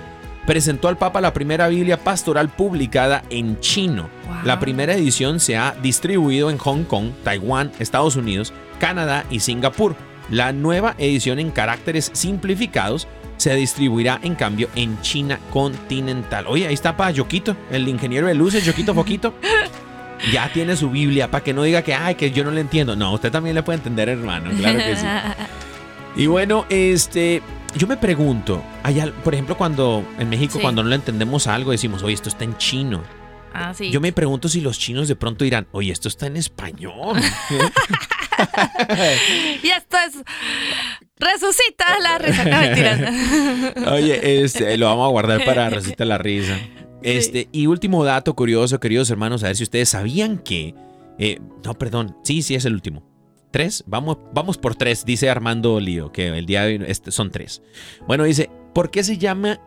presentó 0.46 0.88
al 0.88 0.98
Papa 0.98 1.22
la 1.22 1.34
primera 1.34 1.68
Biblia 1.68 1.98
pastoral 1.98 2.50
publicada 2.50 3.24
en 3.30 3.60
chino. 3.60 4.10
Wow. 4.28 4.36
La 4.44 4.60
primera 4.60 4.94
edición 4.94 5.40
se 5.40 5.58
ha 5.58 5.76
distribuido 5.82 6.50
en 6.50 6.58
Hong 6.58 6.84
Kong, 6.84 7.12
Taiwán, 7.24 7.72
Estados 7.80 8.16
Unidos, 8.16 8.54
Canadá 8.80 9.26
y 9.30 9.40
Singapur. 9.40 9.96
La 10.30 10.52
nueva 10.54 10.96
edición 10.98 11.40
en 11.40 11.52
caracteres 11.52 12.10
simplificados 12.14 13.08
se 13.38 13.54
distribuirá 13.56 14.20
en 14.24 14.36
cambio 14.36 14.70
en 14.76 15.02
China 15.02 15.40
continental. 15.52 16.46
Oye, 16.48 16.68
ahí 16.68 16.74
está 16.74 16.96
para 16.96 17.12
Yoquito, 17.12 17.56
el 17.72 17.88
ingeniero 17.88 18.28
de 18.28 18.36
luces, 18.36 18.66
Yoquito 18.66 18.94
Foquito. 18.94 19.34
Ya 20.32 20.54
tiene 20.54 20.76
su 20.76 20.92
Biblia, 20.92 21.32
para 21.32 21.44
que 21.44 21.52
no 21.52 21.64
diga 21.64 21.82
que, 21.82 21.96
ay, 21.96 22.14
que 22.14 22.30
yo 22.30 22.44
no 22.44 22.52
le 22.52 22.62
entiendo. 22.62 22.96
No, 22.96 23.12
usted 23.14 23.32
también 23.32 23.56
le 23.56 23.64
puede 23.64 23.78
entender, 23.78 24.08
hermano, 24.08 24.52
claro 24.56 24.78
que 24.78 24.96
sí. 24.96 25.04
Y 26.16 26.28
bueno, 26.28 26.66
este, 26.70 27.42
yo 27.76 27.88
me 27.88 27.98
pregunto, 27.98 28.62
allá, 28.84 29.12
por 29.24 29.34
ejemplo, 29.34 29.58
cuando 29.58 30.06
en 30.20 30.30
México, 30.30 30.54
Sí. 30.56 30.62
cuando 30.62 30.84
no 30.84 30.90
le 30.90 30.96
entendemos 30.96 31.48
algo, 31.48 31.72
decimos, 31.72 32.04
oye, 32.04 32.14
esto 32.14 32.30
está 32.30 32.44
en 32.44 32.58
chino. 32.58 33.02
Ah, 33.54 33.74
sí. 33.74 33.90
Yo 33.92 34.00
me 34.02 34.12
pregunto 34.14 34.48
si 34.48 34.62
los 34.62 34.80
chinos 34.80 35.08
de 35.08 35.16
pronto 35.16 35.44
dirán, 35.44 35.68
oye, 35.72 35.92
esto 35.92 36.08
está 36.08 36.28
en 36.28 36.38
español. 36.38 37.18
Y 39.62 39.68
esto 39.70 39.98
es. 40.08 40.16
Resucita 41.18 42.00
la 42.02 42.18
risa. 42.18 42.44
No, 42.46 42.60
mentiras. 42.60 43.00
oye, 43.92 44.44
este, 44.44 44.78
lo 44.78 44.88
vamos 44.88 45.06
a 45.06 45.10
guardar 45.12 45.46
para 45.46 45.70
recita 45.70 46.06
la 46.06 46.18
risa. 46.18 46.58
Este, 47.04 47.50
y 47.52 47.68
último 47.68 48.04
dato 48.04 48.36
curioso, 48.36 48.80
queridos 48.80 49.10
hermanos, 49.12 49.44
a 49.44 49.48
ver 49.48 49.56
si 49.58 49.64
ustedes 49.64 49.90
sabían 49.90 50.40
que. 50.40 50.74
eh, 51.20 51.40
no, 51.64 51.76
perdón, 51.76 52.18
sí, 52.24 52.42
sí 52.42 52.56
es 52.56 52.66
el 52.66 52.74
último. 52.74 53.04
¿Tres? 53.52 53.84
Vamos, 53.86 54.18
vamos 54.34 54.58
por 54.58 54.76
tres, 54.76 55.04
dice 55.06 55.30
Armando 55.30 55.80
Lío, 55.80 56.12
que 56.12 56.28
el 56.30 56.46
día 56.46 56.64
de 56.64 56.78
hoy 56.80 56.86
este, 56.88 57.12
son 57.12 57.32
tres. 57.32 57.62
Bueno, 58.08 58.24
dice, 58.24 58.50
¿por 58.74 58.92
qué 58.92 59.04
se 59.04 59.18
llama 59.18 59.60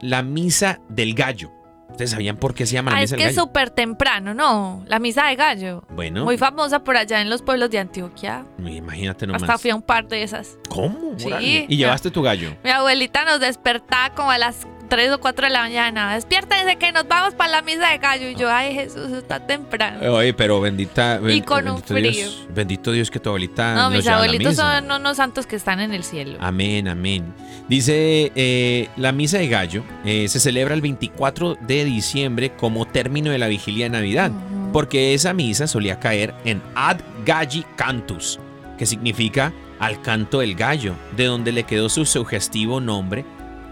la 0.00 0.22
misa 0.22 0.80
del 0.88 1.14
gallo? 1.14 1.50
¿Ustedes 1.90 2.10
sabían 2.10 2.36
por 2.36 2.54
qué 2.54 2.66
se 2.66 2.74
llama 2.74 2.92
la 2.92 2.98
Ah, 2.98 3.02
es 3.02 3.10
misa 3.10 3.16
que 3.16 3.22
del 3.24 3.30
es 3.30 3.36
gallo? 3.36 3.46
súper 3.48 3.70
temprano, 3.70 4.32
¿no? 4.32 4.84
La 4.86 4.98
misa 5.00 5.26
de 5.26 5.34
gallo. 5.36 5.82
Bueno, 5.90 6.24
Muy 6.24 6.38
famosa 6.38 6.84
por 6.84 6.96
allá 6.96 7.20
en 7.20 7.28
los 7.28 7.42
pueblos 7.42 7.68
de 7.70 7.78
Antioquia. 7.80 8.46
imagínate 8.64 9.26
nomás. 9.26 9.42
Hasta 9.42 9.58
fui 9.58 9.70
a 9.70 9.74
un 9.74 9.82
par 9.82 10.06
de 10.06 10.22
esas. 10.22 10.56
¿Cómo? 10.68 11.18
Sí. 11.18 11.66
¿Y 11.68 11.76
llevaste 11.76 12.10
tu 12.12 12.22
gallo? 12.22 12.54
Mi 12.62 12.70
abuelita 12.70 13.24
nos 13.24 13.40
despertaba 13.40 14.14
como 14.14 14.30
a 14.30 14.38
las 14.38 14.68
3 14.90 15.12
o 15.12 15.20
4 15.20 15.46
de 15.46 15.52
la 15.52 15.60
mañana. 15.60 16.14
Despiértense 16.14 16.76
que 16.76 16.92
nos 16.92 17.08
vamos 17.08 17.32
para 17.34 17.50
la 17.52 17.62
misa 17.62 17.88
de 17.88 17.98
gallo. 17.98 18.28
Y 18.28 18.34
yo, 18.34 18.50
ay, 18.50 18.74
Jesús, 18.74 19.10
está 19.12 19.46
temprano. 19.46 20.00
Oye, 20.12 20.34
pero 20.34 20.60
bendita. 20.60 21.18
Y 21.22 21.24
ben- 21.26 21.42
con 21.44 21.66
un 21.68 21.82
frío. 21.82 22.10
Dios, 22.10 22.46
bendito 22.52 22.92
Dios 22.92 23.10
que 23.10 23.20
tu 23.20 23.30
abuelita. 23.30 23.74
No, 23.74 23.82
nos 23.84 23.92
mis 23.98 24.06
abuelitos 24.08 24.56
son 24.56 24.90
unos 24.90 25.16
santos 25.16 25.46
que 25.46 25.56
están 25.56 25.80
en 25.80 25.94
el 25.94 26.04
cielo. 26.04 26.36
Amén, 26.40 26.88
amén. 26.88 27.32
Dice, 27.68 28.32
eh, 28.34 28.88
la 28.96 29.12
misa 29.12 29.38
de 29.38 29.48
gallo 29.48 29.84
eh, 30.04 30.26
se 30.28 30.40
celebra 30.40 30.74
el 30.74 30.80
24 30.80 31.56
de 31.60 31.84
diciembre 31.84 32.50
como 32.56 32.84
término 32.84 33.30
de 33.30 33.38
la 33.38 33.46
vigilia 33.46 33.84
de 33.86 33.90
Navidad, 33.90 34.32
porque 34.72 35.14
esa 35.14 35.32
misa 35.32 35.68
solía 35.68 36.00
caer 36.00 36.34
en 36.44 36.60
Ad 36.74 36.98
Galli 37.24 37.64
Cantus, 37.76 38.40
que 38.76 38.86
significa 38.86 39.52
al 39.78 40.02
canto 40.02 40.40
del 40.40 40.56
gallo, 40.56 40.94
de 41.16 41.26
donde 41.26 41.52
le 41.52 41.62
quedó 41.62 41.88
su 41.88 42.04
sugestivo 42.04 42.80
nombre, 42.80 43.24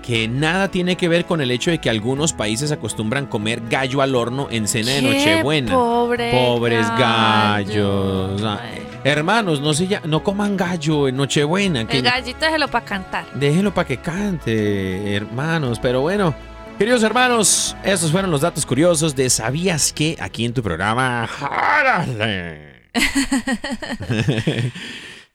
que 0.09 0.27
nada 0.27 0.71
tiene 0.71 0.97
que 0.97 1.07
ver 1.07 1.27
con 1.27 1.43
el 1.43 1.51
hecho 1.51 1.71
de 1.71 1.79
que 1.83 1.91
algunos 1.91 2.33
países 2.33 2.73
acostumbran 2.73 3.27
comer 3.27 3.61
gallo 3.69 4.01
al 4.01 4.15
horno 4.15 4.49
en 4.51 4.67
cena 4.67 4.93
de 4.93 5.03
Nochebuena. 5.03 5.71
Pobre 5.71 6.31
Pobres 6.33 6.89
gallo. 6.99 8.29
gallos. 8.39 8.43
Ah. 8.43 8.59
Hermanos, 9.05 9.61
no, 9.61 9.75
se 9.75 9.87
ya- 9.87 10.01
no 10.07 10.25
coman 10.25 10.57
gallo 10.57 11.09
en 11.09 11.17
Nochebuena. 11.19 11.87
que- 11.87 11.99
El 11.99 12.05
gallito 12.05 12.39
déjelo 12.47 12.69
para 12.69 12.87
cantar. 12.87 13.27
Déjenlo 13.35 13.75
para 13.75 13.87
que 13.87 13.99
cante, 13.99 15.15
hermanos. 15.15 15.79
Pero 15.79 16.01
bueno, 16.01 16.35
queridos 16.79 17.03
hermanos, 17.03 17.77
estos 17.85 18.11
fueron 18.11 18.31
los 18.31 18.41
datos 18.41 18.65
curiosos 18.65 19.15
de 19.15 19.29
¿Sabías 19.29 19.93
que? 19.93 20.17
Aquí 20.19 20.47
en 20.47 20.55
tu 20.55 20.63
programa. 20.63 21.29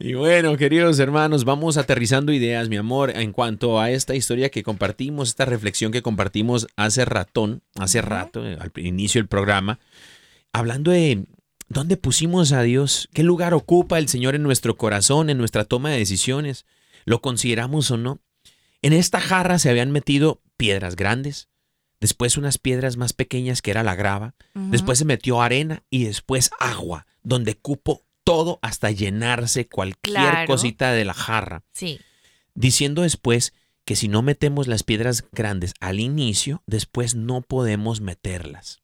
Y 0.04 0.16
bueno, 0.16 0.58
queridos 0.58 1.00
hermanos, 1.00 1.46
vamos 1.46 1.78
aterrizando 1.78 2.34
ideas, 2.34 2.68
mi 2.68 2.76
amor, 2.76 3.12
en 3.12 3.32
cuanto 3.32 3.80
a 3.80 3.90
esta 3.90 4.14
historia 4.16 4.50
que 4.50 4.62
compartimos, 4.62 5.30
esta 5.30 5.46
reflexión 5.46 5.94
que 5.94 6.02
compartimos 6.02 6.68
hace 6.76 7.06
ratón, 7.06 7.64
hace 7.80 8.02
rato, 8.02 8.46
eh, 8.46 8.58
al 8.60 8.74
inicio 8.76 9.20
del 9.20 9.30
programa, 9.30 9.80
hablando 10.52 10.92
de 10.92 11.26
dónde 11.70 11.96
pusimos 11.96 12.52
a 12.52 12.64
Dios, 12.64 13.08
qué 13.14 13.24
lugar 13.24 13.54
ocupa 13.54 13.98
el 13.98 14.10
Señor 14.10 14.36
en 14.36 14.44
nuestro 14.44 14.76
corazón, 14.76 15.30
en 15.30 15.38
nuestra 15.38 15.64
toma 15.64 15.92
de 15.92 16.00
decisiones. 16.00 16.66
¿Lo 17.06 17.22
consideramos 17.22 17.90
o 17.90 17.96
no? 17.96 18.20
En 18.82 18.92
esta 18.92 19.22
jarra 19.22 19.58
se 19.58 19.70
habían 19.70 19.94
metido 19.94 20.42
piedras 20.58 20.98
grandes, 20.98 21.48
después 22.02 22.36
unas 22.36 22.58
piedras 22.58 22.98
más 22.98 23.14
pequeñas 23.14 23.62
que 23.62 23.72
era 23.72 23.84
la 23.84 23.96
grava, 23.96 24.36
después 24.54 25.00
se 25.00 25.06
metió 25.06 25.42
arena 25.42 25.84
y 25.90 26.04
después 26.04 26.52
agua, 26.60 27.08
donde 27.22 27.56
cupo 27.56 28.03
todo 28.34 28.60
hasta 28.62 28.92
llenarse 28.92 29.68
cualquier 29.68 30.16
Claro. 30.16 30.48
cosita 30.48 30.92
de 30.92 31.06
la 31.06 31.14
jarra, 31.14 31.64
Sí. 31.74 32.00
diciendo 32.56 33.04
después 33.04 33.54
que 33.86 33.96
si 33.96 34.08
no 34.08 34.22
metemos 34.22 34.68
las 34.68 34.84
piedras 34.84 35.26
grandes 35.32 35.74
al 35.80 36.00
inicio, 36.00 36.64
después 36.66 37.16
no 37.16 37.42
podemos 37.42 38.00
meterlas. 38.02 38.82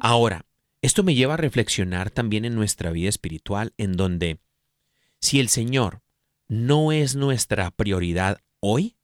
Ahora, 0.00 0.44
esto 0.82 1.02
me 1.04 1.14
lleva 1.14 1.34
a 1.34 1.36
reflexionar 1.36 2.10
también 2.10 2.44
en 2.44 2.54
nuestra 2.56 2.90
vida 2.90 3.08
espiritual, 3.08 3.72
en 3.78 3.92
donde 3.92 4.40
si 5.20 5.38
el 5.40 5.48
Señor 5.48 6.00
no 6.48 6.90
es 6.92 7.14
nuestra 7.14 7.70
prioridad 7.70 8.40
hoy, 8.60 8.96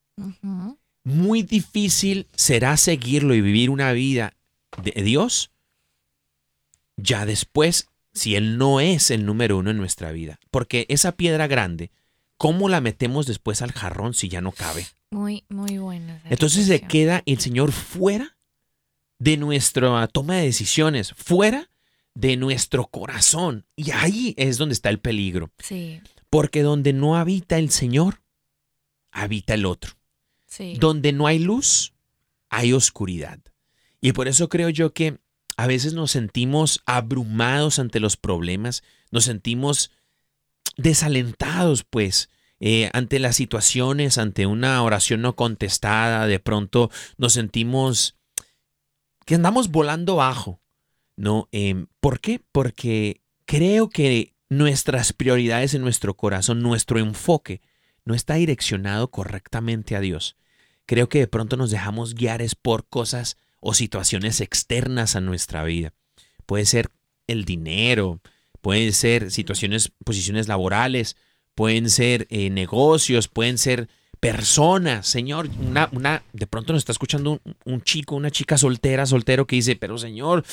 muy 1.04 1.42
difícil 1.42 2.26
será 2.34 2.76
seguirlo 2.76 3.34
y 3.34 3.40
vivir 3.40 3.70
una 3.70 3.92
vida 3.92 4.34
de 4.82 5.02
Dios 5.02 5.50
ya 6.96 7.24
después, 7.26 7.86
si 8.18 8.36
Él 8.36 8.58
no 8.58 8.80
es 8.80 9.10
el 9.10 9.24
número 9.24 9.58
uno 9.58 9.70
en 9.70 9.76
nuestra 9.78 10.12
vida. 10.12 10.38
Porque 10.50 10.86
esa 10.88 11.12
piedra 11.12 11.46
grande, 11.46 11.90
¿cómo 12.36 12.68
la 12.68 12.80
metemos 12.80 13.26
después 13.26 13.62
al 13.62 13.72
jarrón 13.72 14.14
si 14.14 14.28
ya 14.28 14.40
no 14.40 14.52
cabe? 14.52 14.86
Muy, 15.10 15.44
muy 15.48 15.78
buena. 15.78 16.20
Entonces 16.28 16.66
se 16.66 16.80
queda 16.80 17.22
el 17.26 17.38
Señor 17.40 17.72
fuera 17.72 18.36
de 19.18 19.36
nuestra 19.36 20.06
toma 20.08 20.36
de 20.36 20.44
decisiones, 20.44 21.12
fuera 21.16 21.70
de 22.14 22.36
nuestro 22.36 22.86
corazón. 22.86 23.64
Y 23.76 23.90
ahí 23.92 24.34
es 24.36 24.58
donde 24.58 24.74
está 24.74 24.90
el 24.90 24.98
peligro. 25.00 25.50
Sí, 25.58 26.00
Porque 26.30 26.62
donde 26.62 26.92
no 26.92 27.16
habita 27.16 27.58
el 27.58 27.70
Señor, 27.70 28.22
habita 29.10 29.54
el 29.54 29.64
otro. 29.66 29.92
sí. 30.46 30.74
Donde 30.78 31.12
no 31.12 31.26
hay 31.26 31.38
luz, 31.38 31.94
hay 32.50 32.72
oscuridad. 32.72 33.38
Y 34.00 34.12
por 34.12 34.28
eso 34.28 34.48
creo 34.48 34.68
yo 34.68 34.92
que 34.92 35.18
a 35.58 35.66
veces 35.66 35.92
nos 35.92 36.12
sentimos 36.12 36.82
abrumados 36.86 37.80
ante 37.80 37.98
los 37.98 38.16
problemas, 38.16 38.84
nos 39.10 39.24
sentimos 39.24 39.90
desalentados, 40.76 41.82
pues, 41.82 42.30
eh, 42.60 42.90
ante 42.92 43.18
las 43.18 43.34
situaciones, 43.34 44.18
ante 44.18 44.46
una 44.46 44.80
oración 44.84 45.20
no 45.20 45.34
contestada, 45.34 46.28
de 46.28 46.38
pronto 46.38 46.92
nos 47.16 47.32
sentimos 47.32 48.16
que 49.26 49.34
andamos 49.34 49.70
volando 49.72 50.14
bajo, 50.14 50.60
¿no? 51.16 51.48
Em, 51.50 51.88
¿Por 51.98 52.20
qué? 52.20 52.40
Porque 52.52 53.22
creo 53.44 53.88
que 53.88 54.36
nuestras 54.48 55.12
prioridades 55.12 55.74
en 55.74 55.82
nuestro 55.82 56.16
corazón, 56.16 56.62
nuestro 56.62 57.00
enfoque, 57.00 57.62
no 58.04 58.14
está 58.14 58.34
direccionado 58.34 59.10
correctamente 59.10 59.96
a 59.96 60.00
Dios. 60.00 60.36
Creo 60.86 61.08
que 61.08 61.18
de 61.18 61.26
pronto 61.26 61.56
nos 61.56 61.72
dejamos 61.72 62.14
guiar 62.14 62.42
por 62.62 62.86
cosas 62.88 63.36
o 63.60 63.74
situaciones 63.74 64.40
externas 64.40 65.16
a 65.16 65.20
nuestra 65.20 65.64
vida. 65.64 65.92
Puede 66.46 66.64
ser 66.64 66.90
el 67.26 67.44
dinero, 67.44 68.20
pueden 68.60 68.92
ser 68.92 69.30
situaciones, 69.30 69.92
posiciones 70.04 70.48
laborales, 70.48 71.16
pueden 71.54 71.90
ser 71.90 72.26
eh, 72.30 72.50
negocios, 72.50 73.28
pueden 73.28 73.58
ser 73.58 73.88
personas, 74.20 75.06
Señor, 75.06 75.48
una, 75.60 75.88
una, 75.92 76.22
de 76.32 76.46
pronto 76.46 76.72
nos 76.72 76.80
está 76.80 76.92
escuchando 76.92 77.32
un, 77.32 77.56
un, 77.64 77.82
chico, 77.82 78.16
una 78.16 78.30
chica 78.30 78.58
soltera, 78.58 79.06
soltero 79.06 79.46
que 79.46 79.56
dice, 79.56 79.76
pero 79.76 79.98
Señor, 79.98 80.44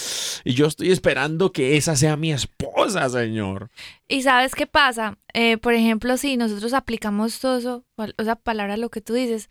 yo 0.43 0.67
estoy 0.67 0.91
esperando 0.91 1.51
que 1.51 1.77
esa 1.77 1.95
sea 1.95 2.15
mi 2.15 2.31
esposa, 2.31 3.09
Señor. 3.09 3.69
Y 4.07 4.21
sabes 4.21 4.53
qué 4.53 4.67
pasa, 4.67 5.17
eh, 5.33 5.57
por 5.57 5.73
ejemplo, 5.73 6.15
si 6.17 6.37
nosotros 6.37 6.73
aplicamos 6.73 7.39
todo 7.39 7.57
eso, 7.57 7.85
esa 8.17 8.35
palabra, 8.35 8.77
lo 8.77 8.89
que 8.89 9.01
tú 9.01 9.13
dices, 9.13 9.49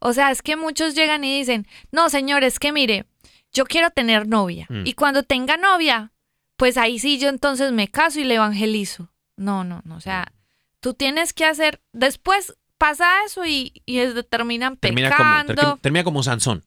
o 0.00 0.12
sea, 0.12 0.30
es 0.30 0.42
que 0.42 0.56
muchos 0.56 0.94
llegan 0.94 1.24
y 1.24 1.38
dicen, 1.38 1.66
no, 1.92 2.10
Señor, 2.10 2.44
es 2.44 2.58
que 2.58 2.72
mire, 2.72 3.06
yo 3.52 3.64
quiero 3.64 3.90
tener 3.90 4.26
novia, 4.26 4.66
mm. 4.68 4.86
y 4.86 4.94
cuando 4.94 5.22
tenga 5.22 5.56
novia, 5.56 6.12
pues 6.56 6.76
ahí 6.76 6.98
sí 6.98 7.18
yo 7.18 7.28
entonces 7.28 7.72
me 7.72 7.88
caso 7.88 8.20
y 8.20 8.24
le 8.24 8.34
evangelizo. 8.34 9.12
No, 9.36 9.64
no, 9.64 9.82
no, 9.84 9.96
o 9.96 10.00
sea, 10.00 10.32
tú 10.80 10.94
tienes 10.94 11.32
que 11.32 11.44
hacer, 11.44 11.80
después 11.92 12.54
pasa 12.82 13.06
eso 13.24 13.46
y, 13.46 13.80
y 13.86 14.00
terminan 14.28 14.76
termina 14.76 15.10
pecando. 15.10 15.54
Como, 15.54 15.76
termina 15.76 16.02
como 16.02 16.22
Sansón. 16.24 16.64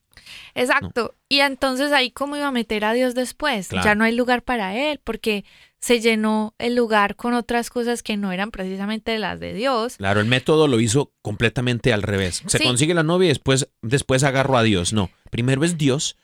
Exacto. 0.54 1.14
Y 1.28 1.40
entonces 1.40 1.92
ahí 1.92 2.10
cómo 2.10 2.36
iba 2.36 2.46
a 2.46 2.52
meter 2.52 2.86
a 2.86 2.94
Dios 2.94 3.14
después. 3.14 3.68
Claro. 3.68 3.84
Ya 3.84 3.94
no 3.94 4.04
hay 4.04 4.14
lugar 4.14 4.42
para 4.42 4.74
él 4.74 4.98
porque 5.04 5.44
se 5.78 6.00
llenó 6.00 6.54
el 6.58 6.74
lugar 6.74 7.16
con 7.16 7.34
otras 7.34 7.68
cosas 7.68 8.02
que 8.02 8.16
no 8.16 8.32
eran 8.32 8.50
precisamente 8.50 9.18
las 9.18 9.38
de 9.40 9.52
Dios. 9.52 9.98
Claro, 9.98 10.20
el 10.20 10.26
método 10.26 10.68
lo 10.68 10.80
hizo 10.80 11.12
completamente 11.20 11.92
al 11.92 12.02
revés. 12.02 12.42
Se 12.46 12.58
sí. 12.58 12.64
consigue 12.64 12.94
la 12.94 13.02
novia 13.02 13.26
y 13.26 13.28
después, 13.28 13.68
después 13.82 14.24
agarro 14.24 14.56
a 14.56 14.62
Dios. 14.62 14.94
No, 14.94 15.10
primero 15.30 15.64
es 15.64 15.76
Dios 15.76 16.16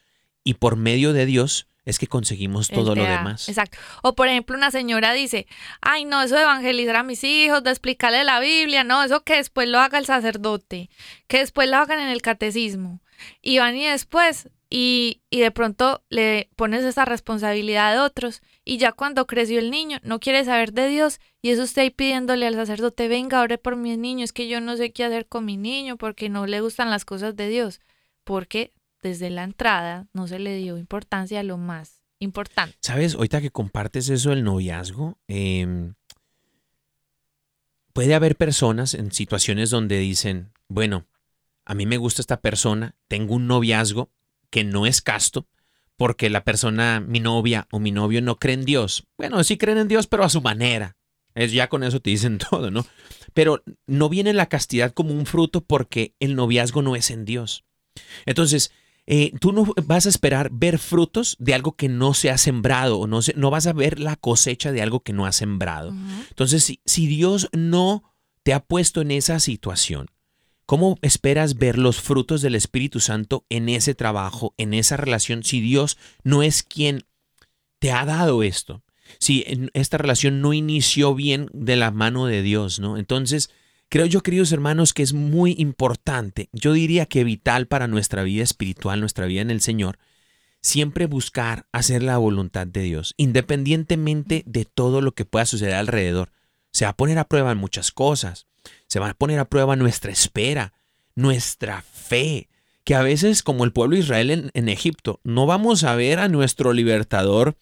y 0.42 0.54
por 0.54 0.76
medio 0.76 1.12
de 1.12 1.26
Dios 1.26 1.66
es 1.84 1.98
que 1.98 2.06
conseguimos 2.06 2.68
todo 2.68 2.94
lo 2.94 3.04
demás. 3.04 3.48
Exacto. 3.48 3.78
O 4.02 4.14
por 4.14 4.28
ejemplo, 4.28 4.56
una 4.56 4.70
señora 4.70 5.12
dice, 5.12 5.46
ay, 5.80 6.04
no, 6.04 6.22
eso 6.22 6.36
de 6.36 6.42
evangelizar 6.42 6.96
a 6.96 7.02
mis 7.02 7.24
hijos, 7.24 7.64
de 7.64 7.70
explicarle 7.70 8.24
la 8.24 8.40
Biblia, 8.40 8.84
no, 8.84 9.02
eso 9.02 9.24
que 9.24 9.36
después 9.36 9.68
lo 9.68 9.78
haga 9.78 9.98
el 9.98 10.06
sacerdote, 10.06 10.90
que 11.26 11.38
después 11.38 11.68
lo 11.68 11.78
hagan 11.78 12.00
en 12.00 12.08
el 12.08 12.22
catecismo. 12.22 13.00
Y 13.40 13.58
van 13.58 13.76
y 13.76 13.86
después, 13.86 14.48
y, 14.70 15.22
y 15.30 15.40
de 15.40 15.50
pronto 15.50 16.02
le 16.08 16.50
pones 16.56 16.84
esa 16.84 17.04
responsabilidad 17.04 17.92
de 17.92 18.00
otros, 18.00 18.42
y 18.64 18.78
ya 18.78 18.92
cuando 18.92 19.26
creció 19.26 19.58
el 19.58 19.70
niño, 19.70 19.98
no 20.02 20.20
quiere 20.20 20.44
saber 20.44 20.72
de 20.72 20.88
Dios, 20.88 21.20
y 21.40 21.50
eso 21.50 21.64
usted 21.64 21.82
ahí 21.82 21.90
pidiéndole 21.90 22.46
al 22.46 22.54
sacerdote, 22.54 23.08
venga, 23.08 23.40
ore 23.40 23.58
por 23.58 23.74
mi 23.76 23.96
niño, 23.96 24.24
es 24.24 24.32
que 24.32 24.48
yo 24.48 24.60
no 24.60 24.76
sé 24.76 24.92
qué 24.92 25.04
hacer 25.04 25.26
con 25.26 25.44
mi 25.44 25.56
niño, 25.56 25.96
porque 25.96 26.28
no 26.28 26.46
le 26.46 26.60
gustan 26.60 26.90
las 26.90 27.04
cosas 27.04 27.34
de 27.34 27.48
Dios, 27.48 27.80
porque 28.24 28.72
desde 29.02 29.30
la 29.30 29.44
entrada 29.44 30.08
no 30.12 30.26
se 30.26 30.38
le 30.38 30.56
dio 30.56 30.78
importancia 30.78 31.40
a 31.40 31.42
lo 31.42 31.58
más 31.58 32.02
importante. 32.18 32.76
¿Sabes? 32.80 33.14
Ahorita 33.14 33.40
que 33.40 33.50
compartes 33.50 34.08
eso 34.08 34.30
del 34.30 34.44
noviazgo, 34.44 35.18
eh, 35.28 35.92
puede 37.92 38.14
haber 38.14 38.36
personas 38.36 38.94
en 38.94 39.12
situaciones 39.12 39.70
donde 39.70 39.98
dicen, 39.98 40.52
bueno, 40.68 41.06
a 41.64 41.74
mí 41.74 41.86
me 41.86 41.96
gusta 41.96 42.22
esta 42.22 42.40
persona, 42.40 42.94
tengo 43.08 43.34
un 43.34 43.46
noviazgo 43.46 44.10
que 44.50 44.64
no 44.64 44.86
es 44.86 45.02
casto, 45.02 45.48
porque 45.96 46.30
la 46.30 46.44
persona, 46.44 47.00
mi 47.00 47.20
novia 47.20 47.68
o 47.70 47.78
mi 47.78 47.92
novio 47.92 48.22
no 48.22 48.38
cree 48.38 48.54
en 48.54 48.64
Dios. 48.64 49.06
Bueno, 49.16 49.42
sí 49.44 49.56
creen 49.56 49.78
en 49.78 49.88
Dios, 49.88 50.06
pero 50.06 50.24
a 50.24 50.28
su 50.28 50.40
manera. 50.40 50.96
Es 51.34 51.52
ya 51.52 51.68
con 51.68 51.82
eso 51.82 52.00
te 52.00 52.10
dicen 52.10 52.38
todo, 52.50 52.70
¿no? 52.70 52.86
Pero 53.34 53.62
no 53.86 54.08
viene 54.08 54.32
la 54.32 54.46
castidad 54.46 54.92
como 54.92 55.12
un 55.14 55.26
fruto 55.26 55.64
porque 55.64 56.14
el 56.20 56.34
noviazgo 56.34 56.82
no 56.82 56.96
es 56.96 57.10
en 57.10 57.24
Dios. 57.24 57.64
Entonces, 58.26 58.72
eh, 59.06 59.32
tú 59.40 59.52
no 59.52 59.66
vas 59.84 60.06
a 60.06 60.08
esperar 60.08 60.50
ver 60.52 60.78
frutos 60.78 61.36
de 61.40 61.54
algo 61.54 61.72
que 61.72 61.88
no 61.88 62.14
se 62.14 62.30
ha 62.30 62.38
sembrado 62.38 62.98
o 62.98 63.06
no, 63.06 63.20
se, 63.20 63.34
no 63.34 63.50
vas 63.50 63.66
a 63.66 63.72
ver 63.72 63.98
la 63.98 64.16
cosecha 64.16 64.70
de 64.70 64.80
algo 64.80 65.00
que 65.00 65.12
no 65.12 65.26
ha 65.26 65.32
sembrado. 65.32 65.90
Uh 65.90 65.94
-huh. 65.94 66.26
Entonces, 66.28 66.62
si, 66.64 66.80
si, 66.86 67.06
Dios 67.06 67.48
no 67.52 68.04
te 68.44 68.52
ha 68.52 68.60
puesto 68.60 69.00
en 69.00 69.10
esa 69.10 69.40
situación, 69.40 70.06
¿cómo 70.66 70.98
esperas 71.02 71.56
ver 71.56 71.78
los 71.78 72.00
frutos 72.00 72.42
del 72.42 72.54
Espíritu 72.54 73.00
Santo 73.00 73.44
en 73.48 73.68
ese 73.68 73.94
trabajo, 73.94 74.54
en 74.56 74.72
esa 74.72 74.96
relación, 74.96 75.42
si 75.42 75.60
Dios 75.60 75.98
no 76.22 76.44
es 76.44 76.62
quien 76.62 77.04
te 77.80 77.90
ha 77.90 78.04
dado 78.04 78.44
esto? 78.44 78.82
Si 79.18 79.44
esta 79.74 79.98
relación 79.98 80.40
no 80.40 80.52
inició 80.52 81.14
bien 81.14 81.48
de 81.52 81.76
la 81.76 81.90
mano 81.90 82.26
de 82.26 82.40
Dios, 82.40 82.78
¿no? 82.78 82.96
Entonces, 82.96 83.50
Creo 83.92 84.06
yo, 84.06 84.22
queridos 84.22 84.50
hermanos, 84.52 84.94
que 84.94 85.02
es 85.02 85.12
muy 85.12 85.54
importante, 85.58 86.48
yo 86.54 86.72
diría 86.72 87.04
que 87.04 87.24
vital 87.24 87.66
para 87.66 87.88
nuestra 87.88 88.22
vida 88.22 88.42
espiritual, 88.42 89.00
nuestra 89.00 89.26
vida 89.26 89.42
en 89.42 89.50
el 89.50 89.60
Señor, 89.60 89.98
siempre 90.62 91.04
buscar 91.04 91.66
hacer 91.72 92.02
la 92.02 92.16
voluntad 92.16 92.66
de 92.66 92.80
Dios, 92.80 93.12
independientemente 93.18 94.44
de 94.46 94.64
todo 94.64 95.02
lo 95.02 95.12
que 95.12 95.26
pueda 95.26 95.44
suceder 95.44 95.74
alrededor. 95.74 96.32
Se 96.70 96.86
va 96.86 96.92
a 96.92 96.96
poner 96.96 97.18
a 97.18 97.28
prueba 97.28 97.54
muchas 97.54 97.92
cosas, 97.92 98.46
se 98.86 98.98
va 98.98 99.10
a 99.10 99.14
poner 99.14 99.38
a 99.38 99.44
prueba 99.44 99.76
nuestra 99.76 100.10
espera, 100.10 100.72
nuestra 101.14 101.82
fe, 101.82 102.48
que 102.84 102.94
a 102.94 103.02
veces 103.02 103.42
como 103.42 103.64
el 103.64 103.74
pueblo 103.74 103.96
de 103.96 104.00
Israel 104.04 104.30
en, 104.30 104.50
en 104.54 104.70
Egipto, 104.70 105.20
no 105.22 105.44
vamos 105.44 105.84
a 105.84 105.94
ver 105.96 106.18
a 106.18 106.28
nuestro 106.28 106.72
libertador 106.72 107.58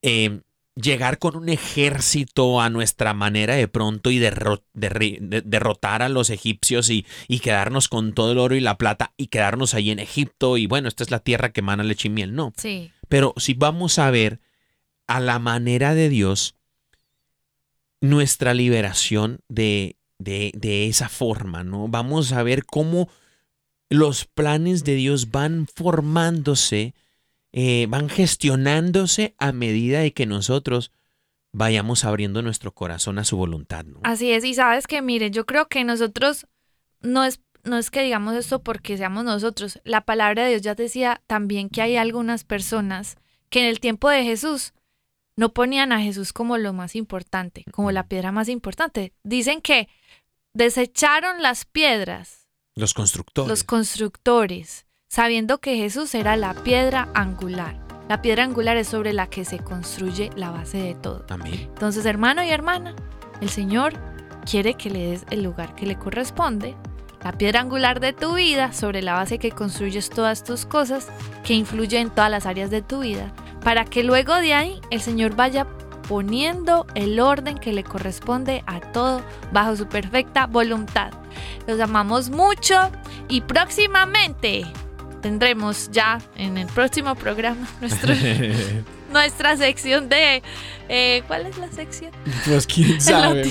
eh, 0.00 0.40
llegar 0.76 1.18
con 1.18 1.36
un 1.36 1.48
ejército 1.48 2.60
a 2.60 2.68
nuestra 2.68 3.14
manera 3.14 3.54
de 3.54 3.68
pronto 3.68 4.10
y 4.10 4.18
derro 4.18 4.64
de 4.72 5.18
de 5.20 5.42
derrotar 5.42 6.02
a 6.02 6.08
los 6.08 6.30
egipcios 6.30 6.90
y, 6.90 7.06
y, 7.28 7.38
quedarnos 7.40 7.88
con 7.88 8.12
todo 8.12 8.32
el 8.32 8.38
oro 8.38 8.56
y 8.56 8.60
la 8.60 8.76
plata 8.76 9.12
y 9.16 9.28
quedarnos 9.28 9.74
ahí 9.74 9.90
en 9.90 10.00
Egipto 10.00 10.56
y 10.56 10.66
bueno, 10.66 10.88
esta 10.88 11.04
es 11.04 11.10
la 11.10 11.20
tierra 11.20 11.52
que 11.52 11.60
emana 11.60 11.84
leche 11.84 12.08
y 12.08 12.10
miel, 12.10 12.34
no. 12.34 12.52
Sí. 12.56 12.90
Pero 13.08 13.34
si 13.36 13.54
vamos 13.54 13.98
a 13.98 14.10
ver 14.10 14.40
a 15.06 15.20
la 15.20 15.38
manera 15.38 15.94
de 15.94 16.08
Dios 16.08 16.56
nuestra 18.00 18.52
liberación 18.52 19.40
de, 19.48 19.96
de, 20.18 20.52
de 20.54 20.88
esa 20.88 21.08
forma, 21.08 21.62
¿no? 21.64 21.88
Vamos 21.88 22.32
a 22.32 22.42
ver 22.42 22.66
cómo 22.66 23.08
los 23.88 24.24
planes 24.24 24.84
de 24.84 24.94
Dios 24.94 25.30
van 25.30 25.66
formándose 25.72 26.94
eh, 27.56 27.86
van 27.88 28.08
gestionándose 28.08 29.36
a 29.38 29.52
medida 29.52 30.00
de 30.00 30.12
que 30.12 30.26
nosotros 30.26 30.90
vayamos 31.52 32.04
abriendo 32.04 32.42
nuestro 32.42 32.74
corazón 32.74 33.20
a 33.20 33.24
su 33.24 33.36
voluntad. 33.36 33.84
¿no? 33.84 34.00
Así 34.02 34.32
es, 34.32 34.44
y 34.44 34.54
sabes 34.54 34.88
que, 34.88 35.00
mire, 35.02 35.30
yo 35.30 35.46
creo 35.46 35.68
que 35.68 35.84
nosotros 35.84 36.48
no 37.00 37.22
es, 37.24 37.40
no 37.62 37.78
es 37.78 37.92
que 37.92 38.02
digamos 38.02 38.34
esto 38.34 38.64
porque 38.64 38.96
seamos 38.96 39.22
nosotros. 39.22 39.78
La 39.84 40.00
palabra 40.00 40.42
de 40.42 40.50
Dios 40.50 40.62
ya 40.62 40.74
decía 40.74 41.22
también 41.28 41.68
que 41.68 41.80
hay 41.80 41.96
algunas 41.96 42.42
personas 42.42 43.18
que 43.50 43.60
en 43.60 43.66
el 43.66 43.78
tiempo 43.78 44.10
de 44.10 44.24
Jesús 44.24 44.72
no 45.36 45.54
ponían 45.54 45.92
a 45.92 46.00
Jesús 46.00 46.32
como 46.32 46.58
lo 46.58 46.72
más 46.72 46.96
importante, 46.96 47.64
como 47.70 47.92
la 47.92 48.08
piedra 48.08 48.32
más 48.32 48.48
importante. 48.48 49.12
Dicen 49.22 49.60
que 49.60 49.88
desecharon 50.54 51.40
las 51.40 51.66
piedras. 51.66 52.48
Los 52.74 52.94
constructores. 52.94 53.48
Los 53.48 53.62
constructores 53.62 54.83
sabiendo 55.14 55.58
que 55.58 55.76
Jesús 55.76 56.12
era 56.16 56.36
la 56.36 56.54
piedra 56.54 57.08
angular. 57.14 57.76
La 58.08 58.20
piedra 58.20 58.42
angular 58.42 58.76
es 58.76 58.88
sobre 58.88 59.12
la 59.12 59.28
que 59.28 59.44
se 59.44 59.60
construye 59.60 60.30
la 60.34 60.50
base 60.50 60.78
de 60.78 60.96
todo. 60.96 61.24
Amén. 61.28 61.54
Entonces, 61.54 62.04
hermano 62.04 62.42
y 62.42 62.50
hermana, 62.50 62.96
el 63.40 63.48
Señor 63.48 63.92
quiere 64.44 64.74
que 64.74 64.90
le 64.90 65.10
des 65.10 65.24
el 65.30 65.44
lugar 65.44 65.76
que 65.76 65.86
le 65.86 65.94
corresponde, 65.94 66.74
la 67.22 67.30
piedra 67.30 67.60
angular 67.60 68.00
de 68.00 68.12
tu 68.12 68.34
vida, 68.34 68.72
sobre 68.72 69.02
la 69.02 69.14
base 69.14 69.38
que 69.38 69.52
construyes 69.52 70.10
todas 70.10 70.42
tus 70.42 70.66
cosas, 70.66 71.06
que 71.44 71.54
influye 71.54 72.00
en 72.00 72.10
todas 72.10 72.32
las 72.32 72.44
áreas 72.44 72.72
de 72.72 72.82
tu 72.82 73.02
vida, 73.02 73.32
para 73.62 73.84
que 73.84 74.02
luego 74.02 74.34
de 74.34 74.52
ahí 74.52 74.80
el 74.90 75.00
Señor 75.00 75.36
vaya 75.36 75.68
poniendo 76.08 76.88
el 76.96 77.20
orden 77.20 77.56
que 77.58 77.72
le 77.72 77.84
corresponde 77.84 78.64
a 78.66 78.80
todo 78.80 79.22
bajo 79.52 79.76
su 79.76 79.86
perfecta 79.86 80.48
voluntad. 80.48 81.12
Los 81.68 81.78
amamos 81.78 82.30
mucho 82.30 82.90
y 83.28 83.42
próximamente 83.42 84.66
tendremos 85.24 85.90
ya 85.90 86.20
en 86.36 86.58
el 86.58 86.66
próximo 86.66 87.14
programa 87.14 87.66
nuestro, 87.80 88.14
nuestra 89.10 89.56
sección 89.56 90.10
de... 90.10 90.42
Eh, 90.90 91.22
¿Cuál 91.26 91.46
es 91.46 91.56
la 91.56 91.72
sección? 91.72 92.10
Pues 92.44 92.66
quién 92.66 93.00
sabe. 93.00 93.42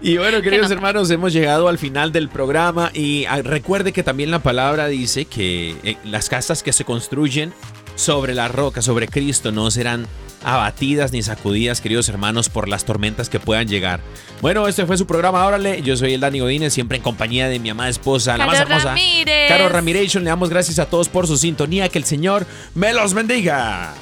Y 0.00 0.16
bueno, 0.16 0.40
queridos 0.40 0.68
no. 0.68 0.76
hermanos, 0.76 1.10
hemos 1.10 1.32
llegado 1.32 1.66
al 1.66 1.76
final 1.76 2.12
del 2.12 2.28
programa 2.28 2.92
y 2.94 3.24
ah, 3.24 3.42
recuerde 3.42 3.92
que 3.92 4.04
también 4.04 4.30
la 4.30 4.38
palabra 4.38 4.86
dice 4.86 5.24
que 5.24 5.74
eh, 5.82 5.96
las 6.04 6.28
casas 6.28 6.62
que 6.62 6.72
se 6.72 6.84
construyen 6.84 7.52
sobre 8.00 8.34
la 8.34 8.48
roca, 8.48 8.80
sobre 8.80 9.08
Cristo, 9.08 9.52
no 9.52 9.70
serán 9.70 10.06
abatidas 10.42 11.12
ni 11.12 11.22
sacudidas, 11.22 11.82
queridos 11.82 12.08
hermanos, 12.08 12.48
por 12.48 12.66
las 12.66 12.86
tormentas 12.86 13.28
que 13.28 13.38
puedan 13.38 13.68
llegar. 13.68 14.00
Bueno, 14.40 14.66
este 14.68 14.86
fue 14.86 14.96
su 14.96 15.06
programa, 15.06 15.44
órale. 15.44 15.82
Yo 15.82 15.96
soy 15.98 16.14
el 16.14 16.20
Dani 16.20 16.40
Godínez, 16.40 16.72
siempre 16.72 16.96
en 16.96 17.02
compañía 17.02 17.48
de 17.48 17.58
mi 17.58 17.68
amada 17.68 17.90
esposa, 17.90 18.38
la 18.38 18.46
más 18.46 18.58
hermosa. 18.58 18.84
Ramírez. 18.84 19.48
Caro 19.48 19.68
Ramírez. 19.68 20.14
Le 20.14 20.22
damos 20.22 20.48
gracias 20.48 20.78
a 20.78 20.86
todos 20.86 21.10
por 21.10 21.26
su 21.26 21.36
sintonía. 21.36 21.90
Que 21.90 21.98
el 21.98 22.04
Señor 22.04 22.46
me 22.74 22.94
los 22.94 23.12
bendiga. 23.12 23.94